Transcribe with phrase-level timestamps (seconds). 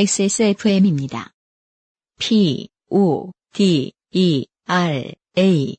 [0.00, 1.30] XSFM입니다.
[2.18, 5.76] P, O, D, E, R, A.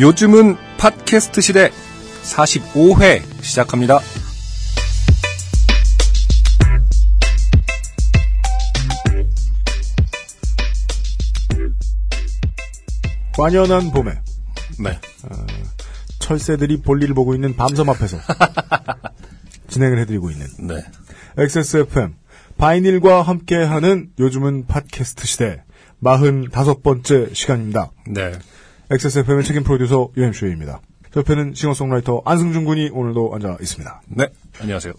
[0.00, 1.70] 요즘은 팟캐스트 시대
[2.22, 4.00] 45회 시작합니다.
[13.36, 14.12] 완연한 봄에
[14.78, 14.98] 네.
[16.32, 18.16] 철새들이 볼일을 보고 있는 밤섬 앞에서
[19.68, 20.82] 진행을 해드리고 있는 네.
[21.36, 22.14] XSFM
[22.56, 25.62] 바이닐과 함께하는 요즘은 팟캐스트 시대
[26.02, 27.90] 45번째 시간입니다.
[28.08, 28.32] 네.
[28.90, 30.80] XSFM의 책임 프로듀서 유엠쇼입니다.
[31.16, 34.02] 옆에는 싱어송라이터 안승준 군이 오늘도 앉아 있습니다.
[34.08, 34.28] 네.
[34.60, 34.94] 안녕하세요.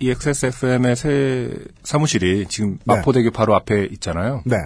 [0.00, 1.50] 이 XSFM의 새
[1.84, 2.96] 사무실이 지금 네.
[2.96, 4.42] 마포대교 바로 앞에 있잖아요.
[4.46, 4.56] 네,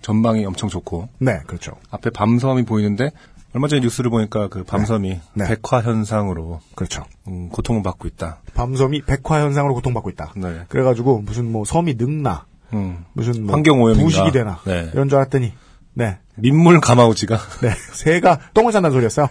[0.00, 1.72] 전망이 엄청 좋고 네, 그렇죠.
[1.90, 3.10] 앞에 밤섬이 보이는데
[3.52, 5.44] 얼마 전에 뉴스를 보니까 그 밤섬이 네.
[5.46, 7.02] 백화 현상으로 그렇죠.
[7.26, 8.40] 음, 고통을 받고 있다.
[8.54, 10.34] 밤섬이 백화 현상으로 고통받고 있다.
[10.36, 10.60] 네.
[10.68, 13.04] 그래가지고 무슨 뭐 섬이 늙나, 음.
[13.12, 14.04] 무슨 뭐 환경 오염인가.
[14.04, 14.90] 부식이 되나 네.
[14.92, 15.52] 이런 줄 알았더니
[15.94, 19.28] 네, 민물 가마우지가 네, 새가 똥을 싼다는 소리였어요.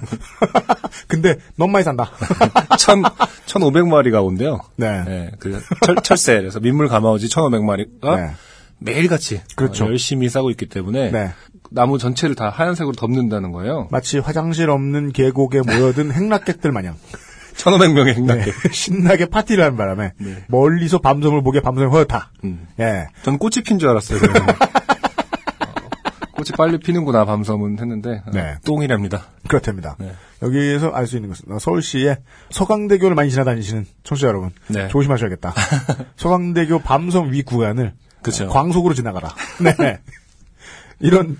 [1.07, 2.11] 근데 너무 많이 산다.
[2.77, 4.59] 천, 1,500마리가 온대요.
[4.75, 5.03] 네.
[5.05, 8.31] 네, 그 철, 철새 그래서 민물 가마우지 1,500마리가 네.
[8.79, 9.85] 매일같이 그렇죠.
[9.85, 11.31] 어, 열심히 싸고 있기 때문에 네.
[11.69, 13.87] 나무 전체를 다 하얀색으로 덮는다는 거예요.
[13.91, 16.95] 마치 화장실 없는 계곡에 모여든 행락객들 마냥
[17.55, 18.45] 1,500명의 행락객.
[18.45, 20.43] 네, 신나게 파티를 하는 바람에 네.
[20.47, 22.31] 멀리서 밤섬을 보게 밤섬이 허옇다.
[22.45, 22.67] 음.
[22.79, 23.07] 예.
[23.23, 24.19] 전 꽃이 핀 줄 알았어요.
[24.19, 24.21] 어,
[26.35, 28.55] 꽃이 빨리 피는구나 밤섬은 했는데 어, 네.
[28.65, 29.25] 똥이랍니다.
[29.47, 29.97] 그렇답니다.
[29.99, 30.13] 네.
[30.41, 32.17] 여기에서 알 수 있는 것은 어, 서울시의
[32.49, 34.87] 서강대교를 많이 지나다니시는 청취자 여러분 네.
[34.87, 35.53] 조심하셔야겠다.
[36.15, 38.47] 서강대교 밤섬 위 구간을 그쵸.
[38.47, 39.33] 광속으로 지나가라.
[39.79, 39.99] 네.
[41.01, 41.37] 이런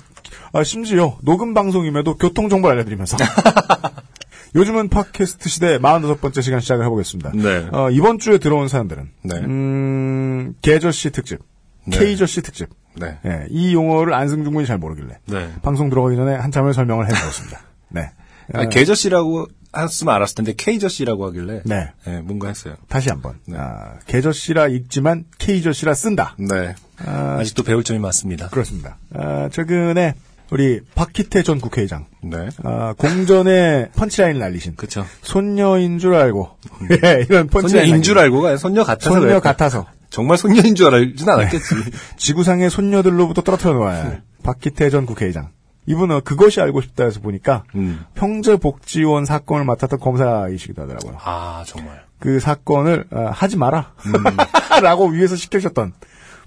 [0.53, 3.17] 아, 심지어 녹음 방송임에도 교통 정보를 알려드리면서
[4.55, 7.31] 요즘은 팟캐스트 시대 45번째 시간 시작을 해보겠습니다.
[7.35, 7.67] 네.
[7.71, 9.35] 어, 이번 주에 들어온 사연들은 네.
[9.37, 11.39] 음, 계저씨 특집,
[11.85, 11.97] 네.
[11.97, 12.69] 케이저씨 특집.
[12.95, 13.19] 네.
[13.25, 15.53] 예, 이 용어를 안승준 군이 잘 모르길래 네.
[15.61, 17.61] 방송 들어가기 전에 한참을 설명을 해주었습니다.
[17.89, 18.11] 네.
[18.53, 21.91] 아, 계저씨라고 했으면 알았을 텐데 케이저씨라고 하길래 네.
[22.05, 22.75] 네, 뭔가 했어요.
[22.87, 23.35] 다시 한번.
[23.45, 23.57] 네.
[23.57, 26.35] 아, 계저씨라 읽지만 케이저씨라 쓴다.
[26.39, 26.73] 네.
[27.05, 28.49] 아, 직도 배울 점이 많습니다.
[28.49, 28.97] 그렇습니다.
[29.13, 30.15] 아, 최근에
[30.51, 32.49] 우리 박희태 전 국회의장 네.
[32.63, 35.05] 아, 공전에 펀치라인을 날리신 그쵸.
[35.21, 36.49] 손녀인 줄 알고
[37.03, 39.39] 예, 이런 펀치라인 손녀인 줄 알고가 손녀 같아서 손녀 그랬다.
[39.41, 41.75] 같아서 정말 손녀인 줄 알진 않았겠지.
[42.17, 45.49] 지구상의 손녀들로부터 떨어뜨려 놓아야 할 박희태 전 국회의장.
[45.85, 48.05] 이분은 그것이 알고 싶다 해서 보니까 음.
[48.15, 51.17] 평재복지원 사건을 맡았던 검사이시기도 하더라고요.
[51.23, 52.03] 아 정말.
[52.19, 54.13] 그 사건을 아, 하지 마라 음.
[54.83, 55.93] 라고 위에서 시켜주셨던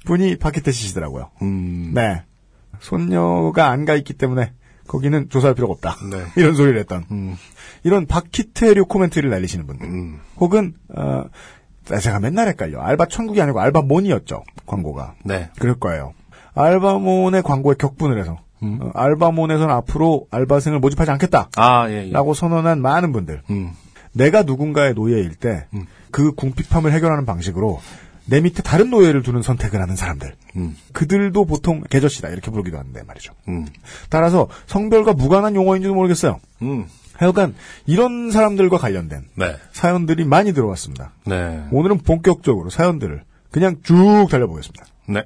[0.04, 1.30] 분이 박희태 씨시더라고요.
[1.42, 1.92] 음.
[1.94, 2.22] 네.
[2.82, 4.52] 손녀가 안 가 있기 때문에
[4.88, 5.96] 거기는 조사할 필요가 없다.
[6.10, 6.24] 네.
[6.36, 7.36] 이런 소리를 했던 음.
[7.84, 10.20] 이런 박희태류 코멘트를 날리시는 분들 음.
[10.38, 11.24] 혹은 어,
[12.00, 15.50] 제가 맨날 헷갈려 알바 천국이 아니고 알바몬이었죠 광고가 네.
[15.58, 16.12] 그럴 거예요.
[16.54, 18.78] 알바몬의 광고에 격분을 해서 음.
[18.82, 22.08] 어, 알바몬에서는 앞으로 알바생을 모집하지 않겠다라고 아 예.
[22.12, 22.34] 예.
[22.34, 23.72] 선언한 많은 분들 음.
[24.12, 26.34] 내가 누군가의 노예일 때그 음.
[26.36, 27.80] 궁핍함을 해결하는 방식으로
[28.26, 30.76] 내 밑에 다른 노예를 두는 선택을 하는 사람들 음.
[30.92, 33.32] 그들도 보통 계저씨다 이렇게 부르기도 하는데 말이죠.
[33.48, 33.66] 음.
[34.08, 36.40] 따라서 성별과 무관한 용어인지도 모르겠어요.
[36.62, 36.86] 음.
[37.14, 37.54] 하여간
[37.86, 39.56] 이런 사람들과 관련된 네.
[39.72, 41.12] 사연들이 많이 들어왔습니다.
[41.26, 41.64] 네.
[41.70, 44.86] 오늘은 본격적으로 사연들을 그냥 쭉 달려보겠습니다.
[45.08, 45.24] 네.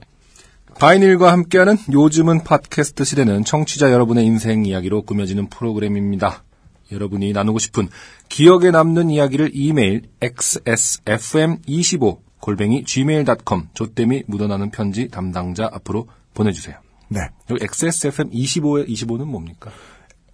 [0.79, 6.43] 바이닐과 함께하는 요즘은 팟캐스트 시대는 청취자 여러분의 인생 이야기로 꾸며지는 프로그램입니다.
[6.93, 7.89] 여러분이 나누고 싶은
[8.29, 16.77] 기억에 남는 이야기를 이메일 xsfm25 골뱅이 gmail.com 조땜이 묻어나는 편지 담당자 앞으로 보내주세요.
[17.09, 17.21] 네.
[17.51, 19.71] 여기 XSFM25의 25는 뭡니까?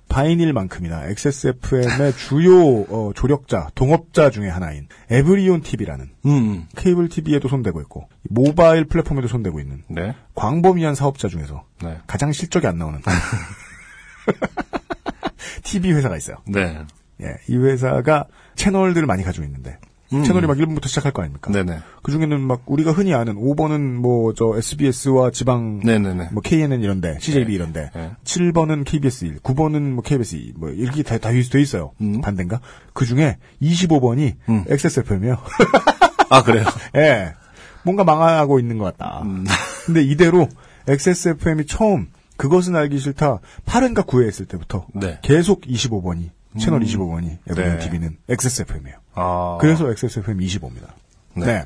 [0.08, 8.08] 바이닐만큼이나 XSFM의 주요 어, 조력자, 동업자 중에 하나인 에브리온 TV라는 음, 케이블 TV에도 손대고 있고
[8.28, 10.14] 모바일 플랫폼에도 손대고 있는 네.
[10.34, 11.96] 광범위한 사업자 중에서 네.
[12.06, 13.00] 가장 실적이 안 나오는
[15.64, 16.36] TV 회사가 있어요.
[16.46, 16.84] 네.
[17.22, 19.78] 예, 이 회사가 채널들을 많이 가지고 있는데
[20.12, 20.24] 음.
[20.24, 21.50] 채널이 막 1번부터 시작할 거 아닙니까?
[21.50, 21.78] 네네.
[22.02, 26.28] 그 중에는 막 우리가 흔히 아는 5번은 뭐 저 SBS와 지방 네네네.
[26.32, 27.54] 뭐 KNN 이런데 CJB 네.
[27.54, 28.12] 이런데 네.
[28.24, 31.92] 7번은 KBS 1, 9번은 뭐 KBS 2, 뭐 이렇게 다, 다 돼 있어요.
[32.00, 32.20] 음.
[32.20, 32.60] 반대인가?
[32.92, 34.64] 그 중에 25번이 음.
[34.68, 35.36] XSFM이에요.
[36.30, 36.64] 아, 그래요?
[36.96, 37.34] 예.
[37.84, 39.22] 뭔가 망하고 있는 것 같다.
[39.24, 39.44] 음.
[39.86, 40.48] 근데 이대로
[40.88, 45.18] XSFM이 처음 그것은 알기 싫다 8회인가 9회 했을 때부터 네.
[45.22, 47.78] 계속 25번이 채널 25번이 에브리온 네.
[47.78, 48.96] TV는 XSFM이에요.
[49.14, 49.58] 아.
[49.60, 50.88] 그래서 XSFM 25입니다.
[51.34, 51.46] 네.
[51.46, 51.64] 네.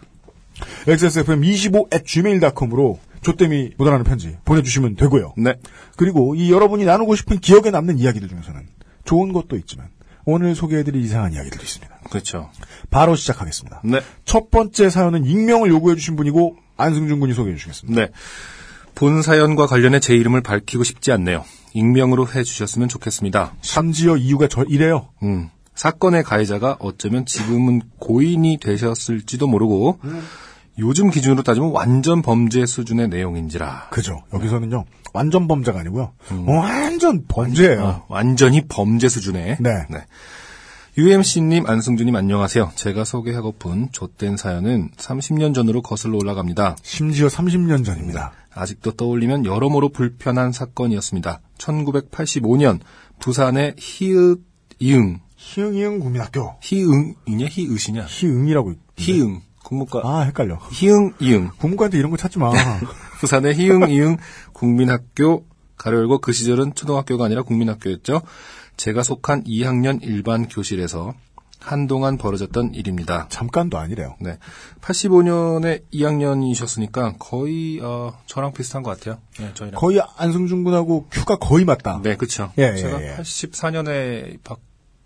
[0.86, 5.34] XSFM25 at gmail.com으로 조땜이 묻어나는 편지 보내주시면 되고요.
[5.36, 5.54] 네.
[5.96, 8.66] 그리고 이 여러분이 나누고 싶은 기억에 남는 이야기들 중에서는
[9.04, 9.88] 좋은 것도 있지만
[10.24, 12.00] 오늘 소개해드릴 이상한 이야기들이 있습니다.
[12.10, 12.50] 그렇죠.
[12.90, 13.82] 바로 시작하겠습니다.
[13.84, 14.00] 네.
[14.24, 18.00] 첫 번째 사연은 익명을 요구해주신 분이고 안승준 군이 소개해주시겠습니다.
[18.00, 18.10] 네.
[18.94, 21.44] 본 사연과 관련해 제 이름을 밝히고 싶지 않네요.
[21.76, 23.52] 익명으로 해주셨으면 좋겠습니다.
[23.60, 25.08] 심지어 이유가 저 이래요.
[25.22, 30.00] 음, 사건의 가해자가 어쩌면 지금은 고인이 되셨을지도 모르고
[30.78, 34.22] 요즘 기준으로 따지면 완전 범죄 수준의 내용인지라 그죠.
[34.32, 36.12] 여기서는요 완전 범죄가 아니고요
[36.46, 37.82] 완전 범죄예요.
[37.82, 39.86] 어, 완전히 범죄 수준의 네.
[40.98, 42.72] UMC님, 안승준님 안녕하세요.
[42.74, 46.76] 제가 소개하고픈 좆된 사연은 30년 전으로 거슬러 올라갑니다.
[46.82, 48.32] 심지어 30년 전입니다.
[48.54, 51.40] 아직도 떠올리면 여러모로 불편한 사건이었습니다.
[51.58, 52.80] 1985년
[53.20, 54.40] 부산의 히읗
[54.78, 60.58] 이응 희응이응 국민학교 히읗이냐 희응이라고 있- 히응 국문과 아 헷갈려.
[60.72, 62.52] 히응 이응 부모한테 이런 거 찾지 마.
[63.20, 64.16] 부산의 히응 이응
[64.54, 65.44] 국민학교
[65.76, 68.22] 가로 열고 그 시절은 초등학교가 아니라 국민학교였죠.
[68.76, 71.14] 제가 속한 2학년 일반 교실에서
[71.58, 73.26] 한동안 벌어졌던 일입니다.
[73.28, 74.14] 잠깐도 아니래요.
[74.20, 74.38] 네.
[74.82, 79.18] 85년에 2학년이셨으니까 거의 어, 저랑 비슷한 것 같아요.
[79.40, 79.80] 네, 저희랑.
[79.80, 82.00] 거의 안승준 군하고 큐가 거의 맞다.
[82.02, 82.52] 네, 그렇죠.
[82.58, 83.16] 예, 예, 제가 예.
[83.16, 84.60] 84년에 입학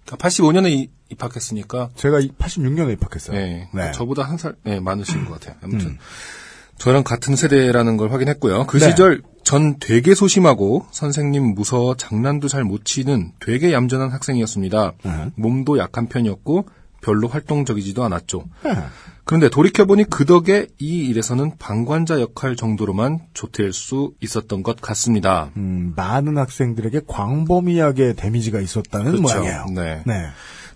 [0.07, 3.37] 85년에 입학했으니까 제가 86년에 입학했어요.
[3.39, 3.69] 네.
[3.73, 3.93] 네.
[3.93, 5.57] 저보다 한 살 네, 많으신 것 같아요.
[5.63, 5.99] 아무튼
[6.81, 8.67] 저랑 같은 세대라는 걸 확인했고요.
[8.67, 8.89] 그 네.
[8.89, 14.93] 시절 전 되게 소심하고 선생님 무서워 장난도 잘 못 치는 되게 얌전한 학생이었습니다.
[15.05, 15.27] 네.
[15.37, 16.67] 몸도 약한 편이었고
[17.03, 18.45] 별로 활동적이지도 않았죠.
[18.65, 18.73] 네.
[19.25, 25.51] 그런데 돌이켜보니 그 덕에 이 일에서는 방관자 역할 정도로만 조퇴할 수 있었던 것 같습니다.
[25.57, 29.23] 음, 많은 학생들에게 광범위하게 데미지가 있었다는 그렇죠.
[29.23, 29.67] 모양이에요.
[29.75, 30.03] 네.
[30.07, 30.27] 네.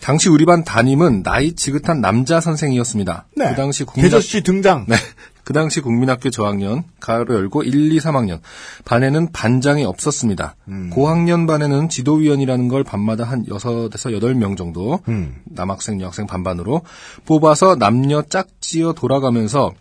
[0.01, 3.27] 당시 우리 반 담임은 나이 지긋한 남자 선생이었습니다.
[3.37, 3.49] 네.
[3.49, 4.11] 그 당시 국민학...
[4.11, 4.85] 대저씨 등장.
[4.87, 4.97] 네.
[5.45, 8.41] 그 당시 국민학교 저학년, 가로 열고 1, 2, 3학년.
[8.85, 10.57] 반에는 반장이 없었습니다.
[10.69, 10.91] 음.
[10.91, 15.37] 고학년 반에는 지도위원이라는 걸 밤마다 한 6에서 8명 정도, 음.
[15.45, 16.83] 남학생, 여학생 반반으로
[17.27, 19.73] 뽑아서 남녀 짝지어 돌아가면서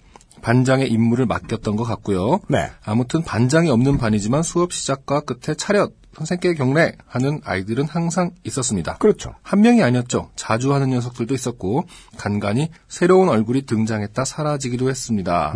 [0.43, 2.41] 반장의 임무를 맡겼던 것 같고요.
[2.49, 2.69] 네.
[2.83, 8.97] 아무튼 반장이 없는 반이지만 수업 시작과 끝에 차렷, 선생께 경례 하는 아이들은 항상 있었습니다.
[8.97, 9.33] 그렇죠.
[9.41, 10.29] 한 명이 아니었죠.
[10.35, 11.85] 자주 하는 녀석들도 있었고
[12.17, 15.55] 간간히 새로운 얼굴이 등장했다 사라지기도 했습니다.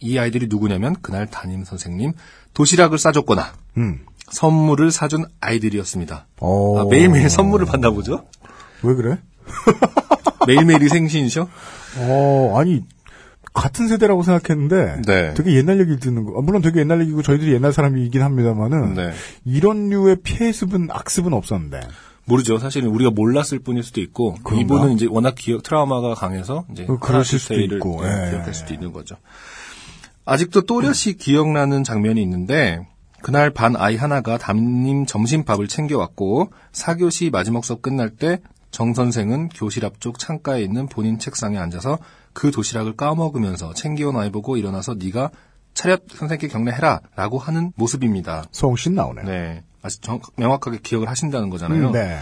[0.00, 2.12] 이 아이들이 누구냐면 그날 담임 선생님
[2.52, 4.00] 도시락을 싸줬거나 음.
[4.28, 6.26] 선물을 사준 아이들이었습니다.
[6.40, 6.80] 어.
[6.80, 8.26] 아, 매일매일 선물을 받나 보죠?
[8.82, 9.18] 왜 그래?
[10.46, 11.48] 매일매일이 생신이셔?
[11.98, 12.82] 어, 아니,
[13.56, 15.34] 같은 세대라고 생각했는데, 네.
[15.34, 19.12] 되게 옛날 얘기를 듣는 거, 아, 물론 되게 옛날 얘기고 저희들이 옛날 사람이긴 합니다만은, 네.
[19.44, 21.80] 이런 류의 피해습은, 악습은 없었는데,
[22.26, 22.58] 모르죠.
[22.58, 24.60] 사실은 우리가 몰랐을 뿐일 수도 있고 그런가?
[24.60, 28.30] 이분은 이제 워낙 기억 트라우마가 강해서 이제 어, 그러실 수도 있고, 네, 예.
[28.30, 29.16] 기억할 수도 있는 거죠.
[30.24, 32.84] 아직도 또렷이 기억나는 장면이 있는데
[33.22, 38.40] 그날 반 아이 하나가 담임 점심밥을 챙겨왔고 4교시 마지막 수업 끝날 때
[38.76, 41.98] 정 선생은 교실 앞쪽 창가에 있는 본인 책상에 앉아서
[42.36, 45.30] 그 도시락을 까먹으면서 챙겨온 아이 보고 일어나서 네가
[45.72, 48.44] 차렷 선생께 경례해라 라고 하는 모습입니다.
[48.52, 49.24] 성신 나오네요.
[49.24, 51.86] 네, 아주 정, 명확하게 기억을 하신다는 거잖아요.
[51.88, 52.18] 음, 네.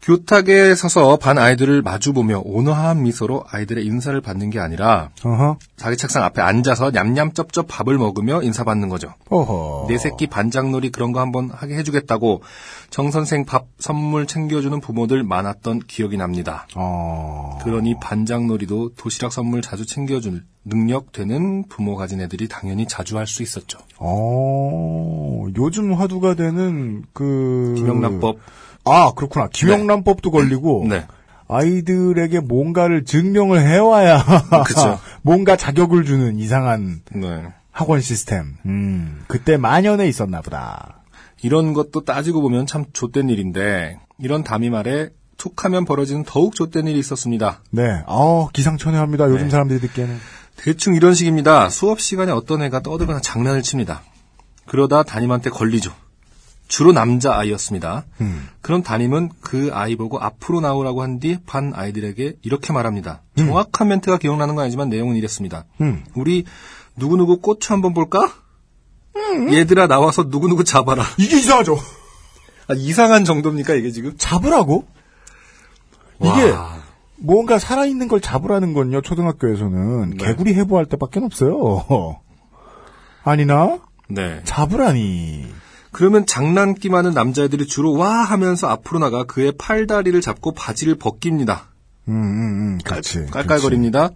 [0.00, 5.58] 교탁에 서서 반 아이들을 마주보며 온화한 미소로 아이들의 인사를 받는 게 아니라 어허.
[5.76, 9.12] 자기 책상 앞에 앉아서 냠냠쩝쩝 밥을 먹으며 인사받는 거죠.
[9.28, 9.86] 어허.
[9.88, 12.42] 내 새끼 반장놀이 그런 거 한번 하게 해주겠다고
[12.90, 16.66] 정 선생 밥 선물 챙겨주는 부모들 많았던 기억이 납니다.
[16.74, 17.58] 어.
[17.62, 23.42] 그러니 반장놀이도 도시락 선물 자주 챙겨줄 능력 되는 부모 가진 애들이 당연히 자주 할 수
[23.42, 23.78] 있었죠.
[23.98, 28.38] 어, 요즘 화두가 되는 그 김영란법.
[28.90, 29.48] 아 그렇구나.
[29.52, 31.06] 김영란법도 걸리고 네.
[31.48, 34.22] 아이들에게 뭔가를 증명을 해와야
[34.66, 34.98] 그쵸.
[35.22, 37.44] 뭔가 자격을 주는 이상한 네.
[37.72, 38.56] 학원 시스템.
[38.66, 41.02] 음, 그때 만연해 있었나 보다.
[41.42, 46.98] 이런 것도 따지고 보면 참 좆된 일인데 이런 담임 아래 툭하면 벌어지는 더욱 좆된 일이
[46.98, 47.62] 있었습니다.
[47.70, 49.30] 네, 어 기상천외합니다.
[49.30, 49.50] 요즘 네.
[49.50, 50.18] 사람들이 듣기에는.
[50.56, 51.70] 대충 이런 식입니다.
[51.70, 54.02] 수업 시간에 어떤 애가 떠들거나 장난을 칩니다.
[54.66, 55.92] 그러다 담임한테 걸리죠.
[56.68, 58.04] 주로 남자 아이였습니다.
[58.20, 58.46] 음.
[58.60, 63.22] 그럼 담임은 그 아이 보고 앞으로 나오라고 한 뒤 반 아이들에게 이렇게 말합니다.
[63.36, 65.64] 정확한 멘트가 기억나는 건 아니지만 내용은 이랬습니다.
[65.80, 66.04] 음.
[66.14, 66.44] 우리
[66.96, 68.20] 누구누구 고추 한번 볼까?
[69.52, 71.02] 얘들아 나와서 누구누구 잡아라.
[71.18, 71.76] 이게 이상하죠.
[72.68, 74.14] 아, 이상한 정도입니까 이게 지금?
[74.18, 74.84] 잡으라고?
[76.20, 76.76] 이게 와.
[77.16, 80.16] 뭔가 살아있는 걸 잡으라는 건요, 초등학교에서는 네.
[80.24, 82.20] 개구리 해부할 때밖에 없어요.
[83.24, 83.78] 아니나?
[84.08, 84.40] 네.
[84.44, 85.46] 잡으라니.
[85.98, 91.72] 그러면 장난기 많은 남자애들이 주로 와 하면서 앞으로 나가 그의 팔다리를 잡고 바지를 벗깁니다.
[92.06, 92.40] 음, 음,
[92.76, 93.26] 음, 그렇지.
[93.32, 94.10] 깔깔거립니다.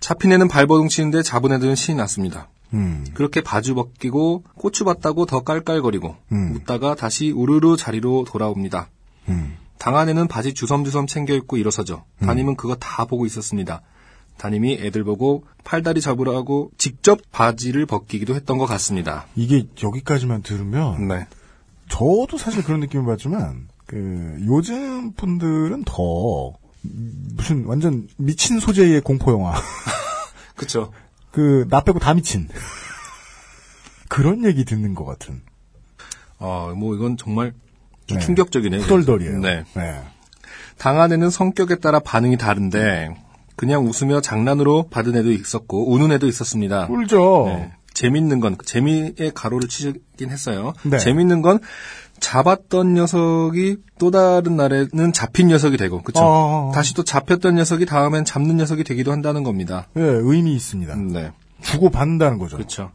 [0.00, 2.48] 잡힌 애는 발버둥 치는데 잡은 애들은 신이 났습니다.
[2.74, 6.56] 음, 그렇게 바지 벗기고 고추 봤다고 더 깔깔거리고 음.
[6.56, 8.88] 웃다가 다시 우르르 자리로 돌아옵니다.
[9.28, 9.58] 음.
[9.78, 12.02] 방 안에는 바지 주섬주섬 챙겨 입고 일어서죠.
[12.18, 13.80] 담임은 그거 다 보고 있었습니다.
[14.38, 19.26] 담임이 애들 보고 팔다리 잡으라고 직접 바지를 벗기기도 했던 것 같습니다.
[19.34, 21.26] 이게 여기까지만 들으면 네.
[21.88, 26.52] 저도 사실 그런 느낌을 받지만 그 요즘 분들은 더
[26.82, 29.54] 무슨 완전 미친 소재의 공포 영화
[30.54, 30.92] 그쵸.
[31.30, 32.48] 그나 빼고 다 미친
[34.08, 35.42] 그런 얘기 듣는 것 같은
[36.38, 37.52] 어, 뭐 이건 정말
[38.06, 38.24] 좀 네.
[38.24, 38.82] 충격적이네요.
[38.82, 39.38] 후덜덜이에요.
[39.38, 39.64] 네.
[39.74, 40.02] 네.
[40.78, 43.16] 당 안에는 성격에 따라 반응이 다른데
[43.56, 46.86] 그냥 웃으며 장난으로 받은 애도 있었고 우는 애도 있었습니다.
[46.86, 47.44] 꿀죠.
[47.46, 47.72] 네.
[47.94, 50.74] 재밌는 건 재미의 가로를 치긴 했어요.
[50.84, 50.98] 네.
[50.98, 51.58] 재밌는 건
[52.20, 56.72] 잡았던 녀석이 또 다른 날에는 잡힌 녀석이 되고 그쵸 어.
[56.74, 59.88] 다시 또 잡혔던 녀석이 다음엔 잡는 녀석이 되기도 한다는 겁니다.
[59.94, 60.94] 네, 의미 있습니다.
[60.96, 61.32] 네.
[61.62, 62.56] 주고 받는다는 거죠.
[62.56, 62.90] 그렇죠.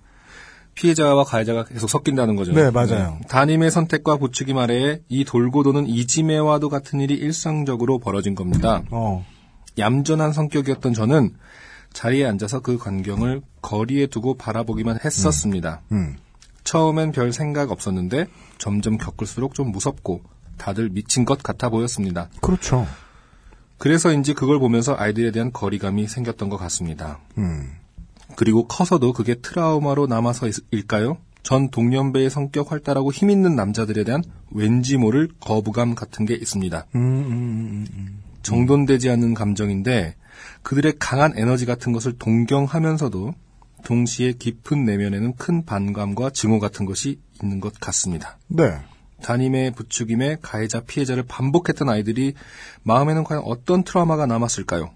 [0.76, 2.54] 피해자와 가해자가 계속 섞인다는 거죠.
[2.54, 3.20] 네, 맞아요.
[3.28, 8.82] 담임의 선택과 부추김 아래에 이 돌고 도는 이지매와도 같은 일이 일상적으로 벌어진 겁니다.
[8.92, 9.26] 어.
[9.78, 11.36] 얌전한 성격이었던 저는
[11.94, 15.82] 자리에 앉아서 그 광경을 거리에 두고 바라보기만 했었습니다.
[15.92, 16.16] 음.
[16.64, 20.22] 처음엔 별 생각 없었는데 점점 겪을수록 좀 무섭고
[20.58, 22.30] 다들 미친 것 같아 보였습니다.
[22.42, 22.88] 그렇죠.
[23.78, 27.20] 그래서인지 그걸 보면서 아이들에 대한 거리감이 생겼던 것 같습니다.
[27.38, 27.72] 음.
[28.36, 31.18] 그리고 커서도 그게 트라우마로 남아서일까요?
[31.44, 36.86] 전 동년배의 성격 활달하고 힘 있는 남자들에 대한 왠지 모를 거부감 같은 게 있습니다.
[36.96, 38.20] 음, 음, 음, 음.
[38.44, 40.16] 정돈되지 않는 감정인데
[40.64, 43.34] 그들의 강한 에너지 같은 것을 동경하면서도
[43.84, 48.38] 동시에 깊은 내면에는 큰 반감과 증오 같은 것이 있는 것 같습니다.
[48.48, 48.78] 네.
[49.24, 52.34] 담임의 부추김에 가해자 피해자를 반복했던 아이들이
[52.84, 54.92] 마음에는 과연 어떤 트라우마가 남았을까요?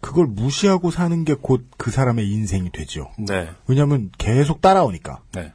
[0.00, 3.10] 그걸 무시하고 사는 게 곧 그 사람의 인생이 되죠.
[3.18, 3.48] 네.
[3.66, 5.22] 왜냐하면 계속 따라오니까.
[5.32, 5.52] 네.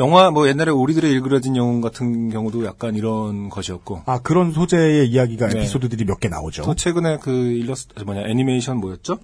[0.00, 5.48] 영화 뭐 옛날에 우리들의 일그러진 영웅 같은 경우도 약간 이런 것이었고 아 그런 소재의 이야기가
[5.48, 5.58] 네.
[5.60, 6.62] 에피소드들이 몇 개 나오죠.
[6.62, 9.18] 또 최근에 그 일러스트 뭐냐 애니메이션 뭐였죠?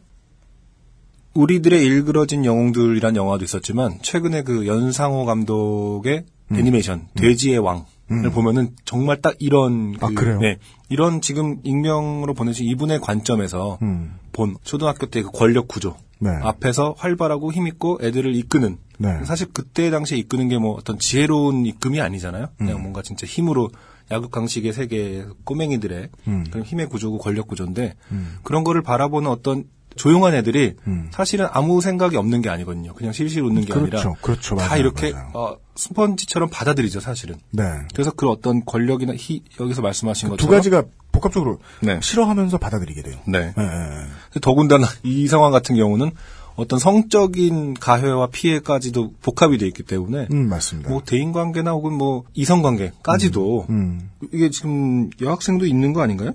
[1.35, 6.57] 우리들의 일그러진 영웅들이란 영화도 있었지만 최근에 그 연상호 감독의 음.
[6.57, 10.41] 애니메이션 돼지의 왕 을 보면은 정말 딱 이런 그, 아, 그래요?
[10.41, 14.15] 네, 이런 지금 익명으로 보내신 이분의 관점에서 음.
[14.33, 16.31] 본 초등학교 때 그 권력 구조 네.
[16.43, 19.25] 앞에서 활발하고 힘 있고 애들을 이끄는 네.
[19.25, 22.49] 사실 그때 당시에 이끄는 게 뭐 어떤 지혜로운 이끌이 아니잖아요.
[22.59, 22.83] 그냥 음.
[22.83, 23.71] 뭔가 진짜 힘으로
[24.11, 26.45] 야극강식의 세계 꼬맹이들의 음.
[26.51, 27.95] 그런 힘의 구조고 권력 구조인데
[28.43, 29.65] 그런 거를 바라보는 어떤
[29.97, 30.75] 조용한 애들이
[31.11, 32.95] 사실은 아무 생각이 없는 게 아니거든요.
[32.95, 33.87] 그냥 실실 웃는 게 음.
[33.87, 34.09] 그렇죠.
[34.09, 34.57] 아니라 그렇죠.
[34.57, 34.81] 다 맞아요.
[34.81, 35.31] 이렇게 맞아요.
[35.35, 37.37] 어, 스펀지처럼 받아들이죠, 사실은.
[37.51, 37.65] 네.
[37.93, 41.99] 그래서 그 어떤 권력이나 희 여기서 말씀하신 두 것처럼 가지가 복합적으로 네.
[42.03, 43.17] 싫어하면서 받아들이게 돼요.
[43.27, 43.53] 네.
[43.57, 44.41] 예, 예.
[44.41, 46.13] 더군다나 이 상황 같은 경우는
[46.57, 50.91] 어떤 성적인 가해와 피해까지도 복합이 돼 있기 때문에 음, 맞습니다.
[50.91, 54.11] 뭐 대인 관계나 혹은 뭐 이성 관계까지도 음.
[54.33, 56.33] 이게 지금 여학생도 있는 거 아닌가요?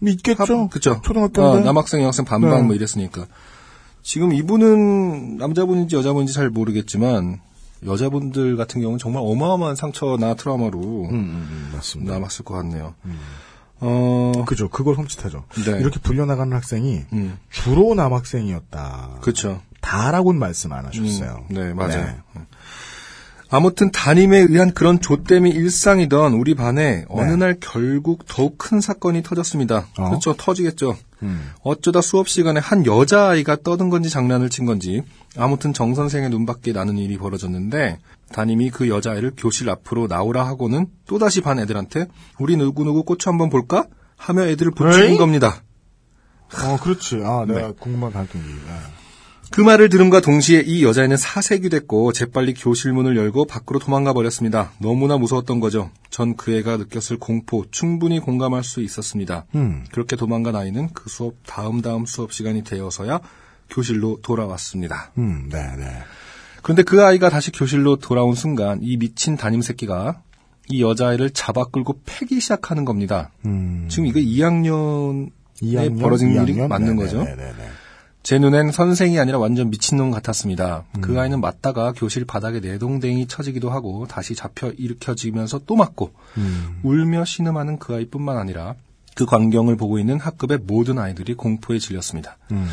[0.00, 0.68] 있겠죠.
[0.68, 1.00] 그죠.
[1.04, 1.60] 초등학교인데.
[1.60, 2.62] 어, 남학생, 여학생 반반 네.
[2.62, 3.26] 뭐 이랬으니까.
[4.02, 7.40] 지금 이분은 남자분인지 여자분인지 잘 모르겠지만
[7.84, 12.12] 여자분들 같은 경우는 정말 어마어마한 상처나 트라우마로 음, 음, 음, 맞습니다.
[12.14, 12.94] 남았을 것 같네요.
[13.80, 14.68] 어, 그죠.
[14.68, 15.44] 그걸 험칫하죠.
[15.66, 15.78] 네.
[15.80, 19.18] 이렇게 불려나가는 학생이 음, 주로 남학생이었다.
[19.20, 19.60] 그렇죠.
[19.80, 21.44] 다라고는 말씀 안 하셨어요.
[21.50, 22.14] 음, 네, 맞아요.
[23.48, 27.36] 아무튼 담임에 의한 그런 조땜이 일상이던 우리 반에 어느 네.
[27.36, 29.86] 날 결국 더욱 큰 사건이 터졌습니다.
[29.98, 30.08] 어?
[30.08, 30.96] 그렇죠, 터지겠죠.
[31.22, 31.50] 음.
[31.62, 35.02] 어쩌다 수업 시간에 한 여자아이가 떠든 건지 장난을 친 건지
[35.36, 37.98] 아무튼 정 선생의 눈밖에 나는 일이 벌어졌는데
[38.32, 42.06] 담임이 그 여자아이를 교실 앞으로 나오라 하고는 또다시 반 애들한테
[42.38, 43.86] 우리 누구누구 고추 한번 볼까?
[44.16, 45.16] 하며 애들을 부추긴 에이?
[45.16, 45.62] 겁니다.
[46.54, 47.20] 어, 그렇지.
[47.24, 47.54] 아, 네.
[47.54, 48.48] 내가 궁금한 발동기.
[48.48, 49.05] 예.
[49.56, 54.70] 그 말을 들음과 동시에 이 여자애는 사색이 됐고 재빨리 교실 문을 열고 밖으로 도망가 버렸습니다.
[54.78, 55.90] 너무나 무서웠던 거죠.
[56.10, 59.46] 전 그 애가 느꼈을 공포 충분히 공감할 수 있었습니다.
[59.54, 59.86] 음.
[59.92, 63.20] 그렇게 도망간 아이는 그 수업 다음 다음 수업 시간이 되어서야
[63.70, 65.12] 교실로 돌아왔습니다.
[65.16, 65.86] 음, 네, 네.
[66.62, 70.20] 그런데 그 아이가 다시 교실로 돌아온 순간 이 미친 담임 새끼가
[70.68, 73.30] 이 여자아이를 잡아 끌고 패기 시작하는 겁니다.
[73.46, 73.86] 음.
[73.88, 75.30] 지금 이거 2학년에
[75.62, 76.68] 2학년, 벌어진 일이 2학년?
[76.68, 77.24] 맞는 네네, 거죠.
[77.24, 77.85] 네네네.
[78.26, 80.82] 제 눈엔 선생이 아니라 완전 미친놈 같았습니다.
[80.96, 81.00] 음.
[81.00, 86.80] 그 아이는 맞다가 교실 바닥에 내동댕이 쳐지기도 하고 다시 잡혀 일으켜지면서 또 맞고 음.
[86.82, 88.74] 울며 신음하는 그 아이뿐만 아니라
[89.14, 92.36] 그 광경을 보고 있는 학급의 모든 아이들이 공포에 질렸습니다.
[92.50, 92.66] 음.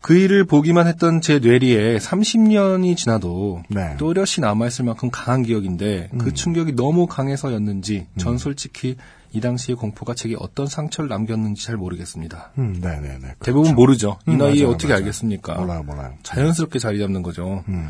[0.00, 3.94] 그 일을 보기만 했던 제 뇌리에 30년이 지나도 네.
[3.98, 8.96] 또렷이 남아있을 만큼 강한 기억인데 그 충격이 너무 강해서였는지 전 솔직히
[9.32, 12.52] 이 당시의 공포가 제게 어떤 상처를 남겼는지 잘 모르겠습니다.
[12.58, 13.36] 음, 네네네.
[13.40, 14.18] 대부분 모르죠.
[14.26, 14.98] 이 음, 나이에 맞아요, 어떻게 맞아요.
[14.98, 15.54] 알겠습니까?
[15.54, 16.14] 몰라요, 몰라요.
[16.22, 17.64] 자연스럽게 자리 잡는 거죠.
[17.68, 17.88] 음.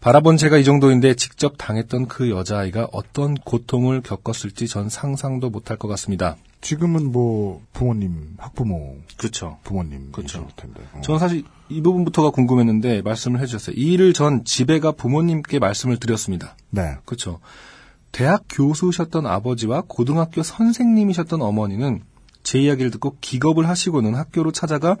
[0.00, 5.88] 바라본 제가 이 정도인데 직접 당했던 그 여자아이가 어떤 고통을 겪었을지 전 상상도 못할 것
[5.88, 6.36] 같습니다.
[6.60, 9.58] 지금은 뭐 부모님, 학부모, 그렇죠.
[9.64, 10.12] 부모님.
[10.16, 10.24] 을
[10.56, 10.80] 텐데.
[10.92, 11.00] 어.
[11.00, 13.74] 저는 사실 이 부분부터가 궁금했는데 말씀을 해주셨어요.
[13.76, 16.56] 이 일을 전 집에가 부모님께 말씀을 드렸습니다.
[16.70, 16.96] 네.
[17.04, 17.40] 그렇죠.
[18.12, 22.02] 대학 교수셨던 아버지와 고등학교 선생님이셨던 어머니는
[22.42, 24.96] 제 이야기를 듣고 기겁을 하시고는 학교로 찾아가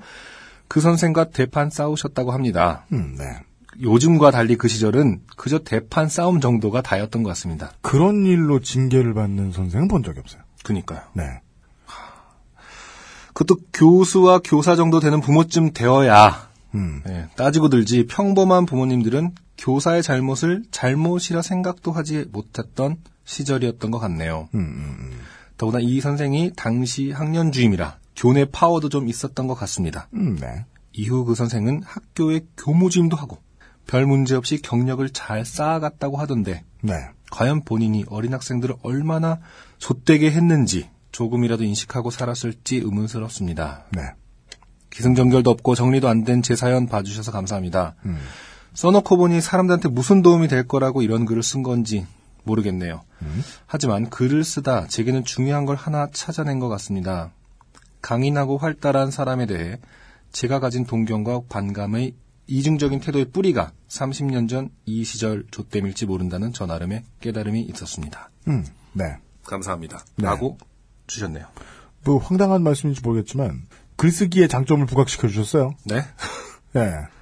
[0.68, 2.86] 그 선생과 대판 싸우셨다고 합니다.
[2.92, 3.24] 음, 네.
[3.80, 7.72] 요즘과 달리 그 시절은 그저 대판 싸움 정도가 다였던 것 같습니다.
[7.80, 10.42] 그런 일로 징계를 받는 선생은 본 적이 없어요.
[10.64, 11.00] 그니까요.
[11.14, 11.40] 네.
[13.32, 17.02] 그것도 교수와 교사 정도 되는 부모쯤 되어야 음.
[17.06, 24.48] 예, 따지고 들지 평범한 부모님들은 교사의 잘못을 잘못이라 생각도 하지 못했던 시절이었던 것 같네요.
[24.54, 25.20] 음, 음, 음.
[25.56, 30.08] 더구나 이 선생이 당시 학년 주임이라 교내 파워도 좀 있었던 것 같습니다.
[30.14, 30.64] 음, 네.
[30.92, 33.38] 이후 그 선생은 학교의 교무주임도 하고
[33.86, 36.94] 별 문제 없이 경력을 잘 쌓아갔다고 하던데 네.
[37.30, 39.40] 과연 본인이 어린 학생들을 얼마나
[39.78, 43.84] 좆되게 했는지 조금이라도 인식하고 살았을지 의문스럽습니다.
[43.92, 44.02] 네.
[44.90, 47.94] 기승전결도 없고 정리도 안 된 제 사연 봐주셔서 감사합니다.
[48.06, 48.18] 음.
[48.74, 52.06] 써놓고 보니 사람들한테 무슨 도움이 될 거라고 이런 글을 쓴 건지
[52.44, 53.02] 모르겠네요.
[53.66, 57.30] 하지만 글을 쓰다 제게는 중요한 걸 하나 찾아낸 것 같습니다.
[58.00, 59.78] 강인하고 활달한 사람에 대해
[60.32, 62.14] 제가 가진 동경과 반감의
[62.46, 68.30] 이중적인 태도의 뿌리가 30년 전 이 시절 조땜일지 모른다는 저 나름의 깨달음이 있었습니다.
[68.48, 69.16] 음, 네.
[69.44, 70.04] 감사합니다.
[70.16, 70.24] 네.
[70.24, 70.56] 라고
[71.06, 71.46] 주셨네요.
[72.04, 75.74] 뭐 황당한 말씀인지 모르겠지만 글쓰기의 장점을 부각시켜 주셨어요.
[75.84, 75.96] 네.
[76.76, 76.92] 예.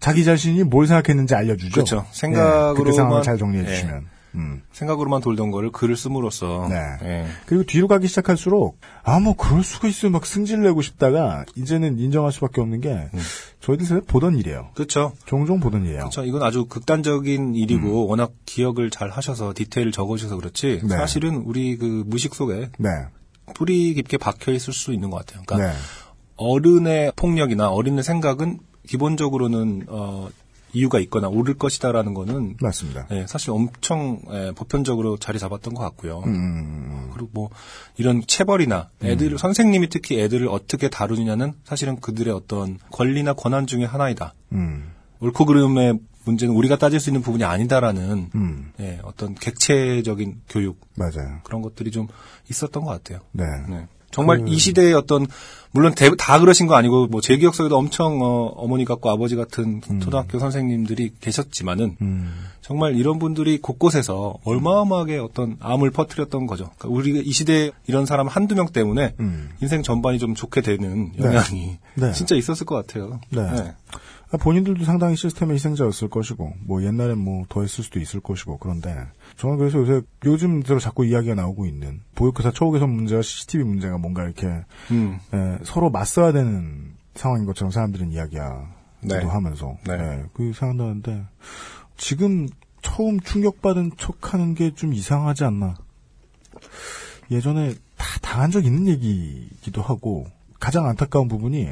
[0.00, 1.72] 자기 자신이 뭘 생각했는지 알려주죠.
[1.72, 2.06] 그렇죠.
[2.06, 3.68] 예, 생각으로만- 그때 상황을 잘 정리해 예.
[3.68, 4.06] 주시면.
[4.34, 4.62] 음.
[4.72, 6.76] 생각으로만 돌던 거를 글을 씀으로써 네.
[7.02, 7.26] 예.
[7.46, 12.30] 그리고 뒤로 가기 시작할수록 아 뭐 그럴 수가 있어요 막 승질 내고 싶다가 이제는 인정할
[12.30, 13.18] 수밖에 없는 게 음.
[13.60, 14.68] 저희들 세대 보던 일이에요.
[14.74, 15.12] 그렇죠.
[15.24, 16.00] 종종 보던 일이에요.
[16.00, 16.24] 그렇죠.
[16.24, 20.88] 이건 아주 극단적인 일이고 워낙 기억을 잘 하셔서 디테일을 적어주셔서 그렇지 네.
[20.96, 22.88] 사실은 우리 그 무식 속에 네.
[23.54, 25.42] 뿌리 깊게 박혀 있을 수 있는 것 같아요.
[25.46, 25.76] 그러니까 네.
[26.36, 30.28] 어른의 폭력이나 어린의 생각은 기본적으로는 어,
[30.72, 33.06] 이유가 있거나 옳을 것이다라는 거는 맞습니다.
[33.12, 36.22] 예, 사실 엄청 예, 보편적으로 자리 잡았던 것 같고요.
[36.26, 37.50] 음, 그리고 뭐
[37.96, 44.34] 이런 체벌이나 애들 선생님이 특히 애들을 어떻게 다루느냐는 사실은 그들의 어떤 권리나 권한 중의 하나이다.
[44.52, 50.78] 음, 옳고 그름의 문제는 우리가 따질 수 있는 부분이 아니다라는 음, 예, 어떤 객체적인 교육
[50.96, 51.40] 맞아요.
[51.44, 52.08] 그런 것들이 좀
[52.50, 53.20] 있었던 것 같아요.
[53.32, 53.44] 네.
[53.68, 53.86] 네.
[54.10, 55.26] 정말 그- 이 시대의 어떤
[55.70, 59.36] 물론 대- 다 그러신 거 아니고 뭐 제 기억 속에도 엄청 어, 머니 같고 아버지
[59.36, 66.70] 같은 초등학교 선생님들이 계셨지만은 음, 정말 이런 분들이 곳곳에서 어마어마하게 어떤 암을 퍼뜨렸던 거죠.
[66.78, 69.50] 그러니까 우리가 이 시대에 이런 사람 한두 명 때문에 음.
[69.60, 72.12] 인생 전반이 좀 좋게 되는 영향이 네.
[72.12, 73.20] 진짜 있었을 것 같아요.
[73.30, 73.42] 네.
[74.30, 78.94] 아, 본인들도 상당히 시스템의 희생자였을 것이고, 뭐 옛날엔 뭐 더 했을 수도 있을 것이고, 그런데,
[79.38, 83.96] 저는 그래서 요새, 요즘 들어 자꾸 이야기가 나오고 있는, 보육교사 처우 개선 문제와 CCTV 문제가
[83.96, 84.48] 뭔가 이렇게,
[84.90, 85.18] 음.
[85.32, 88.66] 에, 서로 맞서야 되는 상황인 것처럼 사람들은 이야기하기도
[89.02, 89.24] 네.
[89.24, 89.92] 하면서, 네.
[89.94, 91.24] 예, 그 생각나는데,
[91.96, 92.48] 지금
[92.82, 95.74] 처음 충격받은 척 하는 게 좀 이상하지 않나.
[97.30, 100.26] 예전에 다 당한 적 있는 얘기이기도 하고,
[100.58, 101.68] 가장 안타까운 부분이,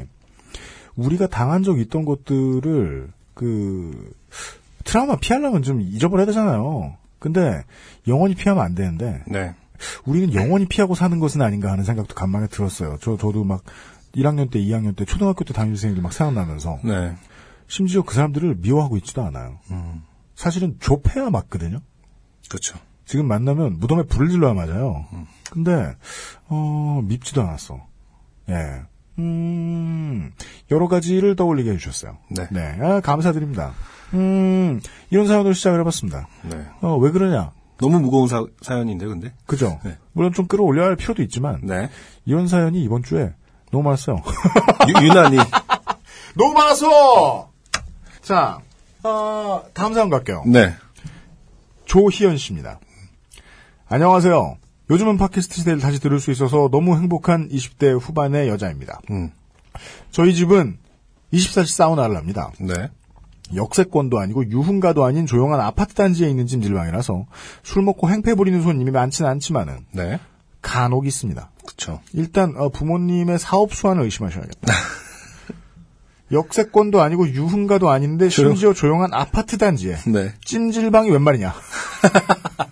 [0.95, 4.13] 우리가 당한 적 있던 것들을 그
[4.85, 6.95] 트라우마 피하려면 좀 잊어버려야 되잖아요.
[7.19, 7.63] 근데
[8.07, 9.55] 영원히 피하면 안 되는데 네.
[10.05, 12.97] 우리는 영원히 피하고 사는 것은 아닌가 하는 생각도 간만에 들었어요.
[13.01, 13.63] 저 저도 막
[14.15, 17.15] 1학년 때, 2학년 때 초등학교 때 담임선생님들 막 생각나면서 네.
[17.67, 19.59] 심지어 그 사람들을 미워하고 있지도 않아요.
[19.71, 20.03] 음.
[20.35, 21.79] 사실은 좁해야 맞거든요.
[22.49, 22.77] 그렇죠.
[23.05, 25.05] 지금 만나면 무덤에 불을 질러야 맞아요.
[25.49, 25.95] 근데
[26.47, 27.85] 어 밉지도 않았어.
[28.49, 28.81] 예.
[29.19, 30.31] 음,
[30.71, 32.17] 여러 가지를 떠올리게 해주셨어요.
[32.29, 32.47] 네.
[32.51, 33.73] 네, 아, 감사드립니다.
[34.13, 36.27] 음, 이런 사연으로 시작을 해봤습니다.
[36.43, 36.65] 네.
[36.81, 37.51] 어, 왜 그러냐?
[37.79, 39.33] 너무 무거운 사, 사연인데 근데.
[39.45, 39.79] 그죠?
[39.83, 39.97] 네.
[40.13, 41.89] 물론 좀 끌어올려야 할 필요도 있지만, 네.
[42.25, 43.33] 이런 사연이 이번 주에
[43.71, 44.21] 너무 많았어요.
[44.87, 45.37] 유, 유난히
[46.35, 47.51] 너무 많았어!
[48.21, 48.59] 자,
[49.03, 50.43] 어, 다음 사연 갈게요.
[50.45, 50.73] 네.
[51.85, 52.79] 조희연 씨입니다.
[53.87, 54.57] 안녕하세요.
[54.89, 59.01] 요즘은 팟캐스트 시대를 다시 들을 수 있어서 너무 행복한 20대 후반의 여자입니다.
[59.11, 59.31] 음.
[60.11, 60.77] 저희 집은
[61.33, 62.51] 24시 사우나를 합니다.
[62.59, 62.89] 네.
[63.53, 67.25] 역세권도 아니고 유흥가도 아닌 조용한 아파트 단지에 있는 찜질방이라서
[67.63, 70.19] 술 먹고 행패 부리는 손님이 많지는 않지만은 네.
[70.61, 71.49] 간혹 있습니다.
[71.65, 72.01] 그쵸.
[72.13, 74.73] 일단 어, 부모님의 사업 수완을 의심하셔야겠다.
[76.31, 80.33] 역세권도 아니고 유흥가도 아닌데 심지어 조용한 아파트 단지에 네.
[80.43, 81.53] 찜질방이 웬 말이냐.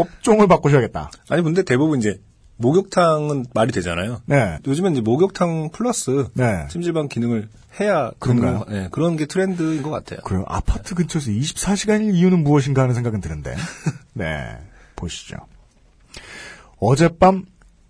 [0.00, 1.10] 업종을 바꾸셔야겠다.
[1.28, 2.20] 아니 근데 대부분 이제
[2.58, 4.22] 목욕탕은 말이 되잖아요.
[4.26, 4.58] 네.
[4.66, 6.66] 요즘엔 이제 목욕탕 플러스 네.
[6.70, 7.48] 찜질방 기능을
[7.80, 8.60] 해야 그런가요?
[8.60, 10.20] 거- 네, 그런 게 트렌드인 것 같아요.
[10.24, 10.44] 그래요.
[10.48, 13.54] 아파트 근처에서 24시간일 이유는 무엇인가 하는 생각은 드는데.
[14.14, 14.56] 네.
[14.96, 15.36] 보시죠.
[16.78, 17.44] 어젯밤,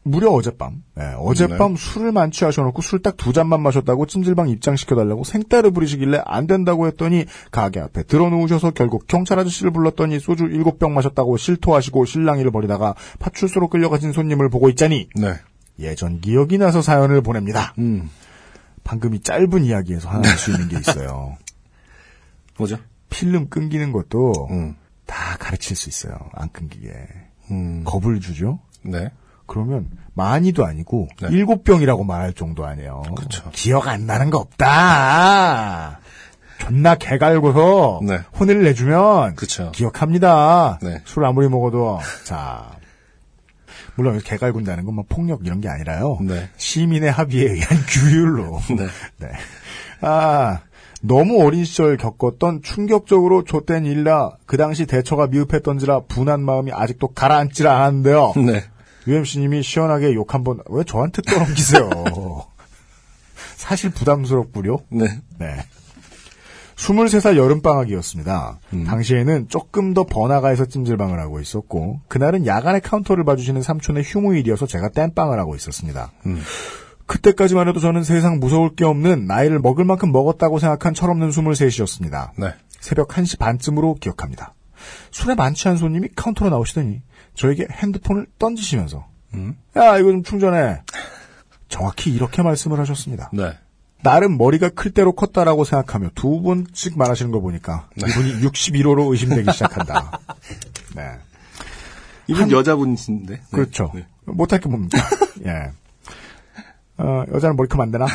[0.06, 6.22] 무려 어젯밤, 네, 어젯밤 술을 만취하셔놓고 술 딱 두 잔만 마셨다고 찜질방 입장시켜달라고 생떼를 부리시길래
[6.24, 12.04] 안 된다고 했더니 가게 앞에 들어놓으셔서 결국 경찰 아저씨를 불렀더니 소주 일곱 병 마셨다고 실토하시고
[12.04, 15.34] 실랑이를 벌이다가 파출소로 끌려가신 손님을 보고 있자니 네.
[15.78, 17.74] 예전 기억이 나서 사연을 보냅니다.
[17.78, 18.08] 음.
[18.84, 21.36] 방금 이 짧은 이야기에서 하나 알 수 있는 게 있어요.
[22.58, 22.78] 뭐죠?
[23.10, 24.76] 필름 끊기는 것도 음.
[25.04, 26.16] 다 가르칠 수 있어요.
[26.32, 26.92] 안 끊기게.
[27.50, 27.82] 음.
[27.84, 28.60] 겁을 주죠?
[28.82, 29.10] 네.
[29.46, 31.28] 그러면 많이도 아니고 네.
[31.30, 33.02] 일곱 병이라고 말할 정도 아니에요.
[33.16, 33.48] 그쵸.
[33.52, 36.00] 기억 안 나는 거 없다.
[36.58, 38.20] 존나 개갈고서 네.
[38.38, 39.70] 혼을 내주면 그쵸.
[39.72, 40.78] 기억합니다.
[40.82, 41.02] 네.
[41.04, 42.70] 술 아무리 먹어도 자
[43.94, 46.18] 물론 개갈군다는 건 뭐 폭력 이런 게 아니라요.
[46.22, 46.48] 네.
[46.56, 48.60] 시민의 합의에 의한 규율로.
[48.70, 48.86] 네.
[49.18, 49.28] 네.
[50.00, 50.60] 아,
[51.02, 57.66] 너무 어린 시절 겪었던 충격적으로 좆된 일이라 그 당시 대처가 미흡했던지라 분한 마음이 아직도 가라앉질
[57.68, 58.32] 않았는데요.
[58.36, 58.64] 네.
[59.06, 61.90] UMC님이 시원하게 욕 한번 왜 저한테 떠넘기세요?
[63.56, 64.78] 사실 부담스럽구려.
[64.90, 65.06] 네.
[65.38, 65.56] 네.
[66.76, 68.60] 23살 여름방학이었습니다.
[68.74, 68.84] 음.
[68.84, 75.38] 당시에는 조금 더 번화가에서 찜질방을 하고 있었고, 그날은 야간에 카운터를 봐주시는 삼촌의 휴무일이어서 제가 땜빵을
[75.38, 76.12] 하고 있었습니다.
[76.26, 76.42] 음.
[77.06, 82.32] 그때까지만 해도 저는 세상 무서울 게 없는 나이를 먹을 만큼 먹었다고 생각한 철없는 23이었습니다.
[82.36, 82.54] 네.
[82.80, 84.54] 새벽 1시 반쯤으로 기억합니다.
[85.10, 87.00] 술에 만취한 손님이 카운터로 나오시더니
[87.36, 89.56] 저에게 핸드폰을 던지시면서 음.
[89.76, 90.82] 야 이거 좀 충전해.
[91.68, 93.30] 정확히 이렇게 말씀을 하셨습니다.
[93.32, 93.56] 네.
[94.02, 100.20] 나름 머리가 클 대로 컸다라고 생각하며 두 번씩 말하시는 거 보니까 이분이 61호로 의심되기 시작한다.
[100.94, 101.18] 네.
[102.28, 103.34] 이분 여자분이신데.
[103.34, 103.42] 네.
[103.50, 103.90] 그렇죠.
[103.94, 104.06] 네.
[104.24, 104.98] 못할 게 뭡니까?
[105.46, 105.72] 예.
[106.98, 108.06] 어, 여자는 머리 크면 안 되나?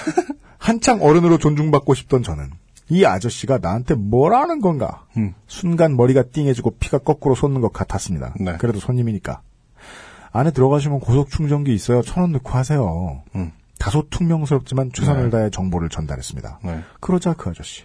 [0.57, 2.51] 한창 어른으로 존중받고 싶던 저는
[2.91, 5.05] 이 아저씨가 나한테 뭐라는 건가?
[5.15, 5.33] 음.
[5.47, 8.33] 순간 머리가 띵해지고 피가 거꾸로 솟는 것 같았습니다.
[8.37, 8.57] 네.
[8.57, 9.41] 그래도 손님이니까.
[10.33, 12.01] 안에 들어가시면 고속 충전기 있어요.
[12.01, 13.23] 천 원 넣고 하세요.
[13.35, 13.53] 음.
[13.79, 15.29] 다소 퉁명스럽지만 최선을 네.
[15.29, 16.59] 다해 정보를 전달했습니다.
[16.65, 16.81] 네.
[16.99, 17.83] 그러자 그 아저씨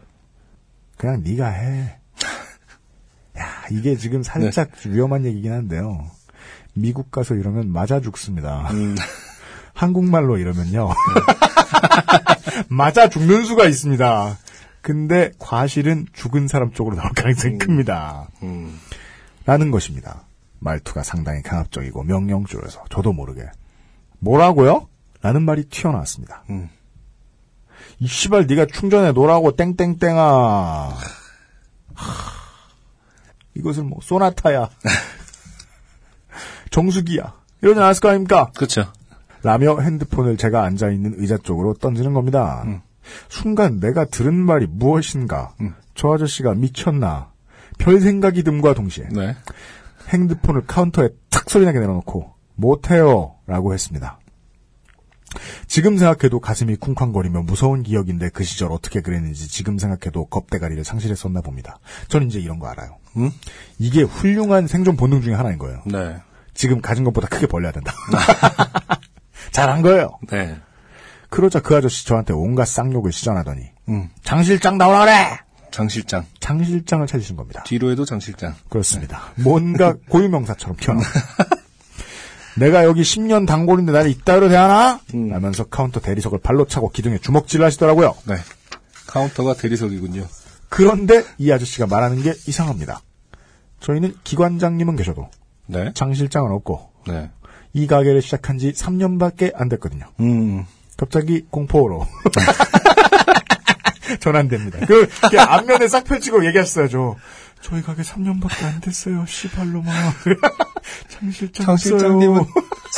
[0.97, 1.99] 그냥 네가 해.
[3.39, 4.91] 야 이게 지금 살짝 네.
[4.91, 6.05] 위험한 얘기긴 한데요.
[6.75, 8.69] 미국 가서 이러면 맞아 죽습니다.
[8.73, 8.97] 음.
[9.73, 10.89] 한국말로 이러면요.
[12.69, 14.37] 맞아 죽는 수가 있습니다.
[14.87, 18.29] 근데 과실은 죽은 사람 쪽으로 나올 가능성이 큽니다.
[18.45, 18.79] 음.
[19.45, 20.29] 라는 것입니다.
[20.61, 23.51] 말투가 상당히 강압적이고 명령조여서 저도 모르게
[24.21, 24.87] 뭐라고요?
[25.23, 26.45] 라는 말이 튀어나왔습니다.
[26.51, 26.71] 음.
[27.99, 30.19] 이 씨발 네가 충전해 놓으라고 땡땡땡아.
[31.95, 32.15] 하,
[33.55, 34.71] 이것을 뭐 소나타야.
[36.71, 37.35] 정수기야.
[37.61, 38.53] 이러지 않았을 거 아닙니까?
[38.55, 38.93] 그렇죠.
[39.43, 42.63] 라며 핸드폰을 제가 앉아 있는 의자 쪽으로 던지는 겁니다.
[42.67, 42.83] 음.
[43.29, 45.55] 순간 내가 들은 말이 무엇인가.
[45.61, 45.75] 음.
[45.95, 47.33] 저 아저씨가 미쳤나.
[47.79, 49.37] 별 생각이 듦과 동시에 네.
[50.09, 54.19] 핸드폰을 카운터에 탁 소리나게 내려놓고 못해요 라고 했습니다.
[55.67, 61.79] 지금 생각해도 가슴이 쿵쾅거리며 무서운 기억인데 그 시절 어떻게 그랬는지 지금 생각해도 겁대가리를 상실했었나 봅니다.
[62.09, 62.97] 저는 이제 이런 거 알아요.
[63.17, 63.31] 음?
[63.79, 65.83] 이게 훌륭한 생존 본능 중에 하나인 거예요.
[65.87, 66.17] 네.
[66.55, 67.93] 지금 가진 것보다 크게 벌려야 된다.
[69.53, 70.19] 잘한 거예요.
[70.31, 70.57] 네.
[71.37, 74.09] 그러자 그 아저씨 저한테 온갖 쌍욕을 시전하더니 음.
[74.25, 75.39] 장 실장 나오라 그래!
[75.71, 76.25] 장 실장.
[76.41, 77.63] 장 실장을 찾으신 겁니다.
[77.65, 78.55] 뒤로 해도 장 실장.
[78.71, 79.21] 그렇습니다.
[79.35, 81.21] 뭔가 고유명사처럼 튀어나옵니다.
[82.57, 84.99] 내가 여기 10년 단골인데 나를 이따위로 대하나?
[85.13, 85.29] 음.
[85.29, 88.15] 라면서 카운터 대리석을 발로 차고 기둥에 주먹질을 하시더라고요.
[88.27, 88.37] 네.
[89.07, 90.27] 카운터가 대리석이군요.
[90.71, 93.03] 그런데 이 아저씨가 말하는 게 이상합니다.
[93.81, 95.29] 저희는 기관장님은 계셔도
[95.67, 95.93] 네.
[95.93, 97.31] 장 실장은 없고 네.
[97.75, 100.07] 이 가게를 시작한 지 3년밖에 안 됐거든요.
[100.21, 100.65] 음.
[100.97, 102.07] 갑자기 공포로
[104.21, 104.87] 전환됩니다.
[104.87, 107.17] 그, 그 앞면에 싹 펼치고 얘기했어야죠.
[107.61, 109.25] 저희 가게 3년밖에 안 됐어요.
[109.27, 109.91] 씨발로마.
[111.09, 111.99] 장 실장 장 없어요.
[111.99, 112.43] 실장님은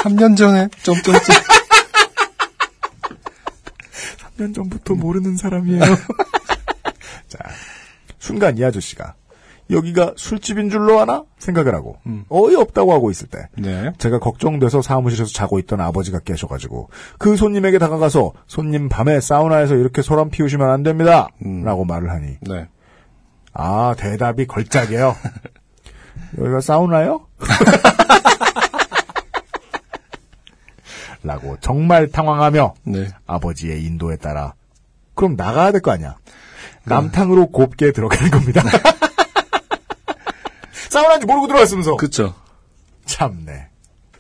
[0.03, 1.37] 3년 전에 점점점.
[4.37, 5.81] 3년 전부터 모르는 사람이에요.
[7.29, 7.39] 자,
[8.19, 9.15] 순간 이 아저씨가
[9.71, 11.25] 여기가 술집인 줄로 아나?
[11.39, 12.25] 생각을 하고 음.
[12.31, 13.93] 어이없다고 하고 있을 때 네.
[13.99, 20.31] 제가 걱정돼서 사무실에서 자고 있던 아버지가 깨셔가지고 그 손님에게 다가가서 손님 밤에 사우나에서 이렇게 소란
[20.31, 21.29] 피우시면 안 됩니다.
[21.45, 21.65] 음.
[21.65, 22.67] 라고 말을 하니 네.
[23.53, 25.15] 아 대답이 걸작이에요.
[26.39, 27.27] 여기가 사우나요?
[31.23, 33.09] 라고 정말 당황하며 네.
[33.27, 34.55] 아버지의 인도에 따라
[35.15, 36.17] 그럼 나가야 될 거 아니야.
[36.85, 38.63] 남탕으로 곱게 들어가는 겁니다.
[40.89, 41.97] 사우나인지 모르고 들어왔으면서.
[41.97, 42.35] 그쵸.
[43.05, 43.69] 참네.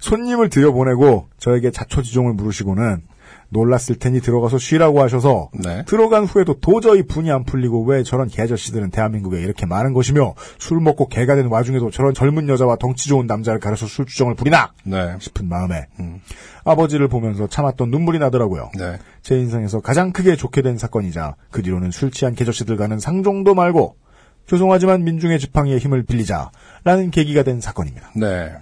[0.00, 3.02] 손님을 들여보내고 저에게 자초지종을 물으시고는
[3.50, 5.83] 놀랐을 테니 들어가서 쉬라고 하셔서 네.
[5.87, 11.09] 들어간 후에도 도저히 분이 안 풀리고 왜 저런 개저씨들은 대한민국에 이렇게 많은 것이며 술 먹고
[11.09, 15.16] 개가 된 와중에도 저런 젊은 여자와 덩치 좋은 남자를 가려서 술주정을 부리나 네.
[15.18, 16.20] 싶은 마음에 음.
[16.64, 18.70] 아버지를 보면서 참았던 눈물이 나더라고요.
[18.76, 18.98] 네.
[19.22, 23.96] 제 인생에서 가장 크게 좋게 된 사건이자 그 뒤로는 술 취한 개저씨들과는 상종도 말고
[24.48, 28.11] 죄송하지만 민중의 지팡이의 힘을 빌리자라는 계기가 된 사건입니다.
[28.16, 28.52] 네.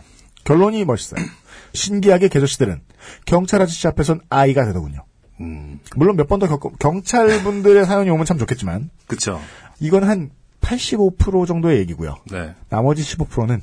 [0.45, 1.25] 결론이 멋있어요.
[1.73, 2.81] 신기하게 개저씨들은
[3.25, 5.05] 경찰 아저씨 앞에선 아이가 되더군요.
[5.41, 5.81] 음.
[5.97, 9.41] 물론 몇 번 더 겪고 경찰 분들의 사연이 오면 참 좋겠지만 그쵸.
[9.81, 12.17] 이건 한 85% 정도의 얘기고요.
[12.31, 12.55] 네.
[12.69, 13.63] 나머지 15%는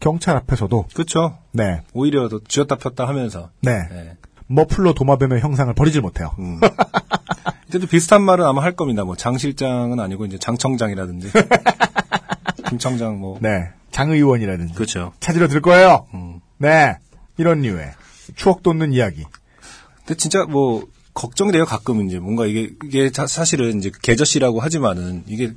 [0.00, 1.36] 경찰 앞에서도 그쵸.
[1.52, 3.50] 네, 오히려 더 쥐었다 폈다 하면서.
[3.60, 4.16] 네, 네.
[4.46, 6.34] 머플러 도마뱀의 형상을 버리질 못해요.
[6.38, 6.58] 음.
[7.70, 9.04] 이때도 비슷한 말은 아마 할 겁니다.
[9.04, 11.30] 뭐, 장 실장은 아니고, 이제 장청장이라든지.
[12.68, 13.38] 김청장 뭐.
[13.40, 15.12] 네, 장 의원이라든지 그쵸.
[15.20, 16.06] 찾으러 들 거예요.
[16.14, 16.40] 음.
[16.58, 16.96] 네,
[17.38, 17.92] 이런 류의
[18.34, 19.24] 추억 돋는 이야기.
[19.98, 22.18] 근데 진짜 뭐, 걱정이 돼요, 가끔 이제.
[22.18, 25.52] 뭔가 이게, 이게 자- 사실은 이제 계저씨라고 하지만은, 이게,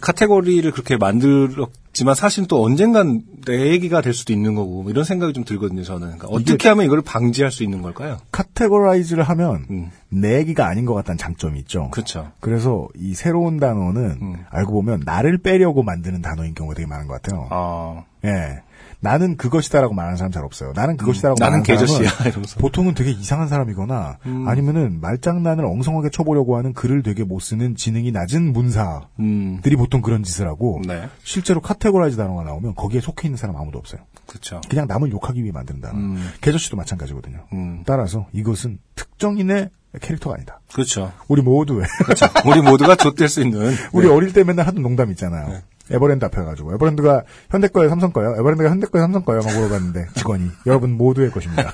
[0.00, 5.32] 카테고리를 그렇게 만들었지만 사실은 또 언젠간 내 얘기가 될 수도 있는 거고 뭐 이런 생각이
[5.32, 8.18] 좀 들거든요 저는 그러니까 어떻게 하면 이걸 방지할 수 있는 걸까요?
[8.32, 9.90] categorize를 하면 음.
[10.08, 11.90] 내 얘기가 아닌 것 같다는 장점이 있죠.
[11.90, 12.30] 그렇죠.
[12.40, 14.36] 그래서 이 새로운 단어는 음.
[14.50, 17.48] 알고 보면 나를 빼려고 만드는 단어인 경우가 되게 많은 것 같아요.
[17.50, 18.62] 아 예.
[19.00, 20.72] 나는 그것이다라고 말하는 사람 잘 없어요.
[20.74, 21.42] 나는 그것이다라고 음.
[21.42, 24.48] 나는 개저씨야 이러면서 보통은 되게 이상한 사람이거나 음.
[24.48, 29.60] 아니면은 말장난을 엉성하게 쳐보려고 하는 글을 되게 못 쓰는 지능이 낮은 문사들이 음.
[29.78, 34.00] 보통 그런 짓을 하고 네 실제로 categorize 단어가 나오면 거기에 속해 있는 사람 아무도 없어요.
[34.26, 34.60] 그렇죠.
[34.68, 35.94] 그냥 남을 욕하기 위해 만든 단어.
[35.94, 36.30] 음.
[36.40, 37.44] 개저씨도 마찬가지거든요.
[37.52, 37.82] 음.
[37.86, 40.60] 따라서 이것은 특정인의 캐릭터가 아니다.
[40.72, 41.12] 그렇죠.
[41.28, 42.26] 우리 모두의 그렇죠.
[42.46, 44.12] 우리 모두가 좆될 수 있는 우리 네.
[44.12, 45.48] 어릴 때 맨날 하던 농담 있잖아요.
[45.48, 45.62] 네.
[45.90, 48.34] 에버랜드 앞에 가지고 에버랜드가 현대 거예요, 삼성 거예요?
[48.38, 49.42] 에버랜드가 현대 거예요, 삼성 거예요?
[49.42, 51.70] 막 물어봤는데 직원이 여러분 모두의 것입니다.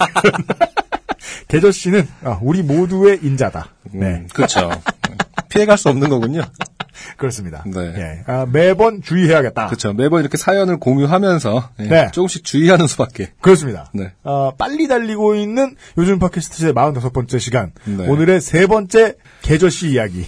[1.49, 3.69] 개저 씨는 아, 우리 모두의 인자다.
[3.93, 4.71] 네, 음, 그렇죠.
[5.49, 6.43] 피해갈 수 없는 거군요.
[7.17, 7.63] 그렇습니다.
[7.67, 7.81] 네.
[7.81, 9.67] 예, 아, 매번 주의해야겠다.
[9.67, 9.93] 그렇죠.
[9.93, 12.11] 매번 이렇게 사연을 공유하면서 예, 네.
[12.13, 13.33] 조금씩 주의하는 수밖에.
[13.41, 13.91] 그렇습니다.
[13.93, 14.13] 네.
[14.25, 17.73] 아, 빨리 달리고 있는 요즘 팟캐스트의 45번째 시간.
[17.85, 18.09] 네.
[18.09, 20.27] 오늘의 세 번째 개저 씨 이야기.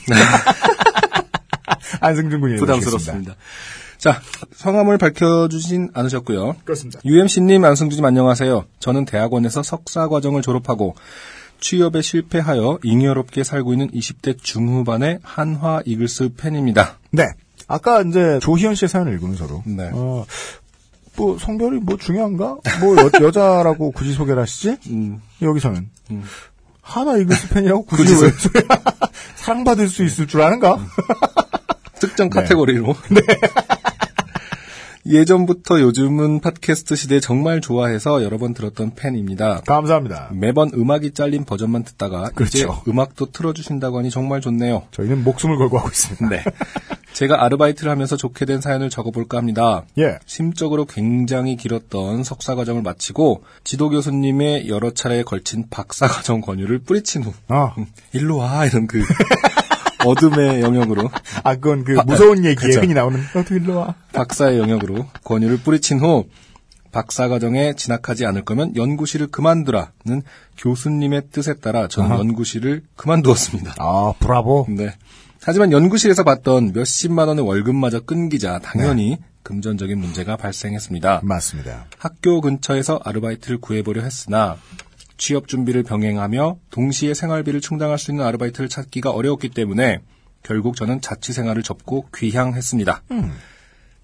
[2.00, 3.36] 안승준 군이 부담스럽습니다.
[3.98, 4.20] 자,
[4.54, 6.56] 성함을 밝혀주진 않으셨고요.
[6.64, 7.00] 그렇습니다.
[7.04, 8.66] UMC님, 안승주님 안녕하세요.
[8.78, 10.94] 저는 대학원에서 석사 과정을 졸업하고
[11.60, 16.98] 취업에 실패하여 잉여롭게 살고 있는 20대 중후반의 한화 이글스 팬입니다.
[17.10, 17.24] 네.
[17.66, 19.90] 아까 이제 조희연 씨의 사연을 읽으면서도 네.
[19.94, 20.26] 어,
[21.16, 22.58] 뭐 성별이 뭐 중요한가?
[22.80, 24.76] 뭐 여, 자라고 굳이 소개를 하시지?
[24.90, 26.24] 음, 여기서는 음.
[26.82, 28.30] 하나 이글스 팬이라고 굳이 굳이 왜
[29.44, 30.78] 사랑받을 수 있을 줄 아는가?
[32.00, 32.40] 특정 네.
[32.40, 32.94] 카테고리로.
[35.06, 39.60] 예전부터 요즘은 팟캐스트 시대 정말 좋아해서 여러 번 들었던 팬입니다.
[39.66, 40.30] 감사합니다.
[40.32, 42.82] 매번 음악이 잘린 버전만 듣다가 이제 그렇죠.
[42.88, 44.84] 음악도 틀어주신다고 하니 정말 좋네요.
[44.92, 46.28] 저희는 목숨을 걸고 하고 있습니다.
[46.28, 46.42] 네.
[47.12, 49.84] 제가 아르바이트를 하면서 좋게 된 사연을 적어볼까 합니다.
[49.98, 50.18] 예.
[50.26, 57.22] 심적으로 굉장히 길었던 석사 과정을 마치고 지도 교수님의 여러 차례에 걸친 박사 과정 권유를 뿌리친
[57.22, 59.00] 후 아, 음, 일로 와 이런 그
[60.04, 61.10] 어둠의 영역으로
[61.42, 62.80] 아 그건 그 아, 무서운 얘기에 그쵸.
[62.80, 63.94] 흔히 나오는 너도 일로 와.
[64.12, 66.26] 박사의 영역으로 권유를 뿌리친 후
[66.92, 70.22] 박사 과정에 진학하지 않을 거면 연구실을 그만두라는
[70.58, 72.20] 교수님의 뜻에 따라 저는 아하.
[72.20, 73.74] 연구실을 그만두었습니다.
[73.78, 74.66] 아, 브라보.
[74.68, 74.94] 네.
[75.42, 79.18] 하지만 연구실에서 받던 몇십만 원의 월급마저 끊기자 당연히 네.
[79.42, 81.20] 금전적인 문제가 발생했습니다.
[81.24, 81.84] 맞습니다.
[81.98, 84.56] 학교 근처에서 아르바이트를 구해보려 했으나
[85.24, 90.00] 취업 준비를 병행하며 동시에 생활비를 충당할 수 있는 아르바이트를 찾기가 어려웠기 때문에
[90.42, 93.02] 결국 저는 자취 생활을 접고 귀향했습니다.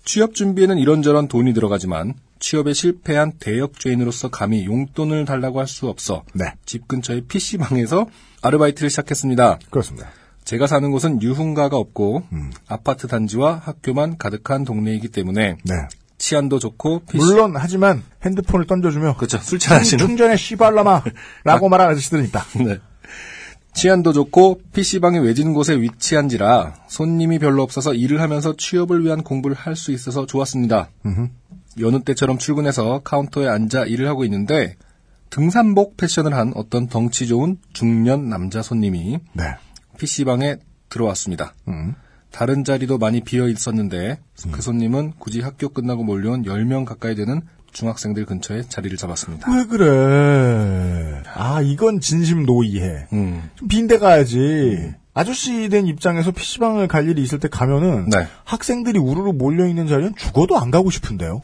[0.07, 6.55] 취업 준비에는 이런저런 돈이 들어가지만 취업에 실패한 대역죄인으로서 감히 용돈을 달라고 할 수 없어 네.
[6.65, 8.07] 집 근처의 PC방에서
[8.41, 9.59] 아르바이트를 시작했습니다.
[9.69, 10.09] 그렇습니다.
[10.47, 12.51] 제가 사는 곳은 유흥가가 없고 음.
[12.67, 15.75] 아파트 단지와 학교만 가득한 동네이기 때문에 네.
[16.21, 22.45] 치안도 좋고 PC 물론 하지만 핸드폰을 던져주며 그렇죠 술 취하시는 충전에 씨발라마라고 말하는 아저씨들은 있다.
[22.65, 22.79] 네.
[23.73, 29.75] 치안도 좋고 PC방이 외진 곳에 위치한지라 손님이 별로 없어서 일을 하면서 취업을 위한 공부를 할
[29.77, 30.91] 수 있어서 좋았습니다.
[31.81, 34.77] 여느 때처럼 출근해서 카운터에 앉아 일을 하고 있는데
[35.31, 39.45] 등산복 패션을 한 어떤 덩치 좋은 중년 남자 손님이 네.
[39.99, 40.57] PC방에
[40.91, 41.55] 들어왔습니다.
[41.69, 41.95] 음.
[42.31, 44.19] 다른 자리도 많이 비어 있었는데
[44.53, 49.51] 그 손님은 굳이 학교 끝나고 몰려온 10명 가까이 되는 중학생들 근처에 자리를 잡았습니다.
[49.53, 51.23] 왜 그래?
[51.35, 53.07] 아, 이건 진심 노이해.
[53.13, 53.51] 음.
[53.57, 54.93] 좀 빈데 가야지.
[55.15, 58.27] 아저씨 된 입장에서 PC방을 갈 일이 있을 때 가면은 네.
[58.45, 61.41] 학생들이 우르르 몰려있는 자리는 죽어도 안 가고 싶은데요.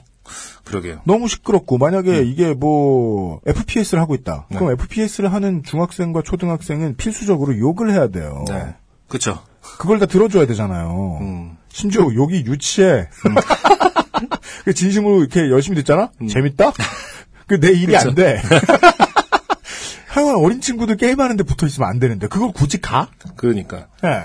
[0.65, 1.01] 그러게요.
[1.05, 2.27] 너무 시끄럽고 만약에 음.
[2.27, 4.47] 이게 뭐 FPS를 하고 있다.
[4.51, 4.59] 네.
[4.59, 8.45] 그럼 FPS를 하는 중학생과 초등학생은 필수적으로 욕을 해야 돼요.
[8.49, 8.75] 네.
[9.09, 9.39] 그쵸.
[9.79, 11.19] 그걸 다 들어줘야 되잖아요.
[11.21, 11.57] 음.
[11.73, 13.09] 심지어 욕이 유치해.
[14.65, 16.11] 그 진심으로 이렇게 열심히 듣잖아?
[16.29, 16.73] 재밌다?
[17.47, 18.41] 그 내 일이 안 돼.
[20.09, 23.09] 하여간 어린 친구들 게임하는데 붙어 있으면 안 되는데 그걸 굳이 가?
[23.37, 23.87] 그러니까.
[24.03, 24.23] 네.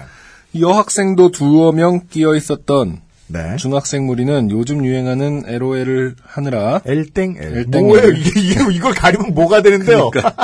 [0.60, 3.56] 여학생도 두어 명 끼어 있었던 네.
[3.58, 7.66] 중학생 무리는 요즘 유행하는 LOL을 하느라 엘땡 엘.
[7.66, 8.08] 뭐예요?
[8.10, 8.18] 엘.
[8.18, 10.10] 이게, 이게 이걸 가리면 뭐가 되는데요?
[10.10, 10.36] 그러니까.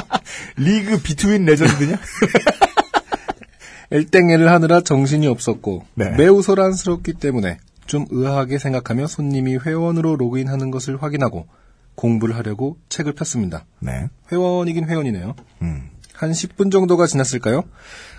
[0.57, 1.97] 리그 비트윈 레전드냐?
[3.91, 6.12] 엘땡애를 하느라 정신이 없었고 네.
[6.12, 11.47] 매우 소란스럽기 때문에 좀 의아하게 생각하며 손님이 회원으로 로그인하는 것을 확인하고
[11.95, 13.65] 공부를 하려고 책을 폈습니다.
[13.80, 14.10] 네.
[14.32, 15.36] 회원이긴 회원이네요.
[15.62, 15.89] 음.
[16.13, 17.63] 한 10분 정도가 지났을까요?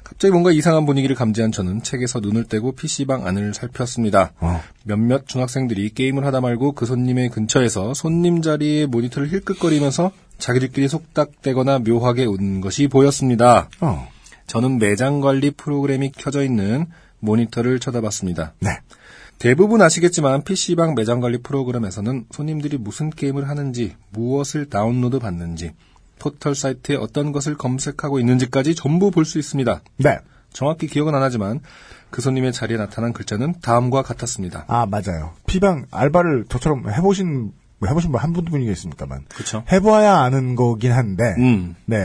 [0.04, 4.32] 갑자기 뭔가 이상한 분위기를 감지한 저는 책에서 눈을 떼고 PC방 안을 살폈습니다.
[4.38, 4.62] 어.
[4.84, 12.24] 몇몇 중학생들이 게임을 하다 말고 그 손님의 근처에서 손님 자리에 모니터를 힐끗거리면서 자기들끼리 속닥대거나 묘하게
[12.24, 13.68] 웃는 것이 보였습니다.
[13.80, 14.08] 어.
[14.48, 16.86] 저는 매장 관리 프로그램이 켜져 있는
[17.20, 18.54] 모니터를 쳐다봤습니다.
[18.60, 18.70] 네.
[19.38, 25.72] 대부분 아시겠지만 PC방 매장 관리 프로그램에서는 손님들이 무슨 게임을 하는지, 무엇을 다운로드 받는지,
[26.18, 29.80] 포털 사이트에 어떤 것을 검색하고 있는지까지 전부 볼 수 있습니다.
[29.98, 30.18] 네.
[30.52, 31.60] 정확히 기억은 안 하지만
[32.10, 34.64] 그 손님의 자리에 나타난 글자는 다음과 같았습니다.
[34.66, 35.34] 아, 맞아요.
[35.46, 39.26] 피방 알바를 저처럼 해보신, 뭐 해보신 분 한 분도 분이 계십니다만.
[39.28, 39.62] 그렇죠?
[39.70, 41.76] 해봐야 아는 거긴 한데, 음.
[41.84, 41.98] 네.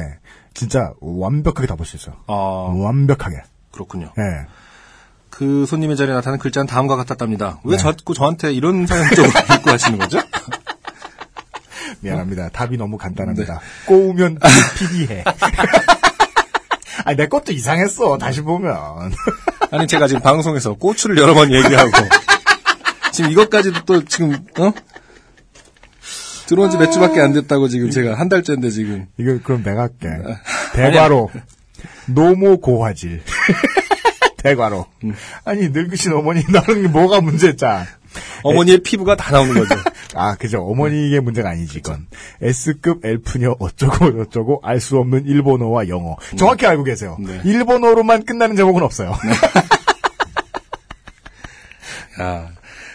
[0.54, 2.16] 진짜 완벽하게 다 볼 수 있어요.
[2.28, 3.38] 아, 완벽하게.
[3.72, 4.12] 그렇군요.
[4.18, 4.48] 예.
[5.30, 7.60] 그 손님의 자리에 나타난 글자는 다음과 같았답니다.
[7.64, 7.82] 왜 네.
[7.82, 10.20] 자꾸 저한테 이런 사연 좀 읽고 하시는 거죠?
[12.02, 12.50] 미안합니다.
[12.50, 13.54] 답이 너무 간단합니다.
[13.56, 13.60] 네.
[13.86, 14.38] 꼬우면
[14.78, 15.24] PD해.
[17.06, 18.18] 아니, 내 것도 이상했어.
[18.18, 18.76] 다시 보면.
[19.72, 21.92] 아니 제가 지금 방송에서 고추를 여러 번 얘기하고
[23.12, 24.72] 지금 이것까지도 또 지금 어
[26.48, 30.10] 들어온 지 몇 주밖에 안 됐다고 지금 제가 한 달째인데 지금 이거 그럼 내가 할게.
[30.74, 31.30] 대과로.
[32.08, 33.22] 노모 고화질.
[34.38, 34.86] 대과로.
[35.46, 37.86] 아니, 늙으신 어머니 나는 뭐가 문제자.
[38.44, 39.76] 어머니의 피부가 다 나오는 거죠.
[40.16, 40.60] 아, 그죠.
[40.66, 42.08] 어머니의 문제가 아니지, 이건.
[42.42, 46.18] S급 엘프녀 어쩌고 어쩌고 알 수 없는 일본어와 영어.
[46.38, 47.18] 정확히 알고 계세요.
[47.22, 47.40] 네.
[47.46, 49.16] 일본어로만 끝나는 제목은 없어요.
[52.22, 52.50] 야,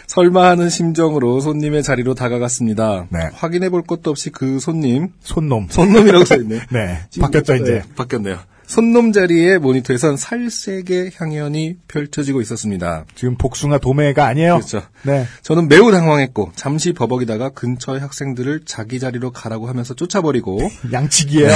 [0.09, 3.05] 설마 하는 심정으로 손님의 자리로 다가갔습니다.
[3.11, 3.19] 네.
[3.31, 5.67] 확인해 볼 것도 없이 그 손님 손놈.
[5.69, 6.61] 손놈이라고 써 있네.
[6.73, 7.01] 네.
[7.21, 7.73] 바뀌었죠, 이제.
[7.73, 8.39] 네, 바뀌었네요.
[8.65, 13.05] 손놈 자리에 모니터에선 살색의 향연이 펼쳐지고 있었습니다.
[13.13, 14.55] 지금 복숭아 도매가 아니에요.
[14.55, 14.81] 그렇죠.
[15.03, 15.27] 네.
[15.43, 20.57] 저는 매우 당황했고 잠시 버벅이다가 근처의 학생들을 자기 자리로 가라고 하면서 쫓아버리고
[20.91, 21.51] 양치기예요.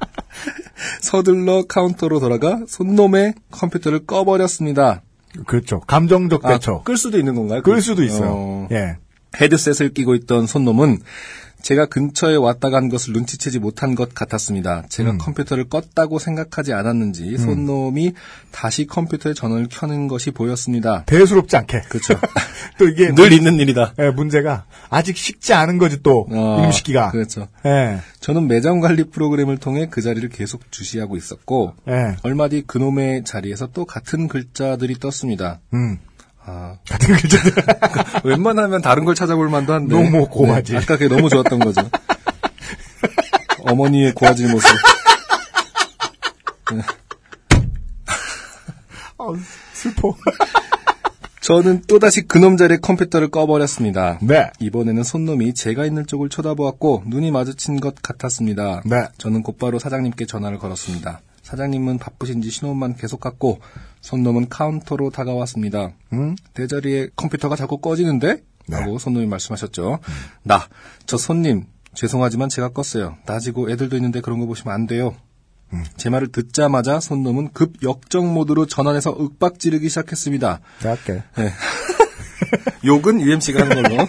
[1.02, 5.02] 서둘러 카운터로 돌아가 손놈의 컴퓨터를 꺼버렸습니다.
[5.46, 5.80] 그렇죠.
[5.80, 6.82] 감정적 아, 대처.
[6.82, 7.62] 끌 수도 있는 건가요?
[7.62, 8.30] 끌 수도 있어요.
[8.30, 8.96] 어, 예.
[9.40, 10.98] 헤드셋을 끼고 있던 손놈은
[11.62, 14.84] 제가 근처에 왔다 간 것을 눈치채지 못한 것 같았습니다.
[14.88, 15.18] 제가 음.
[15.18, 18.12] 컴퓨터를 껐다고 생각하지 않았는지 손놈이
[18.50, 21.04] 다시 컴퓨터에 전원을 켜는 것이 보였습니다.
[21.06, 21.82] 대수롭지 않게.
[21.88, 22.14] 그렇죠.
[22.78, 23.94] 또 이게 늘 있는 일이다.
[23.98, 27.10] 예, 문제가 아직 식지 않은 거지 또 어, 이름 시기가.
[27.10, 27.48] 그렇죠.
[27.64, 28.00] 예.
[28.20, 32.16] 저는 매장 관리 프로그램을 통해 그 자리를 계속 주시하고 있었고 예.
[32.22, 35.60] 얼마 뒤 그놈의 자리에서 또 같은 글자들이 떴습니다.
[35.74, 35.98] 음.
[36.44, 37.52] 아, 같은 글자들.
[38.24, 39.94] 웬만하면 다른 걸 찾아볼 만도 한데.
[39.94, 40.76] 너무 고화질.
[40.76, 41.88] 네, 아까 그게 너무 좋았던 거죠.
[43.64, 44.68] 어머니의 고화질 모습.
[49.18, 49.24] 아,
[49.72, 50.14] 슬퍼.
[51.42, 54.18] 저는 또다시 그놈 자리에 컴퓨터를 꺼버렸습니다.
[54.22, 54.50] 네.
[54.60, 58.82] 이번에는 손놈이 제가 있는 쪽을 쳐다보았고 눈이 마주친 것 같았습니다.
[58.84, 59.08] 네.
[59.18, 61.20] 저는 곧바로 사장님께 전화를 걸었습니다.
[61.42, 63.60] 사장님은 바쁘신지 신호만 계속 갔고
[64.00, 65.92] 손놈은 카운터로 다가왔습니다.
[66.12, 66.36] 음?
[66.54, 68.42] 대자리에 컴퓨터가 자꾸 꺼지는데?
[68.66, 68.80] 네.
[68.80, 69.98] 라고 손님이 말씀하셨죠.
[70.44, 70.66] 나,
[71.06, 73.16] 저 손님, 죄송하지만 제가 껐어요.
[73.26, 75.14] 나지고 애들도 있는데 그런 거 보시면 안 돼요.
[75.72, 75.84] 음.
[75.96, 80.60] 제 말을 듣자마자 손놈은 급 역정 모드로 전환해서 윽박 지르기 시작했습니다.
[80.80, 81.22] 내가 할게.
[82.84, 83.96] 욕은 UMC가 하는 걸로.
[83.96, 84.08] 네.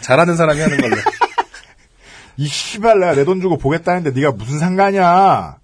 [0.00, 0.96] 잘하는 사람이 하는 걸로.
[2.36, 5.57] 이 씨발 내가 내돈 주고 보겠다는데 네가 무슨 상관이야.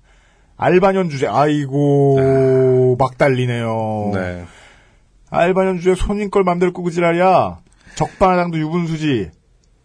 [0.57, 4.11] 알바년 주제 아이고 막 달리네요.
[4.15, 4.45] 네.
[5.31, 7.59] 알바년 주제 손님 걸 맘대로 꾸고 지랄이야.
[7.97, 9.31] 적반하장도 유분수지.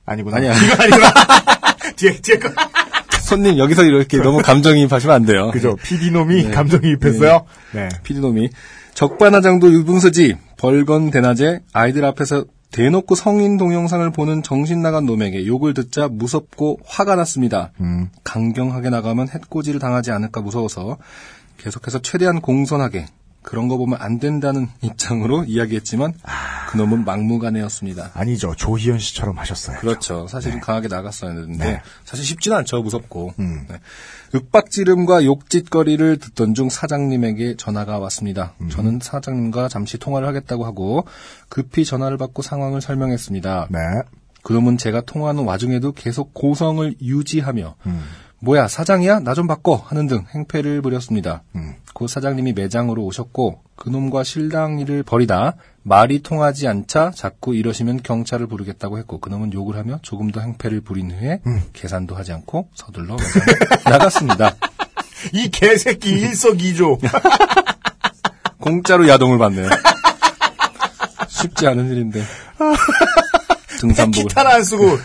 [0.06, 0.38] 아니구나.
[0.38, 0.54] 아니야.
[0.54, 1.12] 이거 아니구나.
[1.96, 2.50] 뒤에 뒤에 거.
[3.22, 5.52] 손님, 여기서 이렇게 너무 감정이입하시면 안 돼요.
[5.52, 5.76] 그죠.
[5.76, 6.52] PD놈이 네.
[6.52, 7.46] 감정이입했어요.
[7.74, 7.90] 네.
[8.04, 8.50] 피디놈이
[8.96, 16.08] 적반하장도 유분수지 벌건 대낮에 아이들 앞에서 대놓고 성인 동영상을 보는 정신 나간 놈에게 욕을 듣자
[16.08, 17.72] 무섭고 화가 났습니다.
[17.82, 18.10] 음.
[18.24, 20.98] 강경하게 나가면 해코지를 당하지 않을까 무서워서
[21.58, 23.08] 계속해서 최대한 공손하게
[23.42, 26.14] 그런 거 보면 안 된다는 입장으로 이야기했지만
[26.70, 28.12] 그놈은 막무가내였습니다.
[28.14, 28.54] 아니죠.
[28.56, 29.80] 조희연 씨처럼 하셨어요.
[29.80, 30.28] 그렇죠.
[30.28, 31.82] 사실은 강하게 나갔어야 했는데 네.
[32.06, 32.84] 사실 쉽지는 않죠.
[32.84, 33.34] 무섭고.
[33.40, 33.66] 음.
[33.68, 33.80] 네.
[34.36, 38.54] 윽박지름과 욕짓거리를 듣던 중 사장님에게 전화가 왔습니다.
[38.62, 38.70] 음.
[38.70, 41.06] 저는 사장님과 잠시 통화를 하겠다고 하고
[41.50, 43.70] 급히 전화를 받고 상황을 설명했습니다.
[43.72, 43.80] 네.
[44.44, 48.04] 그놈은 제가 통화하는 와중에도 계속 고성을 유지하며 음.
[48.42, 51.44] 뭐야 사장이야 나 좀 바꿔 하는 등 행패를 부렸습니다.
[51.56, 51.76] 음.
[51.94, 59.20] 곧 사장님이 매장으로 오셨고 그놈과 실랑이를 벌이다 말이 통하지 않자 자꾸 이러시면 경찰을 부르겠다고 했고
[59.20, 61.62] 그놈은 욕을 하며 조금 더 행패를 부린 후에 음.
[61.74, 63.18] 계산도 하지 않고 서둘러
[63.86, 64.56] 나갔습니다.
[65.34, 67.00] 이 개새끼 일석이조.
[68.62, 69.70] 공짜로 야동을 받네요.
[71.28, 72.24] 쉽지 않은 일인데
[73.80, 74.98] 등산복을 기타를 안 쓰고.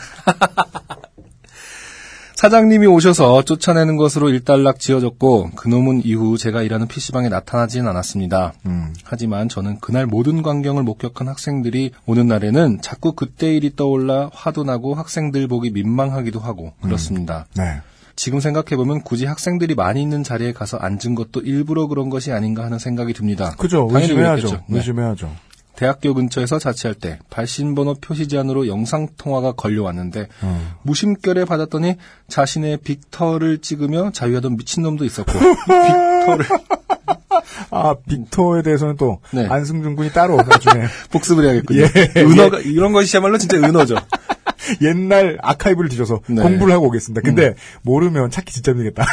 [2.34, 8.52] 사장님이 오셔서 쫓아내는 것으로 일단락 지어졌고 그놈은 이후 제가 일하는 PC방에 나타나진 않았습니다.
[8.66, 8.92] 음.
[9.04, 14.94] 하지만 저는 그날 모든 광경을 목격한 학생들이 오는 날에는 자꾸 그때 일이 떠올라 화도 나고
[14.94, 17.46] 학생들 보기 민망하기도 하고 그렇습니다.
[17.56, 17.80] 네.
[18.16, 22.78] 지금 생각해보면 굳이 학생들이 많이 있는 자리에 가서 앉은 것도 일부러 그런 것이 아닌가 하는
[22.78, 23.54] 생각이 듭니다.
[23.58, 23.88] 그죠.
[23.90, 24.62] 의심해야죠.
[24.68, 24.76] 네.
[24.78, 25.30] 의심해야죠.
[25.76, 30.70] 대학교 근처에서 자취할 때 발신번호 표시 제한으로 영상 통화가 걸려왔는데 음.
[30.82, 31.96] 무심결에 받았더니
[32.28, 36.46] 자신의 빅터를 찍으며 자유하던 미친놈도 있었고 빅터를
[37.70, 39.46] 아, 빅터에 대해서는 또 네.
[39.46, 41.82] 안승준 군이 따로 나중에 복습을 해야겠군요.
[41.82, 43.96] 예, 은어가 이런 것이야말로 진짜 은어죠.
[44.80, 46.42] 옛날 아카이브를 뒤져서 네.
[46.42, 47.20] 공부를 하고 오겠습니다.
[47.22, 49.04] 근데 모르면 찾기 진짜 힘들겠다.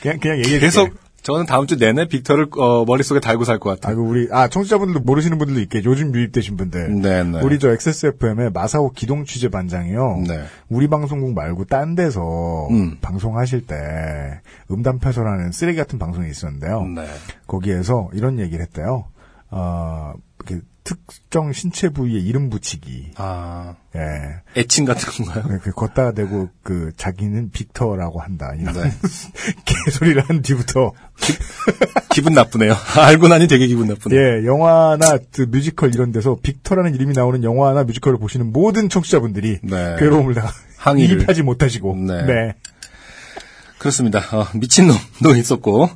[0.00, 0.90] 그냥 그냥 얘기해 계속
[1.22, 3.92] 저는 다음 주 내내 빅터를 어, 머릿속에 달고 살 것 같아요.
[3.92, 7.00] 아이고 우리 아 청취자분들도 모르시는 분들도 있게 요즘 유입되신 분들.
[7.00, 7.40] 네, 네.
[7.42, 10.24] 우리 저 XSFM의 마사오 기동 취재 반장이요.
[10.26, 10.44] 네.
[10.68, 12.98] 우리 방송국 말고 딴 데서 음.
[13.00, 13.76] 방송하실 때
[14.70, 16.86] 음담패소라는 쓰레기 같은 방송이 있었는데요.
[16.86, 17.06] 네.
[17.46, 19.04] 거기에서 이런 얘기를 했대요.
[19.50, 20.14] 어,
[20.44, 23.12] 이렇게 특정 신체 부위에 이름 붙이기.
[23.16, 24.60] 아 예.
[24.60, 25.44] 애칭 같은 건가요?
[25.46, 28.52] 그, 그 걷다가 대고 그 자기는 빅터라고 한다.
[28.58, 28.90] 이런 네.
[29.64, 30.92] 개소리를 한 뒤부터
[32.12, 32.74] 기 분 나쁘네요.
[32.98, 34.20] 알고 나니 되게 기분 나쁘네요.
[34.20, 39.96] 예, 영화나 그 뮤지컬 이런 데서 빅터라는 이름이 나오는 영화나 뮤지컬을 보시는 모든 청취자분들이 네.
[39.98, 41.20] 괴로움을 다 항의를.
[41.20, 42.26] 이입하지 못하시고 네.
[42.26, 42.54] 네.
[43.78, 44.18] 그렇습니다.
[44.32, 45.88] 어, 미친놈도 있었고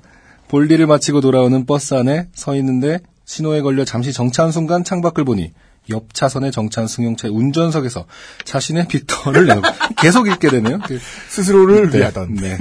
[0.49, 5.53] 볼일을 마치고 돌아오는 버스 안에 서 있는데 신호에 걸려 잠시 정차한 순간 창밖을 보니
[5.91, 8.07] 옆 차선의 정차한 승용차의 운전석에서
[8.45, 9.69] 자신의 빅터를 내놓고
[10.01, 10.79] 계속 읽게 되네요.
[10.87, 10.99] 그-
[11.29, 12.57] 스스로를 네, 위하던 네.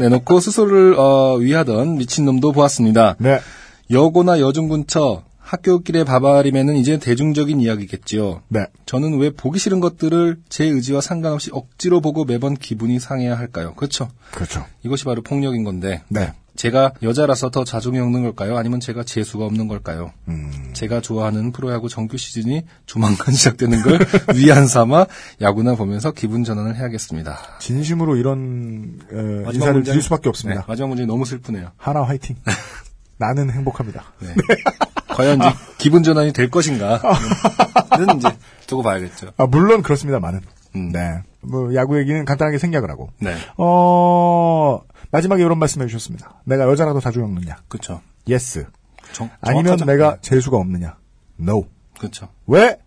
[0.00, 3.16] 내놓고 스스로를 어, 위하던 미친놈도 보았습니다.
[3.18, 3.40] 네.
[3.90, 8.40] 여고나 여중 근처 학교길의 바바림에는 이제 대중적인 이야기겠지요.
[8.48, 8.64] 네.
[8.86, 13.74] 저는 왜 보기 싫은 것들을 제 의지와 상관없이 억지로 보고 매번 기분이 상해야 할까요?
[13.76, 14.08] 그렇죠.
[14.30, 14.64] 그렇죠.
[14.82, 16.32] 이것이 바로 폭력인 건데 네.
[16.54, 18.56] 제가 여자라서 더 자중이 없는 걸까요?
[18.58, 20.12] 아니면 제가 재수가 없는 걸까요?
[20.28, 20.70] 음.
[20.74, 23.98] 제가 좋아하는 프로야구 정규 시즌이 조만간 시작되는 걸
[24.34, 25.06] 위안 삼아
[25.40, 27.58] 야구나 보면서 기분 전환을 해야겠습니다.
[27.58, 30.64] 진심으로 이런 어, 마지막 인사를 드릴 수밖에 네, 없습니다.
[30.68, 31.70] 마지막 문장 너무 슬프네요.
[31.76, 32.36] 한화 화이팅.
[33.16, 34.04] 나는 행복합니다.
[34.20, 34.34] 네.
[35.08, 35.48] 과연 이제
[35.78, 36.98] 기분 전환이 될 것인가는
[38.18, 38.28] 이제
[38.66, 39.32] 두고 봐야겠죠.
[39.36, 40.40] 아, 물론 그렇습니다만은.
[40.76, 40.90] 음.
[40.92, 41.22] 네.
[41.40, 43.10] 뭐 야구 얘기는 간단하게 생략을 하고.
[43.20, 46.40] 네, 어 마지막에 이런 말씀해 주셨습니다.
[46.44, 47.56] 내가 여자라도 자주 없느냐?
[47.68, 48.00] 그렇죠.
[48.28, 48.66] Yes.
[49.12, 49.76] 정- 아니면.
[49.86, 50.96] 내가 재수가 없느냐?
[51.40, 51.64] No.
[51.98, 52.28] 그렇죠.
[52.46, 52.78] 왜?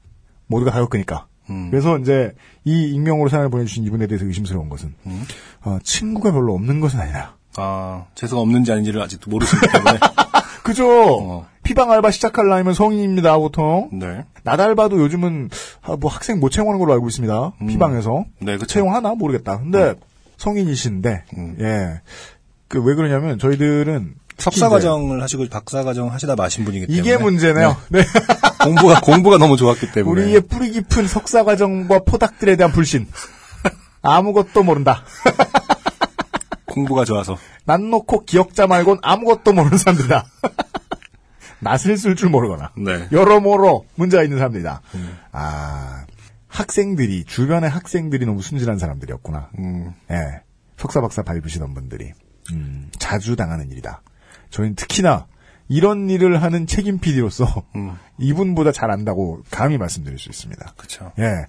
[0.48, 1.28] 모두가 다 겪으니까.
[1.50, 1.70] 음.
[1.70, 2.34] 그래서 이제
[2.64, 5.24] 이 익명으로 사연을 보내주신 이분에 대해서 의심스러운 것은 음.
[5.64, 10.00] 어, 친구가 별로 없는 것은 아니라 아 재수가 없는지 아닌지를 아직도 모르시기 때문에
[10.64, 10.88] 그죠?
[11.22, 11.48] 어.
[11.66, 13.90] 피방 알바 시작하려면 성인입니다 보통.
[13.92, 15.50] 네, 나달바도 요즘은
[15.82, 17.54] 아, 뭐 학생 못 채용하는 걸로 알고 있습니다.
[17.68, 18.26] 피방에서.
[18.40, 18.68] 네 그렇죠.
[18.68, 19.16] 채용하나?
[19.16, 19.58] 모르겠다.
[19.58, 19.96] 근데
[20.38, 21.58] 성인이신데 음.
[21.60, 27.02] 예그 왜 그러냐면 저희들은 석사 과정을 하시고 박사 과정 하시다 마신 분이기 때문에.
[27.02, 27.76] 이게 문제네요.
[27.90, 28.04] 네.
[28.64, 30.22] 공부가 공부가 너무 좋았기 때문에.
[30.22, 33.08] 우리의 뿌리 깊은 석사 과정과 포닥들에 대한 불신.
[34.04, 35.04] 아무것도 모른다.
[36.66, 37.38] 공부가 좋아서.
[37.64, 40.26] 난 놓고 기억자 말곤 아무것도 모르는 사람들이다.
[41.66, 43.08] 낯을 쓸 줄 모르거나 네.
[43.12, 44.82] 여러모로 문제가 있는 사람들이다.
[45.32, 46.06] 아
[46.48, 49.50] 학생들이 주변의 학생들이 너무 순진한 사람들이었구나.
[49.60, 50.42] 음, 예,
[50.78, 52.14] 석사 박사 밟으시던 분들이
[52.54, 54.04] 음, 자주 당하는 일이다.
[54.52, 55.28] 저희는 특히나
[55.68, 57.98] 이런 일을 하는 책임 PD로서 음.
[58.20, 60.74] 이분보다 잘 안다고 감히 말씀드릴 수 있습니다.
[60.78, 61.12] 그렇죠.
[61.20, 61.48] 예.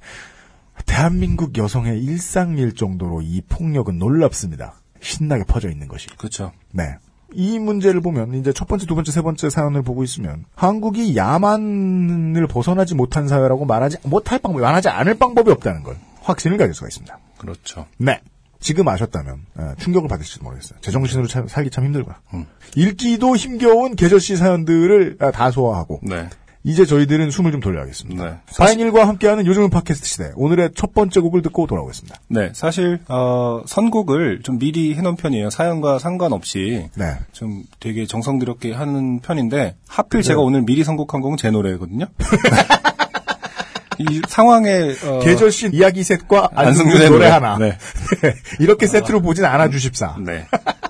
[0.87, 4.75] 대한민국 여성의 일상일 정도로 이 폭력은 놀랍습니다.
[5.01, 6.09] 신나게 퍼져 있는 것이.
[6.17, 6.53] 그렇죠.
[6.73, 6.97] 네.
[7.33, 12.47] 이 문제를 보면 이제 첫 번째, 두 번째, 세 번째 사연을 보고 있으면 한국이 야만을
[12.47, 17.19] 벗어나지 못한 사회라고 말하지 못할 방법이 말하지 않을 방법이 없다는 걸 확신을 가질 수가 있습니다.
[17.39, 17.87] 그렇죠.
[17.99, 18.21] 네.
[18.59, 20.79] 지금 아셨다면 어, 충격을 받으실지도 모르겠어요.
[20.81, 22.15] 제정신으로 참- 살기 참 힘들고요.
[22.35, 22.47] 음.
[22.75, 26.29] 읽기도 힘겨운 계절시 사연들을 아, 다 소화하고 네.
[26.67, 28.25] 이제 저희들은 숨을 좀 돌려야겠습니다.
[28.25, 28.37] 네.
[28.59, 30.33] 파인일과 함께하는 요즘은 팟캐스트 시대.
[30.35, 32.17] 오늘의 첫 번째 곡을 듣고 돌아오겠습니다.
[32.27, 35.49] 네, 사실 어, 선곡을 좀 미리 해놓은 편이에요.
[35.51, 37.19] 사연과 상관없이 네.
[37.31, 42.07] 좀 되게 정성 들였게 하는 편인데 하필 제가 오늘 미리 선곡한 곡은 제 노래거든요.
[44.01, 47.29] 이 상황에 어, 계절신 이야기 셋과 안승준의 노래.
[47.29, 47.59] 하나.
[47.59, 47.79] 네.
[48.59, 50.17] 이렇게 세트로 보진 않아 주십사.
[50.19, 50.47] 네.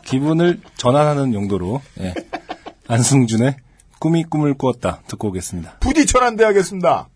[0.06, 2.14] 기분을 전환하는 용도로 예.
[2.88, 3.56] 안승준의
[3.98, 5.78] 꿈이 꿈을 꾸었다 듣고 오겠습니다.
[5.80, 7.08] 부디 전환돼야겠습니다.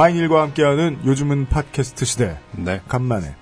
[0.00, 2.38] 바인일과 함께하는 요즘은 팟캐스트 시대.
[2.52, 2.80] 네.
[2.88, 3.34] 간만에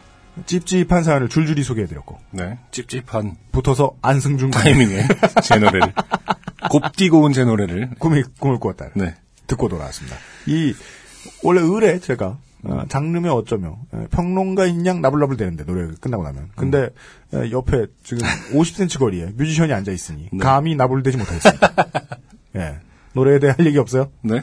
[0.44, 2.58] 찝찝한 사연을 줄줄이 소개해드렸고 네.
[2.72, 5.06] 찝찝한 붙어서 안승준 타이밍에
[5.44, 5.92] 제 노래를
[6.68, 8.88] 곱디고 온 제 노래를 꿈이 꿈을 꾸었다.
[8.94, 9.14] 네.
[9.46, 10.16] 듣고 돌아왔습니다.
[10.46, 10.74] 이
[11.44, 16.88] 원래 의뢰 제가 어, 장르면 어쩌며 에, 평론가인 양 나불나불 되는데 노래 끝나고 나면 근데
[17.34, 20.38] 에, 옆에 지금 50cm 거리에 뮤지션이 앉아 있으니 네.
[20.38, 21.72] 감히 나불대지 못하겠습니다.
[22.56, 22.80] 예.
[23.12, 24.10] 노래에 대해 할 얘기 없어요?
[24.22, 24.42] 네.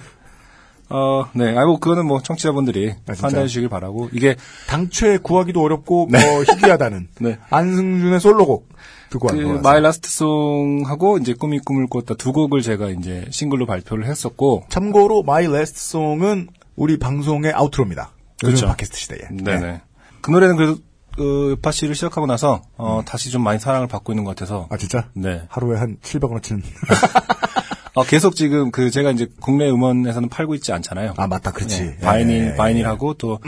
[0.90, 1.56] 어, 네.
[1.58, 3.14] 아이고, 그거는 뭐, 청취자분들이 아?
[3.14, 4.10] 판단해 주시길 바라고.
[4.14, 4.36] 이게,
[4.68, 7.38] 당최 구하기도 어렵고 뭐 희귀하다는 네.
[7.50, 8.70] 안승준의 솔로곡
[9.10, 9.60] 듣고 그.
[9.64, 15.24] My Last Song하고, 이제, 꿈이 꿈을 꿨다 두 곡을 제가 이제, 싱글로 발표를 했었고, 참고로
[15.24, 18.12] My Last Song은 우리 방송의 outro입니다.
[18.44, 18.68] 그쵸.
[18.68, 19.20] 팟캐스트 시대에.
[19.32, 19.82] 네네.
[20.22, 20.78] 그 노래는 그래도
[21.16, 25.10] 그 요팟시를 시작하고 나서 어, 다시 좀 많이 사랑을 받고 있는 것 같아서 아 진짜?
[25.14, 25.44] 네.
[25.48, 26.62] 하루에 한 700원어치는
[27.96, 31.14] 어, 계속 지금 그 제가 이제 국내 음원에서는 팔고 있지 않잖아요.
[31.18, 31.82] 아 맞다 그렇지.
[31.82, 33.40] 네, 바이닐 예, 바이닐하고 또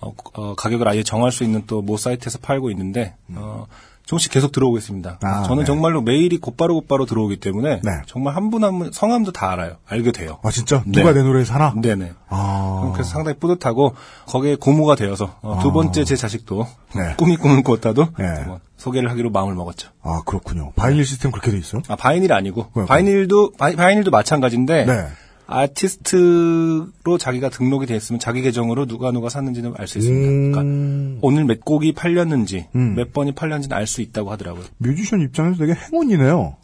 [0.00, 3.66] 어, 어, 가격을 아예 정할 수 있는 또 모 사이트에서 팔고 있는데 어,
[4.12, 5.18] 조금씩 계속 들어오고 있습니다.
[5.22, 5.64] 아, 저는 네.
[5.64, 7.90] 정말로 메일이 곧바로 곧바로 들어오기 때문에 네.
[8.06, 9.76] 정말 한 분 한 분 성함도 다 알아요.
[9.88, 10.38] 알게 돼요.
[10.42, 10.92] 아 진짜 네.
[11.00, 11.72] 누가 내 노래 사나?
[11.80, 12.12] 네네.
[12.28, 13.94] 아 그래서 상당히 뿌듯하고
[14.26, 17.14] 거기에 고무가 되어서 어, 두 번째 제 자식도 네.
[17.16, 18.44] 꿈이 꿈을 꿨다도 네.
[18.76, 19.88] 소개를 하기로 마음을 먹었죠.
[20.02, 20.72] 아 그렇군요.
[20.76, 21.80] vinyl 시스템 그렇게 돼 있어?
[21.88, 25.06] 아 vinyl 아니고 뭐야, vinyl도 vi-, vinyl도 마찬가지인데 네.
[25.52, 30.26] 아티스트로 자기가 등록이 돼 있으면 자기 계정으로 누가 누가 샀는지는 알 수 있습니다.
[30.30, 32.94] 그러니까 음, 오늘 몇 곡이 팔렸는지 음.
[32.94, 34.64] 몇 번이 팔렸는지는 알 수 있다고 하더라고요.
[34.78, 36.56] 뮤지션 입장에서 되게 행운이네요.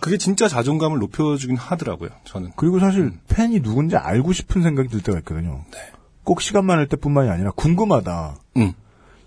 [0.00, 2.10] 그게 진짜 자존감을 높여주긴 하더라고요.
[2.24, 5.64] 저는 그리고 사실 팬이 누군지 알고 싶은 생각이 들 때가 있거든요.
[5.72, 5.78] 네.
[6.24, 8.36] 꼭 시간 많을 때뿐만이 아니라 궁금하다.
[8.58, 8.72] 음.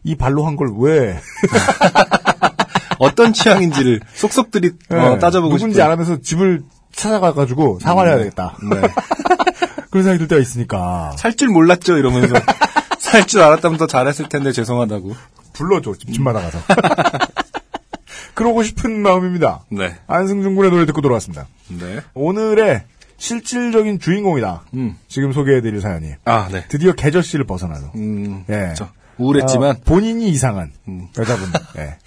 [0.04, 1.18] 이 발로 한 걸 왜?
[3.00, 5.20] 어떤 취향인지를 속속들이 어, 네.
[5.20, 5.86] 따져보고 누군지 싶어요.
[5.86, 6.64] 알아면서 집을
[6.96, 8.56] 찾아가가지고 사과를 해야 되겠다.
[8.70, 8.82] 네.
[9.92, 11.14] 그런 생각이 들 때가 있으니까.
[11.18, 12.36] 살 줄 몰랐죠 이러면서
[13.00, 15.16] 살 줄 알았다면 더 잘했을 텐데 죄송하다고.
[15.54, 16.60] 불러줘, 집집마다 가서.
[18.34, 19.62] 그러고 싶은 마음입니다.
[19.70, 19.96] 네.
[20.08, 21.48] 안승준 군의 노래 듣고 돌아왔습니다.
[21.68, 22.00] 네.
[22.14, 22.84] 오늘의
[23.18, 24.64] 실질적인 주인공이다.
[24.76, 24.96] 음.
[25.10, 26.12] 지금 소개해드릴 사연이.
[26.24, 26.64] 아 네.
[26.70, 27.92] 드디어 계절씨를 벗어나서.
[27.96, 28.46] 음.
[28.50, 28.54] 예.
[28.54, 28.90] 그렇죠.
[29.18, 31.08] 우울했지만 어, 본인이 이상한 음.
[31.18, 31.52] 여자분.
[31.78, 31.98] 예.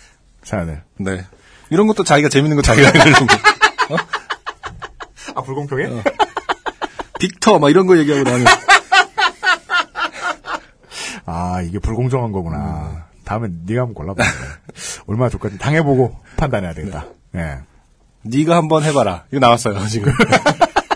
[0.45, 0.83] 사연을.
[0.99, 1.27] 네.
[1.69, 3.37] 이런 것도 자기가 재밌는 거 자기가 해주는 거.
[5.35, 6.03] 아, 불공평해?
[7.19, 8.45] 빅터 막 이런 거 얘기하고 나는
[11.25, 13.07] 아, 이게 불공정한 거구나.
[13.25, 14.23] 다음에 네가 한번 골라봐.
[15.07, 17.07] 얼마나 좋을지 당해보고 판단해야 되겠다.
[17.37, 17.59] 예.
[18.25, 19.25] 네가 한번 해봐라.
[19.31, 20.13] 이거 나왔어요 지금.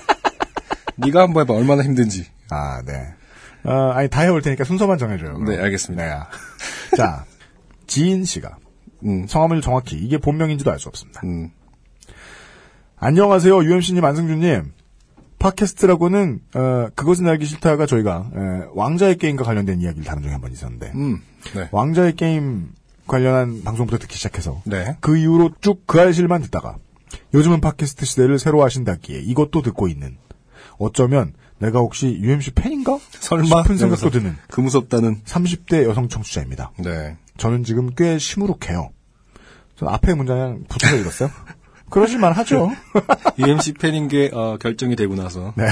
[0.97, 2.27] 네가 한번 해봐 얼마나 힘든지.
[2.51, 3.15] 아, 네.
[3.65, 5.35] 어, 아니, 다 해올 테니까 순서만 정해줘요.
[5.35, 5.45] 그럼.
[5.45, 6.05] 네, 알겠습니다.
[6.05, 6.97] 네.
[6.97, 7.25] 자,
[7.87, 8.57] 지인 씨가
[9.05, 9.27] 음.
[9.27, 11.21] 성함을 정확히 이게 본명인지도 알 수 없습니다.
[11.25, 11.51] 음.
[12.99, 14.73] 안녕하세요, UMC님, 안승준님.
[15.39, 20.51] 팟캐스트라고는 어, 그것은 알기 싫다가 저희가 에, 왕자의 게임과 관련된 이야기를 다룬 적이 한 번
[20.53, 21.21] 있었는데 음.
[21.55, 21.69] 네.
[21.73, 22.71] 왕자의 게임
[23.07, 24.97] 관련한 방송부터 듣기 시작해서 네.
[25.01, 26.77] 그 이후로 쭉 그 알실만 듣다가
[27.35, 30.17] 요즘은 팟캐스트 시대를 새로 하신다기에 이것도 듣고 있는
[30.79, 32.99] 어쩌면 내가 혹시 UMC 팬인가?
[33.21, 35.21] 설마 싶은 생각도 드는 그 무섭다는.
[35.25, 36.73] 30대 여성 청취자입니다.
[36.79, 37.17] 네.
[37.37, 38.91] 저는 지금 꽤 시무룩해요.
[39.77, 41.31] 전 앞에 문장 그냥 붙여서 읽었어요.
[41.91, 42.71] 그러실만 하죠.
[43.39, 45.67] UMC 팬인 게 어, 결정이 되고 나서 네.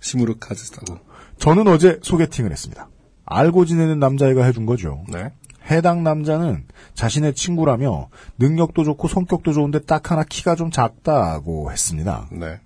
[0.00, 0.98] 시무룩하다고.
[1.38, 2.88] 저는 어제 소개팅을 했습니다.
[3.26, 5.04] 알고 지내는 남자애가 해준 거죠.
[5.08, 5.32] 네.
[5.70, 12.28] 해당 남자는 자신의 친구라며 능력도 좋고 성격도 좋은데 딱 하나 키가 좀 작다고 했습니다.
[12.32, 12.60] 네.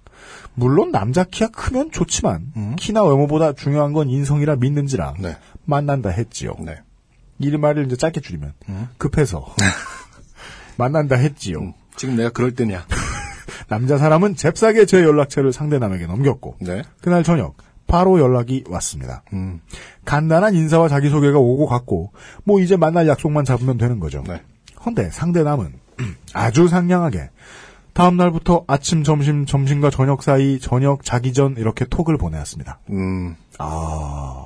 [0.54, 5.36] 물론 남자 키가 크면 좋지만 키나 외모보다 중요한 건 인성이라 믿는지라 네.
[5.64, 6.54] 만난다 했지요.
[6.60, 6.76] 네.
[7.38, 8.52] 이 말을 이제 짧게 줄이면
[8.98, 9.46] 급해서
[10.76, 11.58] 만난다 했지요.
[11.58, 11.72] 음.
[12.02, 12.84] 지금 내가 그럴 때냐.
[13.68, 16.82] 남자 사람은 잽싸게 제 연락처를 상대남에게 넘겼고 네.
[17.00, 19.22] 그날 저녁 바로 연락이 왔습니다.
[19.32, 19.60] 음.
[20.04, 22.10] 간단한 인사와 자기소개가 오고 갔고
[22.42, 24.24] 뭐 이제 만날 약속만 잡으면 되는 거죠.
[24.26, 24.42] 네.
[24.84, 25.74] 헌데 상대남은
[26.34, 27.30] 아주 상냥하게
[27.92, 32.80] 다음 날부터 아침, 점심, 점심과 저녁 사이 저녁 자기 전 이렇게 톡을 보내왔습니다.
[32.90, 33.36] 음.
[33.60, 34.44] 아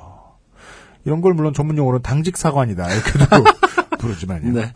[1.05, 3.25] 이런 걸 물론 전문 용어로 당직 사관이다 이렇게도
[3.97, 4.53] 부르지만요.
[4.53, 4.71] 네.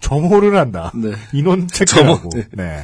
[0.00, 0.92] 점호를 한다.
[0.94, 1.12] 네.
[1.32, 2.30] 인원 체크하고.
[2.30, 2.46] 네.
[2.52, 2.82] 네.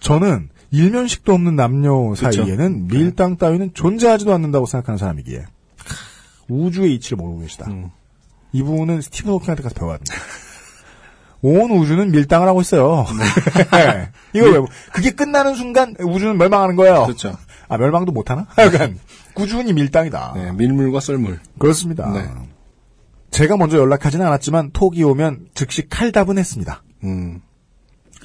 [0.00, 2.30] 저는 일면식도 없는 남녀 그쵸.
[2.32, 5.44] 사이에는 밀당 따위는 존재하지도 않는다고 생각하는 사람이기에
[6.48, 7.66] 우주의 이치를 모르고 계시다.
[7.68, 7.90] 음.
[8.52, 10.14] 이분은 스티븐 호킹한테 가서 배워야 됩니다.
[11.42, 13.04] 온 우주는 밀당을 하고 있어요.
[13.72, 14.10] 네.
[14.32, 17.04] 이걸 왜, 그게 끝나는 순간 우주는 멸망하는 거예요.
[17.04, 17.36] 그렇죠.
[17.68, 18.46] 아, 멸망도 못 하나?
[18.58, 18.98] 약간,
[19.34, 20.32] 꾸준히 밀당이다.
[20.36, 20.52] 네.
[20.52, 21.38] 밀물과 썰물.
[21.58, 22.10] 그렇습니다.
[22.12, 22.26] 네.
[23.30, 26.82] 제가 먼저 연락하진 않았지만 톡이 오면 즉시 칼답은 했습니다.
[27.04, 27.40] 음.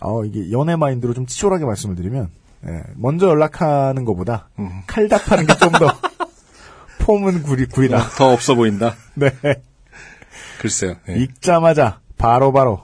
[0.01, 2.29] 어, 이게 연애 마인드로 좀 치졸하게 말씀을 드리면,
[2.67, 4.81] 예, 먼저 연락하는 것보다 음.
[4.87, 5.91] 칼답하는 게 좀 더
[7.05, 8.09] 폼은 구리, 구리다.
[8.17, 8.95] 더 없어 보인다.
[9.15, 9.31] 네.
[10.59, 10.95] 글쎄요.
[11.07, 11.15] 네.
[11.15, 12.83] 읽자마자 바로 바로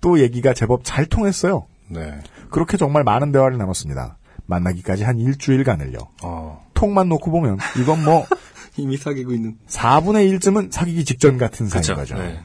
[0.00, 1.66] 또 얘기가 제법 잘 통했어요.
[1.88, 2.18] 네.
[2.50, 4.18] 그렇게 정말 많은 대화를 나눴습니다.
[4.46, 5.98] 만나기까지 한 일주일간을요.
[6.24, 6.66] 어.
[6.74, 8.26] 톡만 놓고 보면 이건 뭐
[8.76, 9.58] 이미 사귀고 있는.
[9.68, 12.14] 4분의 1쯤은 사귀기 직전 같은 사이인 그렇죠.
[12.14, 12.16] 거죠.
[12.16, 12.40] 네.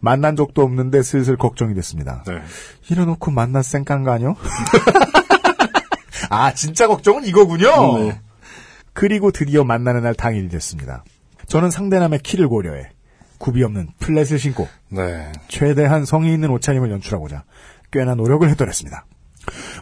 [0.00, 2.24] 만난 적도 없는데 슬슬 걱정이 됐습니다.
[2.26, 2.42] 네.
[2.90, 4.36] 이래놓고 만날 쌩깐 거 아니요?
[6.30, 7.98] 아, 진짜 걱정은 이거군요?
[7.98, 8.20] 네.
[8.92, 11.04] 그리고 드디어 만나는 날 당일이 됐습니다.
[11.46, 12.90] 저는 상대남의 키를 고려해
[13.38, 15.32] 굽이 없는 플랫을 신고 네.
[15.48, 17.44] 최대한 성의 있는 옷차림을 연출하고자
[17.90, 19.06] 꽤나 노력을 했더랬습니다.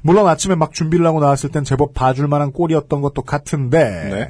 [0.03, 3.79] 물론 아침에 막 준비를 하고 나왔을 땐 제법 봐줄 만한 꼴이었던 것도 같은데
[4.11, 4.29] 네.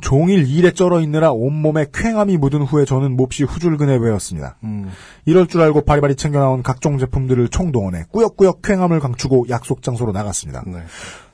[0.00, 4.56] 종일 일에 쩔어 있느라 온몸에 쾌감이 묻은 후에 저는 몹시 후줄근에 외웠습니다.
[4.64, 4.90] 음.
[5.24, 10.62] 이럴 줄 알고 바리바리 챙겨 나온 각종 제품들을 총동원해 꾸역꾸역 쾌감을 감추고 약속 장소로 나갔습니다.
[10.66, 10.78] 네.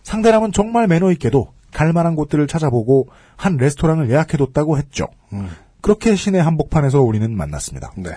[0.03, 5.07] 상대람은 정말 매너 있게도 갈만한 곳들을 찾아보고 한 레스토랑을 예약해뒀다고 했죠.
[5.33, 5.49] 음.
[5.81, 7.93] 그렇게 시내 한복판에서 우리는 만났습니다.
[7.97, 8.11] 네.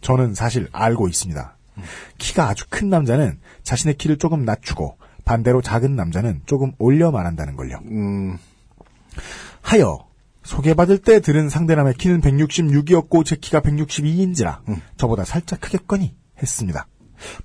[0.00, 1.56] 저는 사실 알고 있습니다.
[2.18, 7.80] 키가 아주 큰 남자는 자신의 키를 조금 낮추고 반대로 작은 남자는 조금 올려 말한다는 걸요.
[9.70, 9.72] 음.
[9.72, 10.10] 하여
[10.42, 14.60] 소개받을 때 들은 상대남의 키는 166이었고 제 키가 162인지라
[14.96, 16.86] 저보다 살짝 크겠거니 했습니다.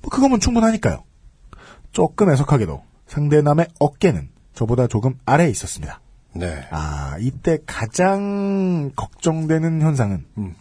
[0.02, 1.04] 뭐 그거면 충분하니까요.
[1.92, 6.00] 조금 애석하게도 상대남의 어깨는 저보다 조금 아래에 있었습니다.
[6.34, 6.66] 네.
[6.72, 10.56] 아 이때 가장 걱정되는 현상은 음.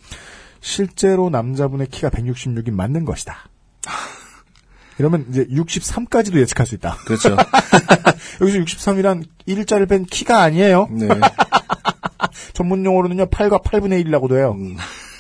[0.61, 3.37] 실제로 남자분의 키가 166이 맞는 것이다.
[4.99, 6.97] 이러면 이제 63까지도 예측할 수 있다.
[7.05, 7.31] 그렇죠.
[8.41, 10.89] 여기서 63이란 1자를 뺀 키가 아니에요.
[10.91, 11.09] 네.
[12.55, 14.57] 전문 용어로는요, 8과 8분의 1이라고도 해요.
[14.59, 14.77] 음.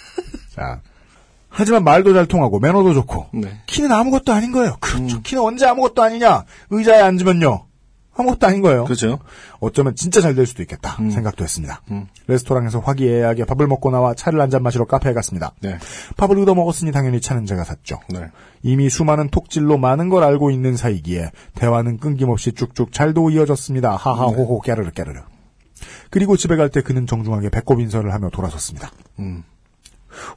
[0.54, 0.80] 자.
[1.48, 3.60] 하지만 말도 잘 통하고, 매너도 좋고, 네.
[3.66, 4.76] 키는 아무것도 아닌 거예요.
[4.80, 5.16] 그렇죠.
[5.16, 5.22] 음.
[5.22, 6.44] 키는 언제 아무것도 아니냐?
[6.70, 7.66] 의자에 앉으면요.
[8.16, 8.84] 아무것도 아닌 거예요.
[8.84, 9.18] 그렇죠.
[9.60, 10.96] 어쩌면 진짜 잘 될 수도 있겠다.
[11.00, 11.10] 음.
[11.10, 11.82] 생각도 했습니다.
[11.90, 12.06] 음.
[12.28, 15.52] 레스토랑에서 화기애애하게 밥을 먹고 나와 차를 한 잔 마시러 카페에 갔습니다.
[15.60, 15.78] 네.
[16.16, 17.98] 밥을 얻어 먹었으니 당연히 차는 제가 샀죠.
[18.08, 18.28] 네.
[18.62, 23.96] 이미 수많은 톡질로 많은 걸 알고 있는 사이기에 대화는 끊김없이 쭉쭉 잘도 이어졌습니다.
[23.96, 25.20] 하하호호 깨르르 깨르르.
[26.10, 28.90] 그리고 집에 갈 때 그는 정중하게 배꼽 인사를 하며 돌아섰습니다.
[29.18, 29.42] 음.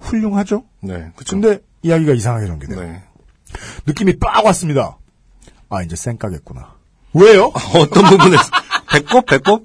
[0.02, 0.64] 훌륭하죠?
[0.82, 1.12] 네.
[1.16, 1.40] 그렇죠.
[1.40, 2.82] 근데 이야기가 이상하게 전개돼요.
[2.82, 3.04] 네.
[3.86, 4.98] 느낌이 빡 왔습니다.
[5.70, 6.76] 아 이제 쌩까겠구나.
[7.20, 7.52] 왜요?
[7.76, 8.44] 어떤 부분에서
[8.92, 9.64] 배꼽 배꼽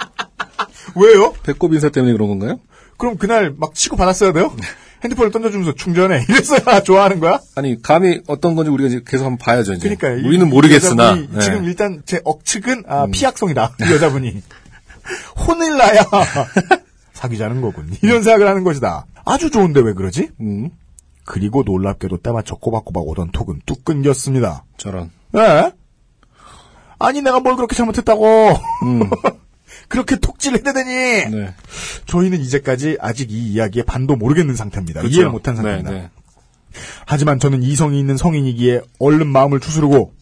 [0.97, 1.33] 왜요?
[1.43, 2.61] 배꼽 인사 때문에 그런 건가요?
[2.97, 4.55] 그럼 그날 막 치고 받았어야 돼요?
[5.03, 6.25] 핸드폰을 던져주면서 충전해.
[6.29, 7.41] 이랬어야 좋아하는 거야?
[7.57, 9.73] 아니 감이 어떤 건지 우리가 이제 계속 한번 봐야죠.
[9.75, 9.89] 이제.
[9.97, 11.41] 그러니까 이- 우리는 이 모르겠으나 네.
[11.41, 13.73] 지금 일단 제 억측은 아, 피약성이다.
[13.81, 14.43] 이 여자분이
[15.49, 16.03] 혼을 나야
[17.15, 17.91] 사귀자는 거군.
[18.03, 19.07] 이런 생각을 하는 것이다.
[19.25, 20.31] 아주 좋은데 왜 그러지?
[20.41, 20.71] 음.
[21.25, 24.65] 그리고 놀랍게도 때마쳐 꼬박꼬박 오던 톡은 뚝 끊겼습니다.
[24.77, 25.11] 저런.
[25.37, 25.73] 에?
[27.03, 29.11] 아니 내가 뭘 그렇게 잘못했다고 음.
[29.89, 31.55] 그렇게 톡질을 해대더니 네.
[32.07, 35.01] 저희는 이제까지 아직 이 이야기의 반도 모르겠는 상태입니다.
[35.01, 35.15] 그렇죠.
[35.15, 35.91] 이해를 못한 상태입니다.
[35.91, 36.11] 네, 네.
[37.05, 40.15] 하지만 저는 이성이 있는 성인이기에 얼른 마음을 추스르고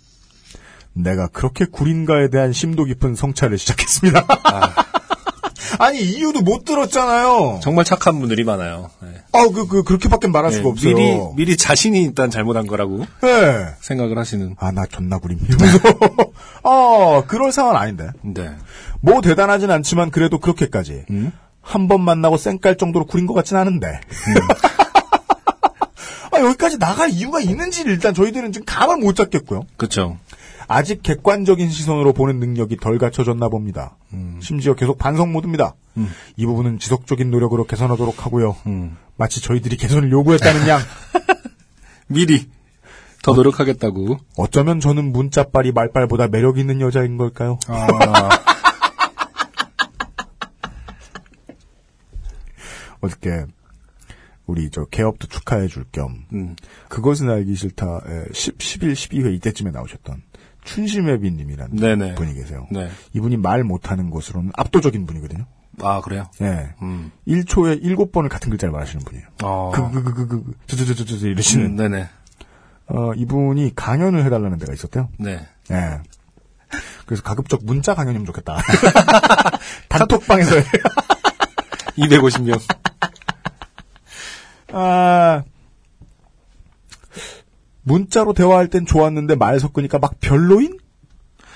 [0.92, 4.26] 내가 그렇게 구린가에 대한 심도 깊은 성찰을 시작했습니다.
[5.78, 7.60] 아니 이유도 못 들었잖아요.
[7.62, 8.90] 정말 착한 분들이 많아요.
[9.32, 9.38] 네.
[9.40, 10.94] 아그 그, 그렇게밖에 말할 네, 수가 없어요.
[10.94, 13.66] 미리 미리 자신이 일단 잘못한 거라고 네.
[13.80, 14.54] 생각을 하시는.
[14.58, 15.38] 아 나 존나 구림.
[15.48, 15.78] 이러면서
[16.62, 18.08] 어 그럴 상황은 아닌데.
[18.22, 18.50] 네.
[19.00, 21.32] 뭐 대단하진 않지만 그래도 그렇게까지 음?
[21.62, 24.00] 한번 만나고 쌩깔 정도로 구린 것 같진 않은데.
[26.32, 29.62] 아, 여기까지 나갈 이유가 있는지를 일단 저희들은 지금 감을 못 잡겠고요.
[29.76, 30.16] 그렇죠.
[30.70, 33.96] 아직 객관적인 시선으로 보는 능력이 덜 갖춰졌나 봅니다.
[34.38, 35.74] 심지어 계속 반성 모드입니다.
[35.96, 36.08] 음.
[36.36, 38.54] 이 부분은 지속적인 노력으로 개선하도록 하고요.
[38.66, 38.96] 음.
[39.16, 40.80] 마치 저희들이 개선을 요구했다는 양.
[42.06, 42.48] 미리
[43.24, 44.18] 더 노력하겠다고.
[44.36, 47.58] 어쩌면 저는 문자빨이 말빨보다 매력 있는 여자인 걸까요?
[47.66, 48.28] 아.
[53.02, 53.46] 어저께
[54.46, 56.54] 우리 저 개업도 축하해 줄겸 음.
[56.88, 58.02] 그것은 알기 싫다
[58.32, 60.22] 10, 11, 12회 이때쯤에 나오셨던
[60.74, 62.14] 춘심애비님이라는 네네.
[62.14, 62.66] 분이 계세요.
[62.70, 62.90] 네.
[63.12, 65.44] 이분이 말 못하는 것으로는 압도적인 분이거든요.
[65.82, 66.26] 아 그래요.
[66.42, 66.74] 예.
[66.82, 67.10] 음.
[67.26, 69.26] 1초에 7번을 같은 글자를 말하시는 분이에요.
[69.42, 69.72] 어.
[69.74, 71.66] 그, 그, 그, 그, 그, 저, 저, 저, 저, 저, 이러시는.
[71.66, 72.08] 음, 네네.
[72.86, 75.08] 어, 이분이 강연을 해달라는 데가 있었대요.
[75.18, 75.46] 네.
[75.70, 76.00] 예.
[77.06, 78.58] 그래서 가급적 문자 강연이면 좋겠다.
[79.88, 80.56] 단톡방에서.
[81.98, 82.60] 250명.
[84.72, 85.42] 아,
[87.82, 90.78] 문자로 대화할 땐 좋았는데 말 섞으니까 막 별로인?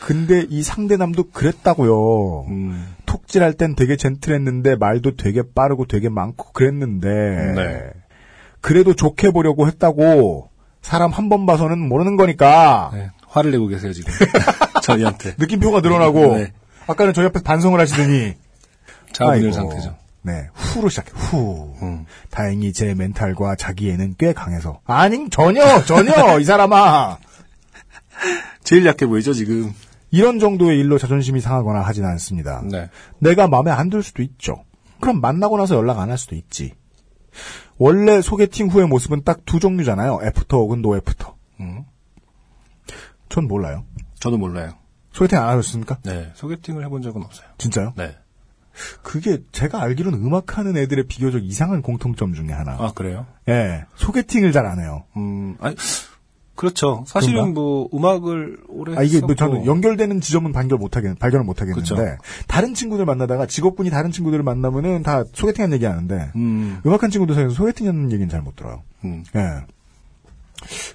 [0.01, 2.47] 근데 이 상대남도 그랬다고요.
[2.49, 2.95] 음.
[3.07, 7.09] 톡질할 땐 되게 젠틀했는데 말도 되게 빠르고 되게 많고 그랬는데
[7.55, 7.81] 네.
[8.61, 10.51] 그래도 좋게 보려고 했다고
[10.83, 13.11] 사람 한 번 봐서는 모르는 거니까 네.
[13.29, 14.13] 화를 내고 계세요 지금.
[14.83, 15.35] 저희한테.
[15.39, 16.53] 느낌표가 늘어나고 네.
[16.87, 18.35] 아까는 저희 앞에서 반성을 하시더니
[19.21, 19.53] 아이고.
[19.53, 19.97] 상태죠.
[20.27, 22.07] 네 후로 시작해 후 음.
[22.31, 27.19] 다행히 제 멘탈과 자기애는 꽤 강해서 아니 전혀 전혀 이 사람아
[28.65, 29.73] 제일 약해 보이죠 지금.
[30.11, 32.63] 이런 정도의 일로 자존심이 상하거나 하진 않습니다.
[32.71, 32.89] 네.
[33.19, 34.65] 내가 마음에 안 들 수도 있죠.
[35.01, 36.73] 그럼 만나고 나서 연락 안 할 수도 있지.
[37.79, 40.21] 원래 소개팅 후의 모습은 딱 두 종류잖아요.
[40.23, 41.37] After 혹은 no after.
[41.61, 41.85] 음.
[43.29, 43.85] 전 몰라요.
[44.21, 44.75] 저도 몰라요.
[45.13, 45.99] 소개팅 안 하셨습니까?
[46.05, 46.31] 네.
[46.35, 47.49] 소개팅을 해본 적은 없어요.
[47.59, 47.93] 진짜요?
[47.97, 48.17] 네.
[49.03, 52.73] 그게 제가 알기로는 음악하는 애들의 비교적 이상한 공통점 중에 하나.
[52.79, 53.27] 아 그래요?
[53.49, 53.85] 예.
[53.97, 55.05] 소개팅을 잘 안 해요.
[55.17, 55.57] 음.
[55.61, 55.77] 아니
[56.57, 57.05] 그렇죠.
[57.09, 57.61] 사실은 그런가?
[57.61, 59.35] 뭐 음악을 오래 아, 이게 뭐 했었고.
[59.35, 61.97] 저는 연결되는 지점은 발견 못 하겠, 발견을 못 하겠는데, 그쵸.
[62.47, 67.35] 다른 친구들 만나다가 직업군이 다른 친구들을 만나면은 다 소개팅 한 얘기 하는데, 음, 음악한 친구들
[67.35, 68.83] 사이에서 소개팅 하는 얘기는 잘 못 들어요.
[69.05, 69.65] 음, 예.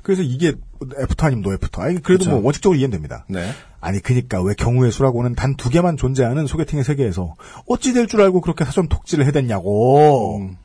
[0.03, 0.53] 그래서 이게
[1.01, 1.81] after 아니면 no after.
[1.81, 2.31] 아니, 그래도 그쵸.
[2.31, 3.25] 뭐 원칙적으로 이해는 됩니다.
[3.29, 3.51] 네.
[3.81, 7.35] 아니, 그니까 왜 경우의 수라고는 단 두 개만 존재하는 소개팅의 세계에서
[7.67, 10.37] 어찌 될 줄 알고 그렇게 사전 톡질을 해댔냐고.
[10.39, 10.57] 음,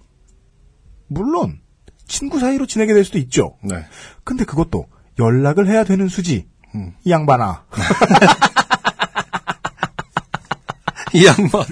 [1.08, 1.60] 물론,
[2.06, 3.56] 친구 사이로 지내게 될 수도 있죠.
[3.62, 3.84] 네.
[4.24, 4.86] 근데 그것도
[5.18, 6.48] 연락을 해야 되는 수지.
[6.74, 6.92] 음.
[7.04, 7.64] 이 양반아.
[11.14, 11.64] 이 양반.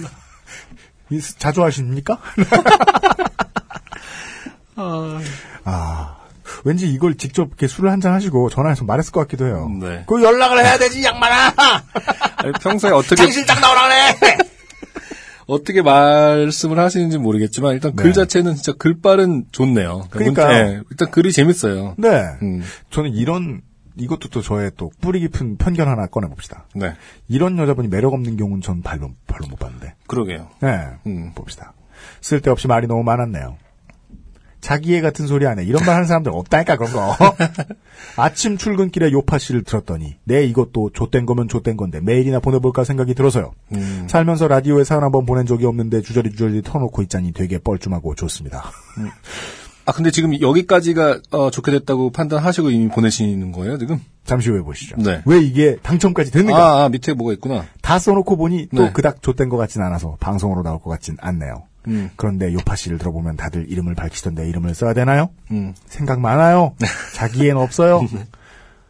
[1.09, 2.19] 이- 자주 하십니까?
[4.75, 5.19] 아,
[5.65, 6.17] 아,
[6.65, 9.69] 왠지 이걸 직접 이렇게 술을 한 잔 하시고 전화해서 말했을 것 같기도 해요.
[9.79, 10.03] 네.
[10.07, 11.53] 그 연락을 해야 되지, 이 양반아!
[12.37, 13.87] 아니, 평소에 어떻게 장실장 나오라
[14.19, 14.37] 그래!
[15.45, 18.03] 어떻게 말씀을 하시는지 모르겠지만 일단 네.
[18.03, 20.05] 글 자체는 진짜 글빨은 좋네요.
[20.09, 20.47] 그러니까요.
[20.49, 21.95] 네, 일단 글이 재밌어요.
[21.97, 22.23] 네.
[22.41, 23.61] 음, 저는 이런,
[23.97, 26.65] 이것도 또 저의 또 뿌리 깊은 편견 하나 꺼내 봅시다.
[26.75, 26.93] 네.
[27.27, 29.93] 이런 여자분이 매력 없는 경우는 전 별로, 별로 못 봤는데.
[30.07, 30.47] 그러게요.
[30.61, 30.79] 네.
[31.07, 31.31] 음.
[31.35, 31.73] 봅시다.
[32.21, 33.57] 쓸데없이 말이 너무 많았네요.
[34.63, 35.65] 자기애 같은 소리 안 해.
[35.65, 37.15] 이런 말 하는 사람들 없다니까, 그런 거.
[38.15, 43.51] 아침 출근길에 요파 씨를 들었더니, 내 이것도 좆된 거면 좆된 건데, 메일이나 보내볼까 생각이 들어서요.
[43.73, 48.71] 음, 살면서 라디오에 사연 한번 보낸 적이 없는데, 주저리 주저리 터놓고 있자니 되게 뻘쭘하고 좋습니다.
[49.85, 53.99] 아 근데 지금 여기까지가 어, 좋게 됐다고 판단하시고 이미 보내시는 거예요 지금?
[54.23, 54.95] 잠시 후에 보시죠.
[54.97, 55.21] 네.
[55.25, 56.57] 왜 이게 당첨까지 됐는가?
[56.57, 57.65] 아, 아, 밑에 뭐가 있구나.
[57.81, 58.91] 다 써놓고 보니 또 네.
[58.93, 61.63] 그닥 좆된 것 같진 않아서 방송으로 나올 것 같진 않네요.
[61.87, 65.29] 음, 그런데 요파 씨를 들어보면 다들 이름을 밝히던데 이름을 써야 되나요?
[65.51, 65.73] 음.
[65.87, 66.75] 생각 많아요.
[67.13, 68.07] 자기엔 없어요.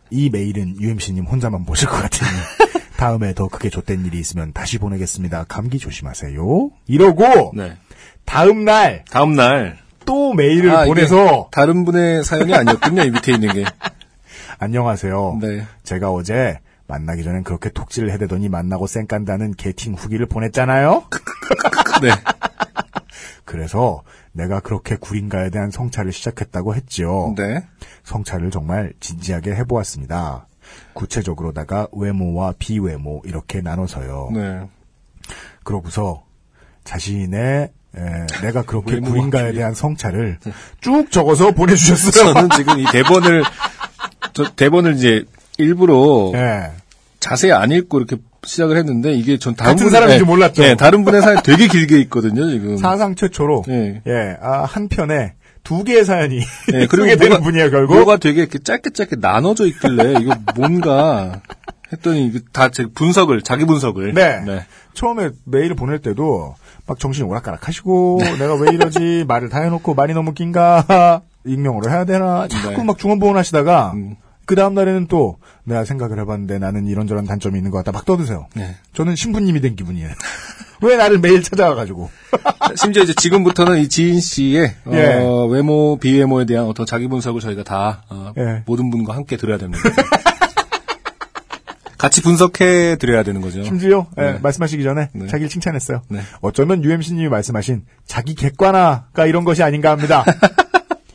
[0.09, 2.29] 이 메일은 UMC님 혼자만 보실 것 같으니
[2.97, 5.45] 다음에 더 크게 좆된 일이 있으면 다시 보내겠습니다.
[5.47, 6.69] 감기 조심하세요.
[6.87, 7.77] 이러고 네.
[8.25, 9.77] 다음 날또 다음 날
[10.35, 13.03] 메일을 아, 보내서 다른 분의 사연이 아니었군요.
[13.03, 13.65] 이 밑에 있는 게.
[14.59, 15.39] 안녕하세요.
[15.41, 15.65] 네.
[15.83, 21.05] 제가 어제 만나기 전엔 그렇게 톡질을 해대더니 만나고 쌩 깐다는 게팅 후기를 보냈잖아요.
[22.01, 22.09] 네.
[23.53, 24.01] 그래서
[24.31, 27.35] 내가 그렇게 구린가에 대한 성찰을 시작했다고 했죠.
[27.37, 27.63] 네.
[28.03, 30.47] 성찰을 정말 진지하게 해보았습니다.
[30.93, 34.31] 구체적으로다가 외모와 비외모 이렇게 나눠서요.
[34.33, 34.67] 네.
[35.63, 36.23] 그러고서
[36.83, 38.01] 자신의 에,
[38.41, 39.29] 내가 그렇게 비외모.
[39.53, 40.39] 대한 성찰을
[40.81, 42.33] 쭉 적어서 보내주셨어요.
[42.33, 43.43] 저는 지금 이 대본을
[44.33, 45.25] 저 대본을 이제
[45.59, 46.71] 일부러 예.
[47.19, 50.61] 자세히 안 읽고 이렇게 시작을 했는데 이게 전 다른 같은 사람인 줄 네, 몰랐죠.
[50.61, 52.77] 네, 다른 분의 사연 되게 길게 있거든요, 지금.
[52.77, 54.01] 사상 최초로 네.
[54.07, 55.33] 예, 아, 한 편에
[55.63, 56.39] 두 개의 사연이
[56.71, 57.95] 네, 그리고 되는 분이에요 결국.
[57.95, 61.41] 뭐가 되게 이렇게 짧게 짧게 나눠져 있길래 이거 뭔가
[61.91, 64.41] 했더니 다제 분석을 자기 분석을 네.
[64.45, 64.65] 네.
[64.93, 70.13] 처음에 메일을 보낼 때도 막 정신이 오락가락 하시고 내가 왜 이러지 말을 다 해놓고 말이
[70.13, 72.83] 너무 긴가 익명으로 해야 되나 자꾸 네.
[72.83, 74.15] 막 중언부언 하시다가 음.
[74.45, 78.47] 그 다음 날에는 또 내가 생각을 해봤는데 나는 이런저런 단점이 있는 것 같다 막 떠드세요.
[78.55, 78.75] 네.
[78.93, 80.09] 저는 신부님이 된 기분이에요.
[80.81, 82.09] 왜 나를 매일 찾아와가지고
[82.75, 85.23] 심지어 이제 지금부터는 이 지인 씨의 어, 예.
[85.49, 88.63] 외모 비외모에 대한 어떤 자기 분석을 저희가 다 어, 예.
[88.65, 89.81] 모든 분과 함께 들어야 됩니다.
[92.03, 93.63] 같이 분석해 드려야 되는 거죠.
[93.63, 94.39] 심지어 예, 네.
[94.41, 95.27] 말씀하시기 전에 네.
[95.27, 96.01] 자기를 칭찬했어요.
[96.09, 96.19] 네.
[96.41, 100.25] 어쩌면 UMC님이 말씀하신 자기 객관화가 이런 것이 아닌가 합니다.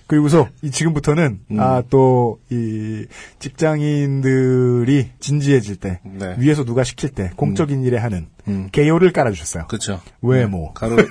[0.09, 1.61] 그리고서 이 지금부터는 음.
[1.61, 3.05] 아또 이
[3.39, 6.35] 직장인들이 진지해질 때 네.
[6.39, 8.69] 위에서 누가 시킬 때 공적인 일에 하는 음.
[8.73, 9.67] 개요를 깔아주셨어요.
[9.69, 10.01] 그렇죠.
[10.23, 11.05] 외모 가로 네.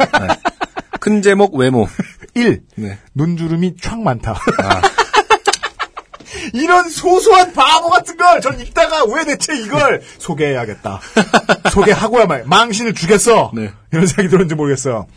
[1.00, 1.88] 큰 제목 외모.
[2.34, 2.62] 1.
[2.76, 2.98] 네.
[3.16, 4.32] 눈주름이 촥 많다.
[4.34, 4.82] 아.
[6.54, 11.00] 이런 소소한 바보 같은 걸 전 읽다가 왜 대체 이걸 소개해야겠다.
[11.72, 13.52] 소개하고야만 망신을 주겠어.
[13.56, 13.72] 네.
[13.92, 15.08] 이런 생각이 들었는지 모르겠어요.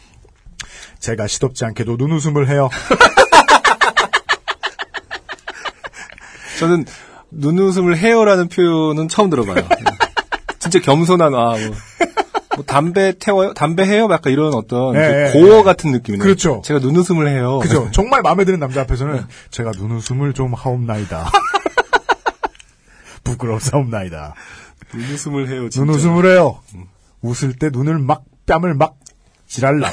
[0.98, 2.68] 제가 시덥지 않게도 눈웃음을 해요.
[6.60, 6.84] 저는
[7.30, 9.66] 눈웃음을 해요라는 표현은 처음 들어봐요.
[10.58, 11.74] 진짜 겸손한 아 뭐,
[12.56, 13.54] 뭐 담배 태워요?
[13.54, 14.08] 담배 해요?
[14.10, 15.62] 약간 이런 어떤 예, 그 예, 고어 예.
[15.62, 16.22] 같은 느낌이네요.
[16.22, 16.60] 그렇죠.
[16.64, 17.60] 제가 눈웃음을 해요.
[17.60, 17.88] 그죠?
[17.92, 21.30] 정말 마음에 드는 남자 앞에서는 제가 눈웃음을 좀 하옵나이다.
[23.24, 24.34] 부끄럽사옵나이다.
[24.92, 25.68] 눈웃음을 해요.
[25.70, 25.84] 진짜.
[25.84, 26.60] 눈웃음을 해요.
[27.22, 28.96] 웃을 때 눈을 막 뺨을 막
[29.46, 29.90] 지랄남.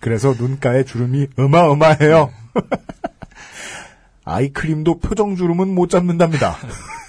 [0.00, 2.30] 그래서 눈가에 주름이 어마어마해요.
[4.26, 6.56] 아이크림도 표정 주름은 못 잡는답니다.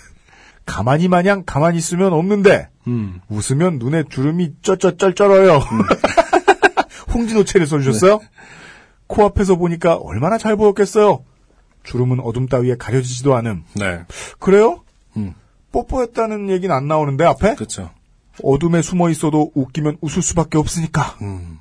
[0.65, 3.19] 가만히 마냥 가만히 있으면 없는데 음.
[3.27, 5.59] 웃으면 눈에 주름이 쩔쩔쩔쩔어요.
[7.13, 8.19] 홍진호체를 써주셨어요?
[9.07, 11.23] 코앞에서 보니까 얼마나 잘 보였겠어요.
[11.83, 13.63] 주름은 어둠 따위에 가려지지도 않음.
[13.75, 14.03] 네.
[14.39, 14.83] 그래요?
[15.15, 15.33] 음.
[15.71, 17.55] 뽀뽀했다는 얘기는 안 나오는데 앞에?
[17.55, 17.91] 그렇죠.
[18.43, 21.17] 어둠에 숨어 있어도 웃기면 웃을 수밖에 없으니까.
[21.21, 21.59] 음.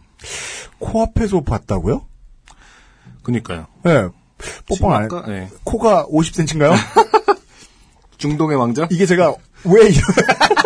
[0.78, 2.06] 코앞에서 봤다고요?
[3.22, 3.66] 그니까요.
[3.86, 4.08] 예.
[4.66, 5.48] 뽀뽕 안, 네.
[5.64, 6.74] 코가 50cm인가요?
[8.18, 8.86] 중동의 왕자?
[8.90, 9.34] 이게 제가
[9.64, 10.02] 왜 이런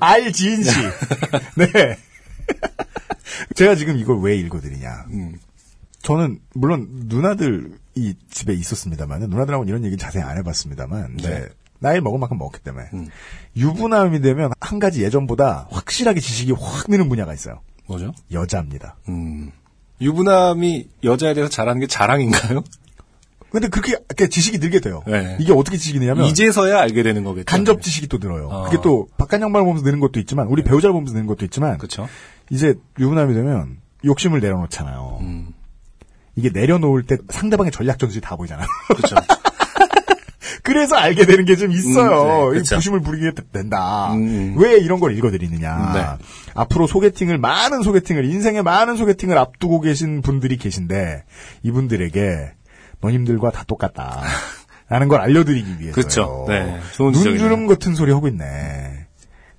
[0.00, 0.70] 알지인 씨.
[1.56, 1.98] 네.
[3.54, 5.06] 제가 지금 이걸 왜 읽어드리냐.
[5.10, 5.38] 음.
[6.02, 11.46] 저는 물론 누나들이 집에 있었습니다만 누나들하고는 이런 얘기 자세히 안 해봤습니다만 네.
[11.78, 13.08] 나이를 먹을 만큼 먹었기 때문에 음.
[13.56, 17.62] 유부남이 되면 한 가지 예전보다 확실하게 지식이 확 느는 분야가 있어요.
[17.86, 18.12] 뭐죠?
[18.32, 18.96] 여자입니다.
[19.08, 19.50] 음.
[20.00, 22.62] 유부남이 여자에 대해서 잘하는 게 자랑인가요?
[23.50, 25.02] 근데 그렇게 이렇게 지식이 늘게 돼요.
[25.06, 25.36] 네.
[25.38, 27.44] 이게 어떻게 지식이 느냐면 이제서야 알게 되는 거겠죠.
[27.46, 28.48] 간접 지식이 또 늘어요.
[28.48, 28.64] 어.
[28.64, 32.08] 그게 또 바깥 양말 보면서 느는 것도 있지만 우리 배우자를 보면서 느는 것도 있지만 그렇죠.
[32.50, 35.18] 이제 유부남이 되면 욕심을 내려놓잖아요.
[35.20, 35.54] 음.
[36.34, 38.66] 이게 내려놓을 때 상대방의 전략 전술이 다 보이잖아요.
[38.88, 39.14] 그렇죠.
[40.64, 42.48] 그래서 알게 되는 게 좀 있어요.
[42.48, 42.74] 음, 네.
[42.74, 44.12] 부심을 부리게 된다.
[44.14, 44.54] 음.
[44.58, 45.92] 왜 이런 걸 읽어드리느냐.
[45.94, 46.24] 네.
[46.54, 51.24] 앞으로 소개팅을 많은 소개팅을 인생의 많은 소개팅을 앞두고 계신 분들이 계신데
[51.62, 52.52] 이분들에게
[53.00, 54.22] 너님들과 다 똑같다.
[54.88, 55.92] 라는 걸 알려드리기 위해서요.
[55.94, 56.44] 그쵸.
[56.48, 56.78] 네.
[56.98, 59.06] 눈주름 같은 소리 하고 있네.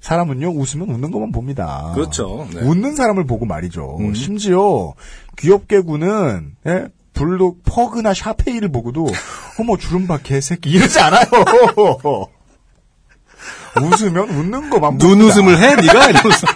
[0.02, 1.92] 사람은요 웃으면 웃는 것만 봅니다.
[1.96, 2.48] 그렇죠.
[2.54, 2.62] 네.
[2.62, 3.98] 웃는 사람을 보고 말이죠.
[4.00, 4.14] 음.
[4.14, 4.94] 심지어
[5.38, 6.88] 귀엽게 구는 예?
[7.16, 9.08] 불독 퍼그나 샤페이를 보고도
[9.60, 11.26] 어머 주름박 개새끼 이러지 않아요.
[13.82, 15.06] 웃으면 웃는 봅니다.
[15.06, 15.76] 눈웃음을 해?
[15.76, 16.10] 네가?
[16.10, 16.48] 이러면서.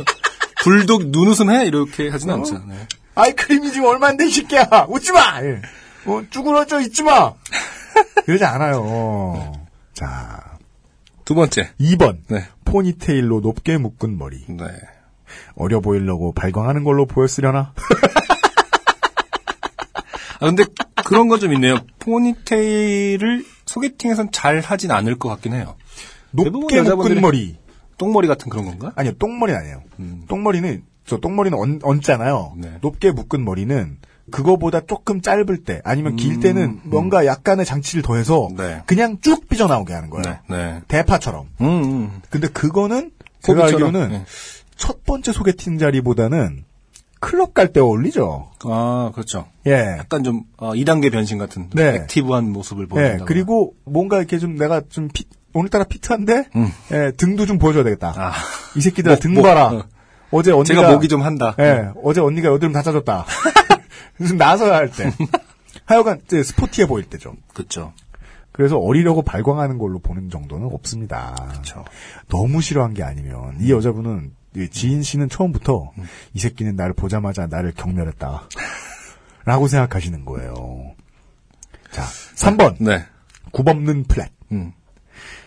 [0.62, 1.66] 불독 눈웃음 해?
[1.66, 2.60] 이렇게 하진 않죠.
[2.68, 2.76] 네.
[3.16, 5.42] 아이크림이 지금 얼마인데 이 새끼야 웃지 마.
[5.44, 5.62] 예.
[6.06, 7.34] 어, 쭈그러져 있지 마.
[8.26, 9.54] 그러지 않아요.
[9.94, 10.50] 자
[11.30, 11.70] 두 번째.
[11.80, 12.44] 2번 네.
[12.66, 14.66] 포니테일로 높게 묶은 머리 네.
[15.56, 17.72] 어려 보이려고 발광하는 걸로 보였으려나?
[20.40, 20.64] 아, 근데
[21.06, 21.78] 그런 건 좀 있네요.
[22.00, 25.76] 포니테일을 소개팅에선 잘 하진 않을 것 같긴 해요.
[26.32, 27.58] 높게 묶은 머리
[27.98, 28.94] 똥머리 같은 그런 건가?
[28.96, 29.84] 아니요, 똥머리는 아니에요.
[30.00, 30.24] 음.
[30.30, 32.54] 똥머리는, 저 똥머리는 얹, 얹잖아요.
[32.58, 32.72] 네.
[32.82, 33.98] 높게 묶은 머리는
[34.32, 36.82] 그거보다 조금 짧을 때, 아니면 길 음, 때는 음.
[36.86, 38.84] 뭔가 약간의 장치를 더해서 네.
[38.86, 40.24] 그냥 쭉 삐져나오게 하는 거예요.
[40.24, 40.56] 네.
[40.56, 40.82] 네.
[40.88, 41.48] 대파처럼.
[41.62, 42.22] 음, 음.
[42.30, 43.12] 근데 그거는
[43.42, 44.26] 제가 알기로는 네.
[44.78, 46.64] 첫 번째 소개팅 자리보다는
[47.20, 48.50] 클럽 갈 때 어울리죠.
[48.66, 49.48] 아, 그렇죠.
[49.68, 49.98] 예.
[50.00, 51.70] 약간 좀, 어, 2단계 변신 같은.
[51.74, 51.96] 네.
[51.96, 52.88] active한 모습을 예.
[52.88, 53.26] 보인다.
[53.26, 56.72] 그리고 뭔가 이렇게 좀 내가 좀 피, 오늘따라 fit한데, 음.
[56.92, 58.14] 예, 등도 좀 보여줘야 되겠다.
[58.16, 58.32] 아.
[58.76, 59.68] 이 새끼들아, 목, 등 목, 봐라.
[59.68, 59.84] 어.
[60.32, 60.64] 어제 언니가.
[60.76, 61.56] 제가 목이 좀 한다.
[61.60, 63.26] 예, 어제 언니가 여드름 다 짜줬다.
[64.18, 65.12] 무슨 나서야 할 때.
[65.86, 67.34] 하여간 이제 sporty해 보일 때죠.
[67.54, 67.94] 그렇죠.
[68.60, 71.34] 그래서 어리려고 발광하는 걸로 보는 정도는 없습니다.
[71.50, 71.86] 그렇죠.
[72.28, 75.94] 너무 싫어한 게 아니면 이 여자분은 이 지인 씨는 처음부터
[76.34, 78.50] 이 새끼는 나를 보자마자 나를 경멸했다.
[79.46, 80.94] 라고 생각하시는 거예요.
[81.92, 82.04] 자,
[82.36, 82.76] 3번.
[82.84, 83.06] 네.
[83.54, 84.30] 굽없는 플랫.
[84.52, 84.74] 음.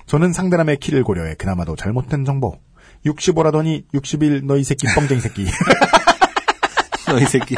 [0.06, 2.60] 저는 상대남의 키를 고려해 그나마도 잘못된 정보.
[3.04, 5.44] 65라더니 61너이 새끼 뻥쟁이 새끼.
[7.08, 7.56] 너이 새끼.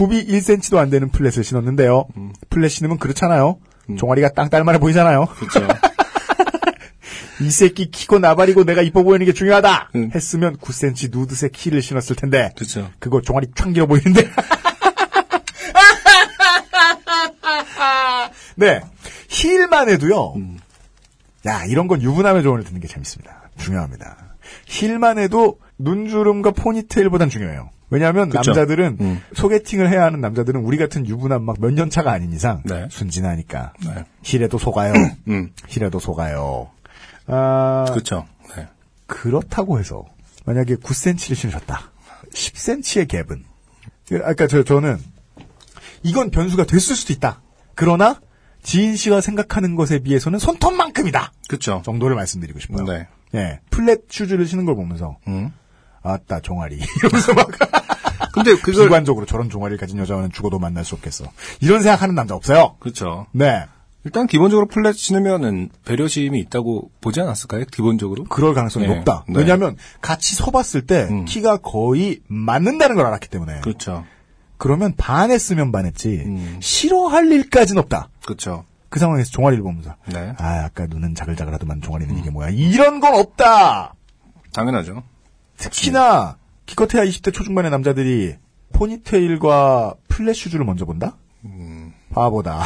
[0.00, 2.06] 굽이 1cm도 안 되는 flat을 신었는데요.
[2.48, 3.58] flat 신으면 그렇잖아요.
[3.98, 5.26] 종아리가 땅딸만해 보이잖아요.
[5.26, 5.68] 그렇죠.
[7.42, 9.90] 이 새끼 키고 나발이고 내가 이뻐 보이는 게 중요하다.
[9.96, 10.10] 음.
[10.14, 12.50] 했으면 9cm 누드색 힐을 신었을 텐데.
[12.56, 12.90] 그렇죠.
[12.98, 14.26] 그거 종아리 촥 길어 보이는데.
[18.56, 18.80] 네.
[19.28, 20.32] 힐만 해도요.
[20.36, 20.58] 음.
[21.46, 23.50] 야, 이런 건 유부남의 조언을 듣는 게 재밌습니다.
[23.58, 24.16] 중요합니다.
[24.64, 27.68] 힐만 해도 눈주름과 포니테일보단 중요해요.
[27.90, 28.50] 왜냐하면 그쵸.
[28.52, 29.20] 남자들은 음.
[29.34, 32.86] 소개팅을 해야 하는 남자들은 우리 같은 유부남 막 몇 년 차가 아닌 이상 네.
[32.90, 34.04] 순진하니까 네.
[34.22, 34.92] 힐에도 속아요.
[35.28, 35.50] 음.
[35.68, 36.70] 힐에도 속아요.
[37.26, 38.26] 아, 그렇죠.
[38.56, 38.68] 네.
[39.06, 40.04] 그렇다고 해서
[40.46, 41.90] 만약에 9cm를 신으셨다.
[42.32, 43.42] 10cm의 갭은
[44.08, 44.98] 그, 아까 저 저는
[46.02, 47.40] 이건 변수가 됐을 수도 있다.
[47.74, 48.20] 그러나
[48.62, 51.32] 지인 씨가 생각하는 것에 비해서는 손톱만큼이다.
[51.48, 51.82] 그렇죠.
[51.84, 52.84] 정도를 말씀드리고 싶어요.
[52.84, 53.08] 네.
[53.34, 55.52] 예, 플랫 슈즈를 신는 걸 보면서 음.
[56.02, 57.48] 아따 종아리 이러면서 막
[58.32, 61.24] 근데 그걸 비관적으로 저런 종아리를 가진 여자와는 죽어도 만날 수 없겠어.
[61.60, 62.76] 이런 생각하는 남자 없어요.
[62.78, 63.26] 그렇죠.
[63.32, 63.64] 네,
[64.04, 67.64] 일단 기본적으로 플랫 신으면은 배려심이 있다고 보지 않았을까요?
[67.70, 68.24] 기본적으로?
[68.24, 68.96] 그럴 가능성이 네.
[68.96, 69.24] 높다.
[69.28, 69.38] 네.
[69.38, 71.24] 왜냐하면 같이 서봤을 때 음.
[71.26, 73.60] 키가 거의 맞는다는 걸 알았기 때문에.
[73.60, 74.04] 그렇죠.
[74.56, 76.58] 그러면 반했으면 반했지 음.
[76.60, 78.08] 싫어할 일까지는 없다.
[78.24, 78.64] 그렇죠.
[78.88, 80.34] 그 상황에서 종아리를 보면서 네.
[80.38, 83.94] 아 아까 눈은 자글자글하더만 종아리는 이게 뭐야 이런 건 없다.
[84.52, 85.02] 당연하죠.
[85.60, 86.36] 특히나
[86.66, 88.36] 기껏해야 20대 초중반의 남자들이
[88.72, 91.16] 포니테일과 flat shoes를 먼저 본다?
[91.44, 91.92] 음.
[92.12, 92.64] 바보다.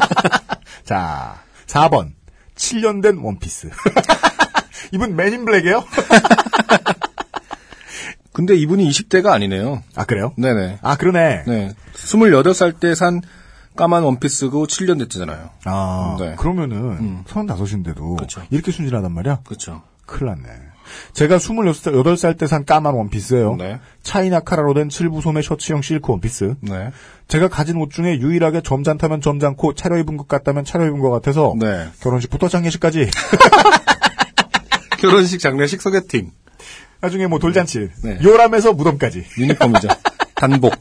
[0.84, 2.12] 자 4번
[2.54, 3.70] 7년 된 원피스.
[4.92, 5.84] 이분 Men in Black이에요?
[8.32, 9.82] 근데 이분이 20대가 아니네요.
[9.94, 10.32] 아 그래요?
[10.36, 10.78] 네네.
[10.82, 11.44] 아 그러네.
[11.46, 11.72] 네.
[11.94, 13.22] 28살 때 산
[13.76, 15.50] 까만 원피스고 7년 됐잖아요.
[15.64, 16.34] 아 네.
[16.36, 17.24] 그러면은 음.
[17.26, 18.42] 35인데도 그쵸.
[18.50, 19.40] 이렇게 순진하단 말이야?
[19.44, 19.82] 그렇죠.
[20.06, 20.48] 큰일 났네.
[21.12, 23.56] 제가 28살 때 산 까만 원피스예요.
[23.56, 23.80] 네.
[24.02, 26.54] 차이나 카라로 된 7부 소매 셔츠형 실크 원피스.
[26.60, 26.90] 네.
[27.28, 31.88] 제가 가진 옷 중에 유일하게 점잖다면 점잖고 차려입은 것 같다면 차려입은 것 같아서 네.
[32.00, 33.10] 결혼식부터 장례식까지
[35.00, 36.30] 결혼식 장례식 소개팅.
[37.00, 38.18] 나중에 뭐 돌잔치 네.
[38.22, 39.88] 요람에서 무덤까지 유니폼이죠.
[40.34, 40.72] 단복.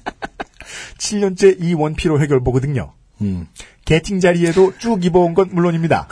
[0.97, 2.93] 7년째 이 원피로 해결보거든요.
[3.21, 3.47] 음.
[3.85, 6.07] 개팅 자리에도 쭉 입어온 건 물론입니다.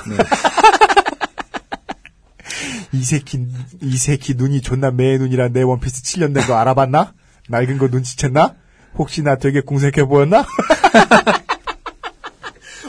[2.93, 3.45] 이 새끼,
[3.81, 7.13] 이 새끼 눈이 존나 매 눈이라 내 원피스 7년 된 거 알아봤나?
[7.49, 8.55] 낡은 거 눈치챘나?
[8.95, 10.45] 혹시 나 되게 궁색해 보였나?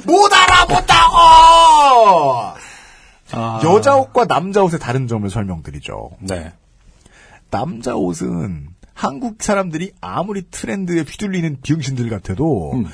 [0.06, 1.16] 못 알아본다고!
[3.32, 3.60] 아.
[3.64, 6.10] 여자 옷과 남자 옷의 다른 점을 설명드리죠.
[6.20, 6.52] 네.
[7.50, 12.86] 남자 옷은 한국 사람들이 아무리 트렌드에 휘둘리는 비응신들 같아도 음.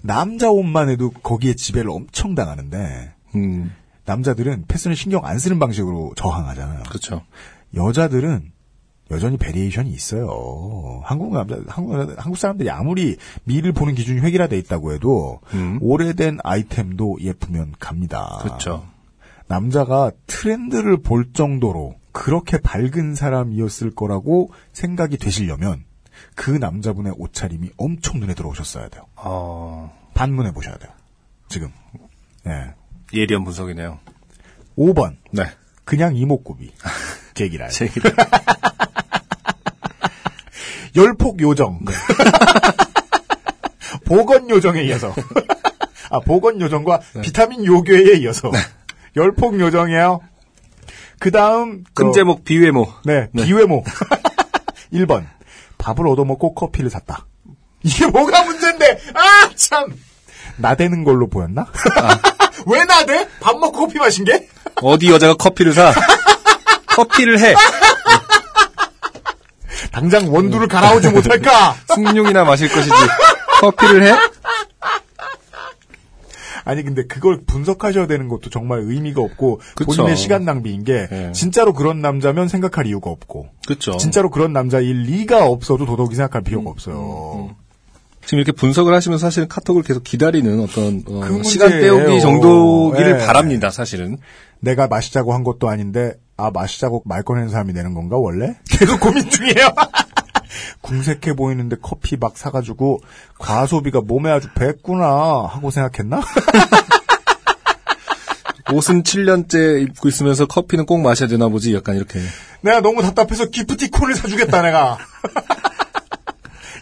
[0.00, 3.72] 남자 옷만 해도 거기에 지배를 엄청 당하는데 음.
[4.12, 6.82] 남자들은 패션을 신경 안 쓰는 방식으로 저항하잖아요.
[6.88, 7.22] 그렇죠.
[7.74, 8.52] 여자들은
[9.10, 11.00] 여전히 variation이 있어요.
[11.04, 15.78] 한국 남자, 한국, 한국 사람들이 아무리 미를 보는 기준이 획일화돼 있다고 해도 음.
[15.80, 18.38] 오래된 아이템도 예쁘면 갑니다.
[18.42, 18.86] 그렇죠.
[19.48, 25.84] 남자가 트렌드를 볼 정도로 그렇게 밝은 사람이었을 거라고 생각이 되시려면
[26.34, 29.04] 그 남자분의 옷차림이 엄청 눈에 들어오셨어야 돼요.
[29.16, 30.90] 어, 반문해 보셔야 돼요.
[31.48, 31.70] 지금.
[32.46, 32.74] 예.
[33.12, 33.98] 예리한 분석이네요.
[34.78, 35.16] 5번.
[35.30, 35.44] 네.
[35.84, 36.72] 그냥 이목구비.
[37.34, 37.70] 제기랄.
[37.72, 38.00] 제 얘기.
[40.94, 41.80] 열폭 요정.
[44.04, 45.14] 보건 요정에 이어서.
[46.10, 48.50] 아, 보건 요정과 비타민 요괴에 이어서.
[49.16, 50.20] 열폭 요정이에요.
[51.18, 51.84] 그 다음.
[51.94, 52.92] 큰 제목 비외모.
[53.04, 53.44] 네, 네.
[53.44, 53.84] 비외모.
[54.92, 55.26] 1번.
[55.78, 57.26] 밥을 얻어먹고 커피를 샀다.
[57.82, 59.00] 이게 뭐가 문제인데?
[59.14, 59.96] 아, 참!
[60.56, 61.66] 나대는 걸로 보였나?
[62.66, 63.28] 왜 나대?
[63.40, 64.48] 밥 먹고 커피 마신 게?
[64.82, 65.92] 어디 여자가 커피를 사?
[66.86, 67.54] 커피를 해.
[69.92, 71.74] 당장 원두를 갈아오지 못할까?
[71.94, 72.94] 숭늉이나 마실 것이지.
[73.60, 74.16] 커피를 해?
[76.64, 79.84] 아니 근데 그걸 분석하셔야 되는 것도 정말 의미가 없고 그쵸.
[79.86, 81.32] 본인의 시간 낭비인 게 네.
[81.32, 83.96] 진짜로 그런 남자면 생각할 이유가 없고 그렇죠.
[83.96, 87.56] 진짜로 그런 남자일 리가 없어도 도덕이 생각할 필요가 없어요.
[88.24, 91.70] 지금 이렇게 분석을 하시면서 사실은 카톡을 계속 기다리는 어떤 어, 그 시간.
[91.70, 93.26] 때우기 정도기를 네.
[93.26, 93.70] 바랍니다.
[93.70, 94.18] 사실은.
[94.60, 98.56] 내가 마시자고 한 것도 아닌데 아 마시자고 말 꺼내는 사람이 되는 건가 원래?
[98.70, 99.68] 계속 고민 중이에요.
[100.82, 103.00] 궁색해 보이는데 커피 막 사가지고
[103.38, 106.22] 과소비가 몸에 아주 뱄구나 하고 생각했나?
[108.72, 111.74] 옷은 7년째 입고 있으면서 커피는 꼭 마셔야 되나 보지.
[111.74, 112.20] 약간 이렇게.
[112.62, 114.98] 내가 너무 답답해서 기프티콘을 사주겠다 내가.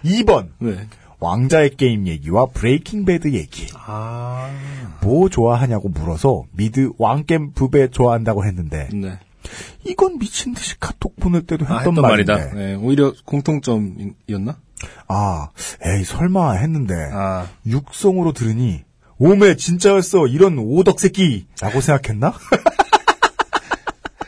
[0.05, 0.87] 2번 네.
[1.21, 3.69] 왕좌의 게임 얘기와 Breaking Bad 얘기.
[3.75, 4.51] 아.
[5.03, 9.19] 뭐 좋아하냐고 물어서 미드 왕겜 브배 좋아한다고 했는데 네.
[9.85, 12.33] 이건 미친 듯이 카톡 보낼 때도 아, 했던, 했던 말인데.
[12.33, 12.55] 말이다.
[12.55, 14.57] 네, 오히려 공통점이었나?
[15.09, 15.49] 아,
[15.85, 17.47] 에이 설마 했는데 아.
[17.67, 18.83] 육성으로 들으니
[19.19, 22.29] 오메 진짜였어 이런 오덕 새끼라고 생각했나?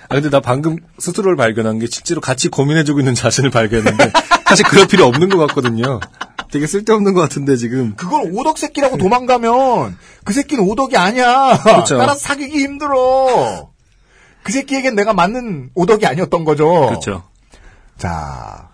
[0.08, 4.12] 아, 근데 나 방금 스스로를 발견한 게 실제로 같이 고민해주고 있는 자신을 발견했는데
[4.44, 6.00] 사실 그럴 필요 없는 것 같거든요.
[6.52, 7.94] 되게 쓸데없는 것 같은데 지금.
[7.96, 11.58] 그걸 오덕 새끼라고 도망가면 그 새끼는 오덕이 아니야.
[11.80, 11.96] 그쵸.
[11.98, 13.70] 따라서 사귀기 힘들어.
[14.42, 16.68] 그 새끼에겐 내가 맞는 오덕이 아니었던 거죠.
[16.88, 17.22] 그렇죠.
[17.96, 18.68] 자,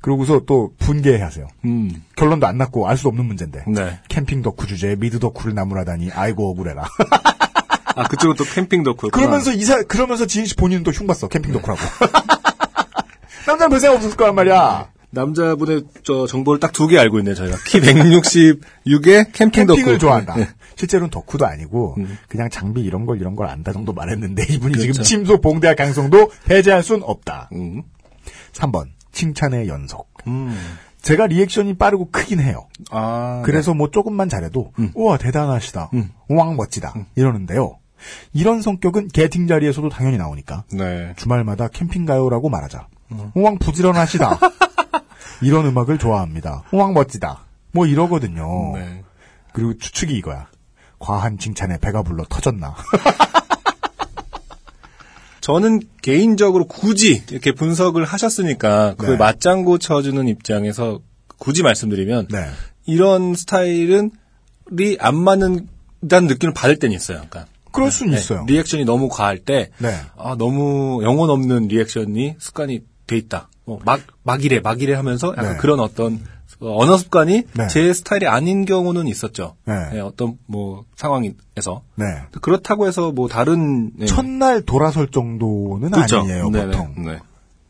[0.00, 1.46] 그러고서 또 분개하세요.
[1.66, 2.02] 음.
[2.16, 3.64] 결론도 안 났고 알 수 없는 문제인데.
[3.68, 4.00] 네.
[4.08, 6.84] 캠핑 덕후 주제에 미드 덕후를 나무라다니 아이고 억울해라.
[7.94, 9.10] 아 그쪽은 또 캠핑 덕후.
[9.10, 11.80] 그러면서 이사 그러면서 지인 씨 본인은 또 흉봤어 캠핑 덕후라고.
[13.46, 14.88] 남자는 별 생각 없었을 거란 말이야.
[15.10, 19.76] 남자분의 저 정보를 딱 두 개 알고 있네 저희가 키 166에 캠핑 덕후.
[19.76, 20.36] 캠핑을 좋아한다.
[20.36, 20.48] 네.
[20.76, 22.16] 실제로는 덕후도 아니고 음.
[22.28, 25.02] 그냥 장비 이런 걸 이런 걸 안다 정도 말했는데 이분이 지금 그렇죠.
[25.02, 27.50] 침소 봉대학 강성도 배제할 순 없다.
[27.52, 27.82] 음.
[28.52, 30.08] 3번 칭찬의 연속.
[30.26, 30.56] 음.
[31.02, 32.68] 제가 리액션이 빠르고 크긴 해요.
[32.90, 33.42] 아.
[33.44, 34.92] 그래서 뭐 조금만 잘해도 음.
[34.94, 35.90] 우와 대단하시다.
[35.94, 36.10] 음.
[36.28, 36.94] 우왕 멋지다.
[37.16, 37.78] 이러는데요.
[38.32, 41.12] 이런 성격은 게팅 자리에서도 당연히 나오니까 네.
[41.16, 42.86] 주말마다 캠핑 가요라고 말하자.
[43.12, 43.30] 음.
[43.34, 44.38] 우왕 부지런하시다.
[45.42, 46.64] 이런 음악을 좋아합니다.
[46.72, 47.44] 우왕 멋지다.
[47.72, 48.72] 뭐 이러거든요.
[48.74, 49.04] 네.
[49.52, 50.48] 그리고 추측이 이거야.
[50.98, 52.74] 과한 칭찬에 배가 불러 터졌나.
[55.40, 59.16] 저는 개인적으로 굳이 이렇게 분석을 하셨으니까 그걸 네.
[59.16, 61.00] 맞장구 쳐주는 입장에서
[61.38, 62.46] 굳이 말씀드리면 네.
[62.86, 64.10] 이런 스타일은
[64.70, 67.22] 리안 맞는다는 느낌을 받을 때는 있어요.
[67.28, 68.44] 그러니까 그럴 수는 네, 있어요.
[68.46, 69.94] 리액션이 너무 과할 때 네.
[70.16, 72.80] 아, 너무 영혼 없는 리액션이 습관이
[73.10, 73.48] 돼 있다.
[73.64, 75.56] 뭐 막, 막이래, 막이래 하면서 약간 네.
[75.58, 76.20] 그런 어떤
[76.60, 77.66] 어, 언어 습관이 네.
[77.68, 79.56] 제 스타일이 아닌 경우는 있었죠.
[79.64, 79.74] 네.
[79.94, 82.04] 예, 어떤 뭐 상황에서 네.
[82.40, 86.20] 그렇다고 해서 뭐 다른 예, 첫날 돌아설 정도는 그렇죠.
[86.20, 86.50] 아니에요.
[86.50, 86.94] 보통.
[87.04, 87.18] 네.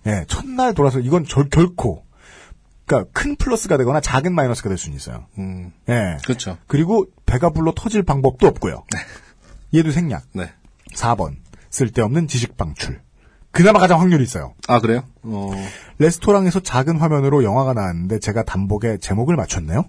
[0.07, 2.05] 예, 첫날 돌아설 이건 절, 결코
[2.85, 5.27] 그러니까 큰 플러스가 되거나 작은 마이너스가 될 수는 있어요.
[5.39, 6.19] 음, 예.
[6.25, 6.59] 그렇죠.
[6.67, 8.85] 그리고 배가 불러 터질 방법도 없고요.
[9.75, 10.25] 얘도 생략.
[10.35, 10.51] 네.
[10.95, 11.37] 4번.
[11.71, 13.01] 쓸데없는 지식 방출.
[13.53, 14.55] 그나마 가장 확률이 있어요.
[14.69, 15.03] 아 그래요?
[15.23, 15.51] 어,
[15.99, 19.85] 레스토랑에서 작은 화면으로 영화가 나왔는데 제가 단복에 제목을 맞췄네요.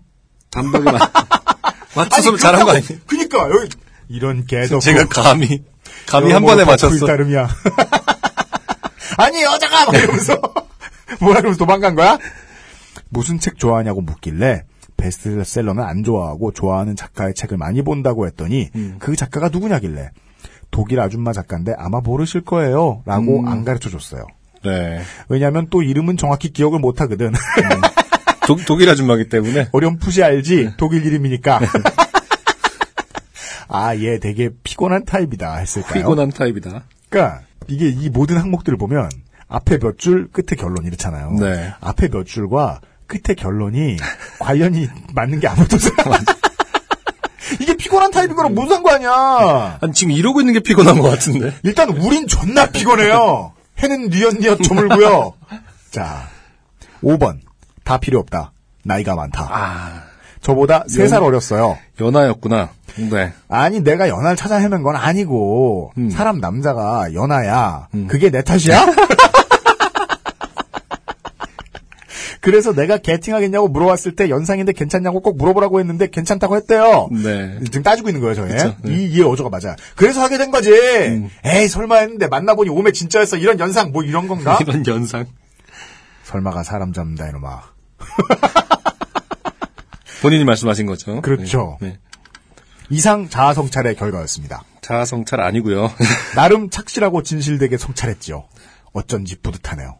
[0.49, 1.11] 단박에 맞,
[1.95, 2.99] 맞춰서 잘한 거 아니에요?
[3.07, 3.69] 그니까 여기
[4.07, 5.63] 이런 개도 제가 감히
[6.07, 7.05] 감히 뭐한 번에 맞췄어.
[7.05, 7.47] 따름이야.
[9.17, 10.33] 아니 여자가 막 이러면서
[11.19, 12.17] 뭐라 그러면서 도망간 거야?
[13.09, 14.63] 무슨 책 좋아하냐고 묻길래
[14.97, 18.95] 베스트셀러는 안 좋아하고 좋아하는 작가의 책을 많이 본다고 했더니 음.
[18.99, 20.11] 그 작가가 누구냐길래
[20.71, 23.03] 독일 아줌마 작가인데 아마 모르실 거예요.
[23.05, 23.47] 라고 음.
[23.47, 24.25] 안 가르쳐 줬어요.
[24.63, 25.01] 네.
[25.27, 27.33] 왜냐하면 또 이름은 정확히 기억을 못 하거든.
[28.47, 31.59] 독, 독일 아줌마기 때문에 어렴풋이 알지 독일 이름이니까.
[33.67, 35.93] 아, 얘 되게 피곤한 타입이다 했을까요?
[35.93, 36.83] 피곤한 타입이다.
[37.09, 39.09] 그러니까 이게 이 모든 항목들을 보면
[39.47, 41.31] 앞에 몇 줄, 끝에 결론 이렇잖아요.
[41.39, 41.73] 네.
[41.79, 43.97] 앞에 몇 줄과 끝에 결론이
[44.39, 45.93] 관련이 맞는 게 아무것도 없어요.
[47.59, 49.79] 이게 피곤한 타입인 거랑 무슨 상관이야.
[49.81, 51.53] 아니 지금 이러고 있는 게 피곤한 것 같은데.
[51.63, 53.53] 일단 우린 존나 피곤해요.
[53.79, 55.33] 해는 뉘엿뉘엿 저물고요.
[55.91, 56.27] 자,
[57.03, 57.39] 5번.
[57.83, 58.51] 다 필요 없다.
[58.83, 59.47] 나이가 많다.
[59.51, 60.03] 아
[60.41, 61.77] 저보다 3살 어렸어요.
[61.99, 62.69] 연하였구나.
[63.09, 63.33] 네.
[63.47, 66.09] 아니 내가 연하를 찾아 헤맨 건 아니고 음.
[66.09, 67.87] 사람 남자가 연하야.
[67.93, 68.07] 음.
[68.07, 68.85] 그게 내 탓이야?
[72.41, 77.07] 그래서 내가 개팅하겠냐고 물어봤을 때 연상인데 괜찮냐고 꼭 물어보라고 했는데 괜찮다고 했대요.
[77.11, 77.59] 네.
[77.65, 78.49] 지금 따지고 있는 거예요, 저희.
[78.49, 78.75] 네.
[78.83, 78.91] 음.
[78.91, 79.75] 이, 이 어조가 맞아.
[79.95, 80.71] 그래서 하게 된 거지.
[81.45, 83.37] 에이, 설마 했는데 만나보니 오메 진짜였어.
[83.37, 84.57] 이런 연상, 뭐 이런 건가?
[84.61, 85.27] 이런 연상.
[86.23, 87.61] 설마가 사람 잡는다, 이놈아.
[90.23, 91.21] 본인이 말씀하신 거죠.
[91.21, 91.77] 그렇죠.
[91.79, 91.89] 네.
[91.89, 91.99] 네.
[92.89, 94.63] 이상 자아 성찰의 결과였습니다.
[94.81, 95.91] 자아 성찰 아니고요.
[96.35, 98.43] 나름 착실하고 진실되게 성찰했지요.
[98.93, 99.97] 어쩐지 뿌듯하네요.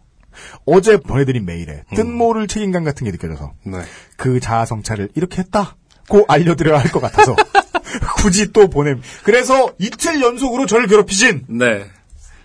[0.65, 3.79] 어제 보내드린 메일에 뜬모를 책임감 같은 게 느껴져서 네.
[4.17, 7.35] 그 자아 성찰을 이렇게 했다고 알려드려야 할 것 같아서
[8.17, 9.01] 굳이 또 보냄.
[9.23, 11.85] 그래서 이틀 연속으로 저를 괴롭히신 네.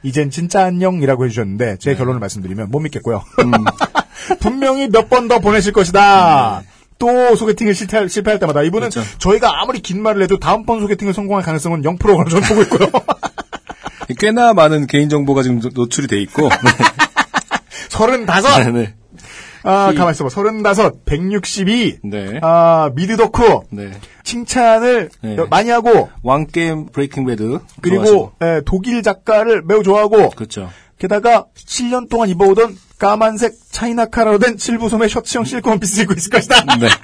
[0.02, 3.22] 이젠 진짜 안녕이라고 해주셨는데 제 결론을 말씀드리면 못 믿겠고요.
[4.40, 6.62] 분명히 몇 번 더 보내실 것이다.
[6.98, 9.08] 또 소개팅을 실패할, 실패할 때마다 이분은 그렇죠.
[9.18, 12.88] 저희가 아무리 긴 말을 해도 다음번 소개팅을 성공할 가능성은 0%로 저는 보고 있고요.
[14.18, 16.48] 꽤나 많은 개인정보가 지금 노- 노출이 돼 있고.
[17.88, 18.64] 서른다섯.
[18.66, 18.72] 네.
[18.72, 18.94] 네.
[19.62, 20.30] 아, 이- 가만 있어봐.
[20.30, 21.98] 서른다섯, 백육십이.
[22.04, 22.38] 네.
[22.42, 23.64] 아, 미드 덕후.
[23.70, 23.90] 네.
[24.22, 25.36] 칭찬을 네.
[25.50, 27.58] 많이 하고, 왕게임 Breaking Bad.
[27.80, 28.32] 그리고.
[28.42, 30.70] 예, 독일 작가를 매우 좋아하고, 그렇죠.
[30.98, 36.30] 게다가 7년 동안 입어오던 까만색 China collar로 된 칠부 소매 셔츠형 실크 원피스 입고 있을
[36.30, 36.64] 것이다.
[36.78, 36.88] 네.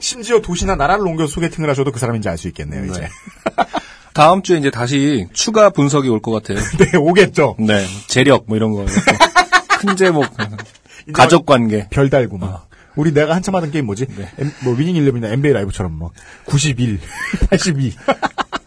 [0.00, 3.08] 심지어 도시나 나라를 옮겨 소개팅을 하셔도 그 사람인지 알 수 있겠네요, 이제.
[4.16, 4.22] 네.
[4.22, 6.58] 다음 주에 이제 다시 추가 분석이 올 것 같아요.
[6.78, 7.56] 네, 오겠죠.
[7.58, 7.84] 네.
[8.08, 8.84] 재력 뭐 이런 거.
[9.78, 10.24] 큰 제목.
[11.12, 11.86] 가족 관계.
[11.90, 12.66] 별 달고 막.
[12.96, 14.06] 우리 내가 한참 하던 게임 뭐지?
[14.16, 14.28] 네.
[14.38, 16.12] M- 뭐 위닝 일레븐이나 NBA 라이브처럼 막
[16.46, 16.98] 91,
[17.50, 17.94] 82.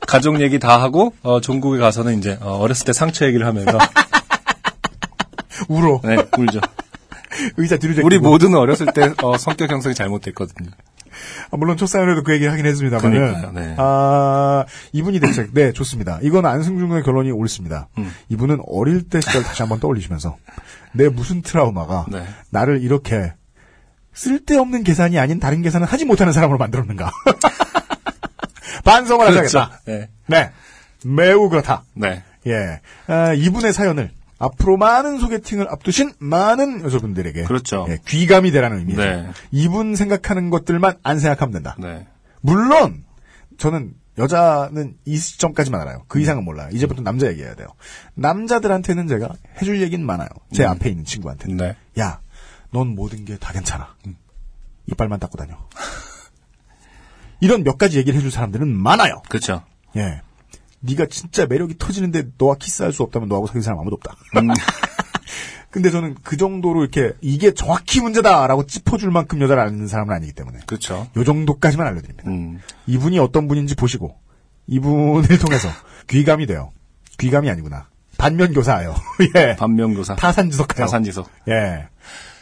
[0.07, 3.77] 가족 얘기 다 하고 어, 전국에 가서는 이제 어, 어렸을 때 상처 얘기를 하면서
[5.67, 5.99] 울어.
[6.03, 6.59] 네, 울죠.
[7.57, 8.05] 의자 뒤로.
[8.05, 10.69] 우리 모두는 어렸을 때 어, 성격 형성이 잘못됐거든요.
[11.51, 13.53] 아, 물론 첫 사연에도 그 얘기를 하긴 했습니다만은.
[13.53, 13.75] 네.
[13.77, 15.53] 아, 이분이 대책.
[15.53, 16.19] 네, 좋습니다.
[16.21, 17.89] 이건 안승준 군의 결론이 옳습니다.
[17.97, 18.11] 음.
[18.29, 20.37] 이분은 어릴 때 시절 다시 한번 떠올리시면서
[20.93, 22.23] 내 무슨 트라우마가 네.
[22.49, 23.33] 나를 이렇게
[24.13, 27.11] 쓸데없는 계산이 아닌 다른 계산을 하지 못하는 사람으로 만들었는가.
[28.83, 29.59] 반성을 그렇죠.
[29.59, 29.81] 하셔야겠다.
[29.85, 30.09] 네.
[30.27, 30.51] 네.
[31.05, 31.83] 매우 그렇다.
[31.93, 32.23] 네.
[32.47, 32.79] 예.
[33.07, 37.85] 아, 이분의 사연을 앞으로 많은 소개팅을 앞두신 많은 여성분들에게 그렇죠.
[37.89, 39.01] 예, 귀감이 되라는 의미죠.
[39.01, 39.29] 네.
[39.51, 41.75] 이분 생각하는 것들만 안 생각하면 된다.
[41.77, 42.07] 네.
[42.41, 43.03] 물론
[43.57, 46.03] 저는 여자는 이 시점까지만 알아요.
[46.07, 46.69] 그 이상은 몰라요.
[46.71, 47.67] 이제부터 남자 얘기해야 돼요.
[48.15, 49.29] 남자들한테는 제가
[49.61, 50.27] 해줄 얘기는 많아요.
[50.53, 50.71] 제 음.
[50.71, 51.57] 앞에 있는 친구한테는.
[51.57, 51.75] 네.
[51.99, 52.19] 야,
[52.71, 53.95] 넌 모든 게 다 괜찮아.
[54.87, 55.55] 이빨만 닦고 다녀.
[57.41, 59.21] 이런 몇 가지 얘기를 해줄 사람들은 많아요.
[59.29, 59.63] 그렇죠.
[59.95, 60.21] 예.
[60.81, 64.15] 네가 진짜 매력이 터지는데 너와 키스할 수 없다면 너하고 사귈 사람 아무도 없다.
[64.37, 64.49] 음.
[65.71, 70.59] 근데 저는 그 정도로 이렇게 이게 정확히 문제다라고 짚어줄 만큼 여자를 아는 사람은 아니기 때문에
[70.65, 71.07] 그렇죠.
[71.15, 72.29] 요 정도까지만 알려드립니다.
[72.29, 72.59] 음.
[72.87, 74.15] 이분이 어떤 분인지 보시고
[74.67, 75.69] 이분을 통해서
[76.07, 76.71] 귀감이 돼요.
[77.19, 77.87] 귀감이 아니구나.
[78.17, 78.95] 반면교사예요.
[79.35, 79.55] 예.
[79.55, 80.15] 반면교사.
[80.15, 80.85] 타산지석하요.
[80.85, 81.29] 타산지석.
[81.49, 81.87] 예.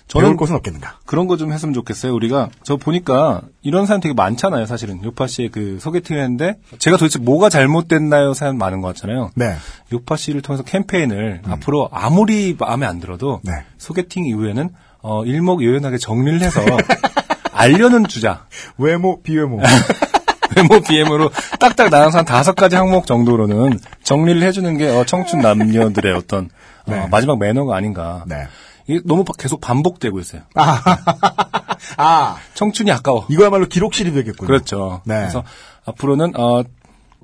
[0.08, 1.00] 저는 것은 없겠는가.
[1.06, 2.14] 그런 거 좀 했으면 좋겠어요.
[2.14, 4.66] 우리가 저 보니까 이런 사연 되게 많잖아요.
[4.66, 8.34] 사실은 요파 씨의 그 소개팅을 했는데 제가 도대체 뭐가 잘못됐나요?
[8.34, 9.32] 사연 많은 것 같잖아요.
[9.36, 9.56] 네.
[9.92, 13.52] 요파 씨를 통해서 캠페인을 앞으로 아무리 마음에 안 들어도 네.
[13.78, 14.70] 소개팅 이후에는
[15.02, 16.62] 어, 일목요연하게 정리를 해서
[17.54, 18.46] 알려는 주자.
[18.78, 19.60] 외모, 비외모.
[20.56, 21.30] 외모 BM으로
[21.60, 26.46] 딱딱 나눠서 한 다섯 가지 항목 정도로는 정리를 해주는 게 어, 청춘 남녀들의 어떤
[26.86, 27.08] 어, 네.
[27.12, 28.24] 마지막 매너가 아닌가.
[28.28, 28.48] 네.
[28.88, 30.42] 이게 너무 바- 계속 반복되고 있어요.
[31.98, 33.26] 아, 청춘이 아까워.
[33.30, 34.48] 이거야말로 기록실이 되겠군요.
[34.48, 35.02] 그렇죠.
[35.06, 35.16] 네.
[35.20, 35.44] 그래서
[35.86, 36.64] 앞으로는 어,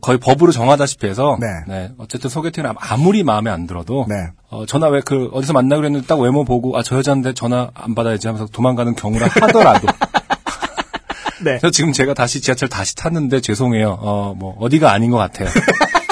[0.02, 1.48] 거의 법으로 정하다시피 해서 네.
[1.68, 4.16] 네, 어쨌든 소개팅을 아무- 아무리 마음에 안 들어도 네.
[4.50, 7.96] 어, 전화 왜 그 어디서 만나기로 했는데 딱 외모 보고 아 저 여자인데 전화 안
[7.96, 9.88] 받아야지 하면서 도망가는 경우라 하더라도
[11.44, 11.58] 네.
[11.60, 13.98] 그래서 지금 제가 다시 지하철 다시 탔는데 죄송해요.
[14.02, 15.50] 어, 뭐 어디가 아닌 것 같아요.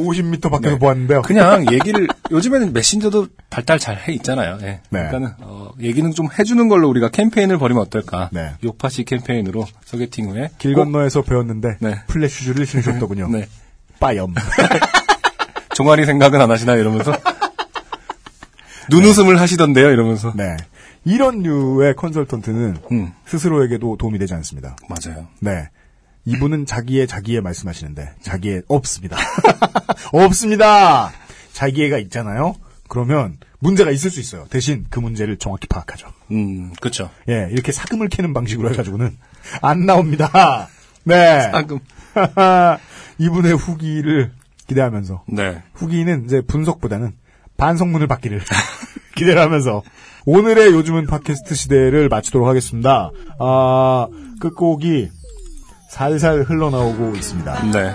[0.00, 0.78] 50m 밖에서 네.
[0.78, 1.22] 보았는데요.
[1.22, 4.58] 그냥 얘기를 요즘에는 메신저도 발달 잘 해 있잖아요.
[4.62, 4.66] 예.
[4.66, 4.80] 네.
[4.90, 8.30] 그러니까는 어, 얘기는 좀 해주는 걸로 우리가 캠페인을 벌이면 어떨까?
[8.32, 8.52] 네.
[8.64, 11.96] 요파시 캠페인으로 소개팅 후에 길 건너에서 배웠는데 네.
[12.28, 13.28] 슈즈를 신으셨더군요.
[13.28, 13.46] 네.
[13.98, 14.34] 빠염.
[15.74, 17.12] 종아리 생각은 안 하시나 이러면서
[18.90, 20.56] 눈웃음을 하시던데요 이러면서 네.
[21.04, 24.76] 이런 류의 컨설턴트는 음 스스로에게도 도움이 되지 않습니다.
[24.88, 25.26] 맞아요.
[25.40, 25.68] 네.
[26.30, 29.16] 이분은 자기의 자기의 말씀하시는데 자기의 없습니다.
[30.12, 31.10] 없습니다.
[31.52, 32.54] 자기애가 있잖아요.
[32.88, 34.46] 그러면 문제가 있을 수 있어요.
[34.48, 36.08] 대신 그 문제를 정확히 파악하죠.
[36.30, 37.10] 음 그렇죠.
[37.28, 39.16] 예, 이렇게 사금을 캐는 방식으로 해가지고는
[39.60, 40.68] 안 나옵니다.
[41.04, 41.50] 네.
[41.52, 41.80] 방금
[43.18, 44.32] 이분의 후기를
[44.66, 47.12] 기대하면서 네 후기는 이제 분석보다는
[47.56, 48.40] 반성문을 받기를
[49.16, 49.82] 기대를 하면서
[50.26, 53.10] 오늘의 요즘은 팟캐스트 시대를 마치도록 하겠습니다.
[53.38, 54.06] 아,
[54.40, 55.10] 끝곡이
[56.00, 57.62] 살살 흘러나오고 있습니다.
[57.72, 57.94] 네.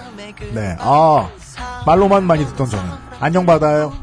[0.54, 1.30] 네, 아,
[1.86, 2.84] 말로만 많이 듣던 저는
[3.22, 3.94] 안녕바다요.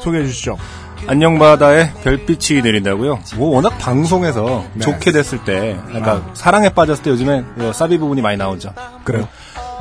[0.00, 0.58] 소개해 주시죠.
[1.06, 3.20] 안녕바다에 별빛이 내린다고요.
[3.36, 4.80] 뭐 워낙 방송에서 네.
[4.80, 8.72] 좋게 됐을 때, 그러니까 사랑에 빠졌을 때 요즘에 그 사비 부분이 많이 나오죠.
[9.04, 9.28] 그래요.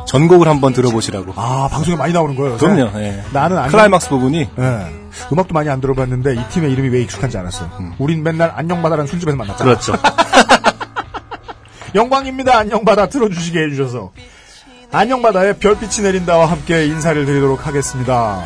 [0.07, 1.33] 전곡을 한번 들어보시라고.
[1.35, 2.53] 아, 방송에 많이 나오는 거예요.
[2.53, 2.67] 요새?
[2.67, 2.91] 그럼요.
[2.99, 3.23] 예.
[3.33, 5.07] 나는 안녕- 클라이막스 부분이 예.
[5.33, 7.71] 음악도 많이 안 들어봤는데 이 팀의 이름이 왜 익숙한지 알았어요.
[7.97, 9.67] 우린 맨날 안녕바다라는 술집에서 만났잖아.
[9.67, 9.93] 그렇죠.
[11.95, 12.57] 영광입니다.
[12.57, 14.11] 안녕바다 틀어주시게 해주셔서.
[14.91, 18.43] 안녕바다의 별빛이 내린다와 함께 인사를 드리도록 하겠습니다.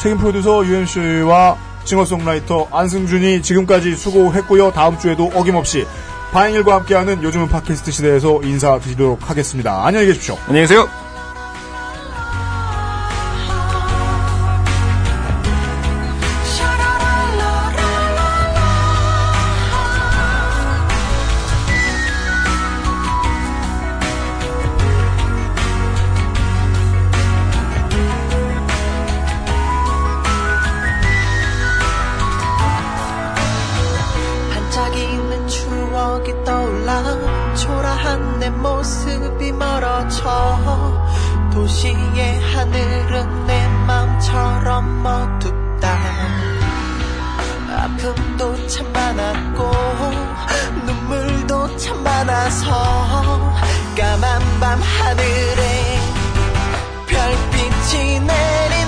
[0.00, 4.72] 책임 프로듀서 UMC와 싱어송라이터 안승준이 지금까지 수고했고요.
[4.72, 5.86] 다음 주에도 어김없이
[6.32, 9.86] 바행일과 함께하는 요즘은 팟캐스트 시대에서 인사드리도록 하겠습니다.
[9.86, 10.36] 안녕히 계십시오.
[10.46, 11.07] 안녕히 계세요.
[36.48, 37.02] 떠올라
[37.54, 40.88] 초라한 내 모습이 멀어져
[41.52, 45.98] 도시의 하늘은 내 맘처럼 어둡다.
[47.76, 49.70] 아픔도 참 많았고
[50.86, 53.52] 눈물도 참 많아서
[53.94, 56.00] 까만 밤 하늘에
[57.08, 58.87] 별빛이 내린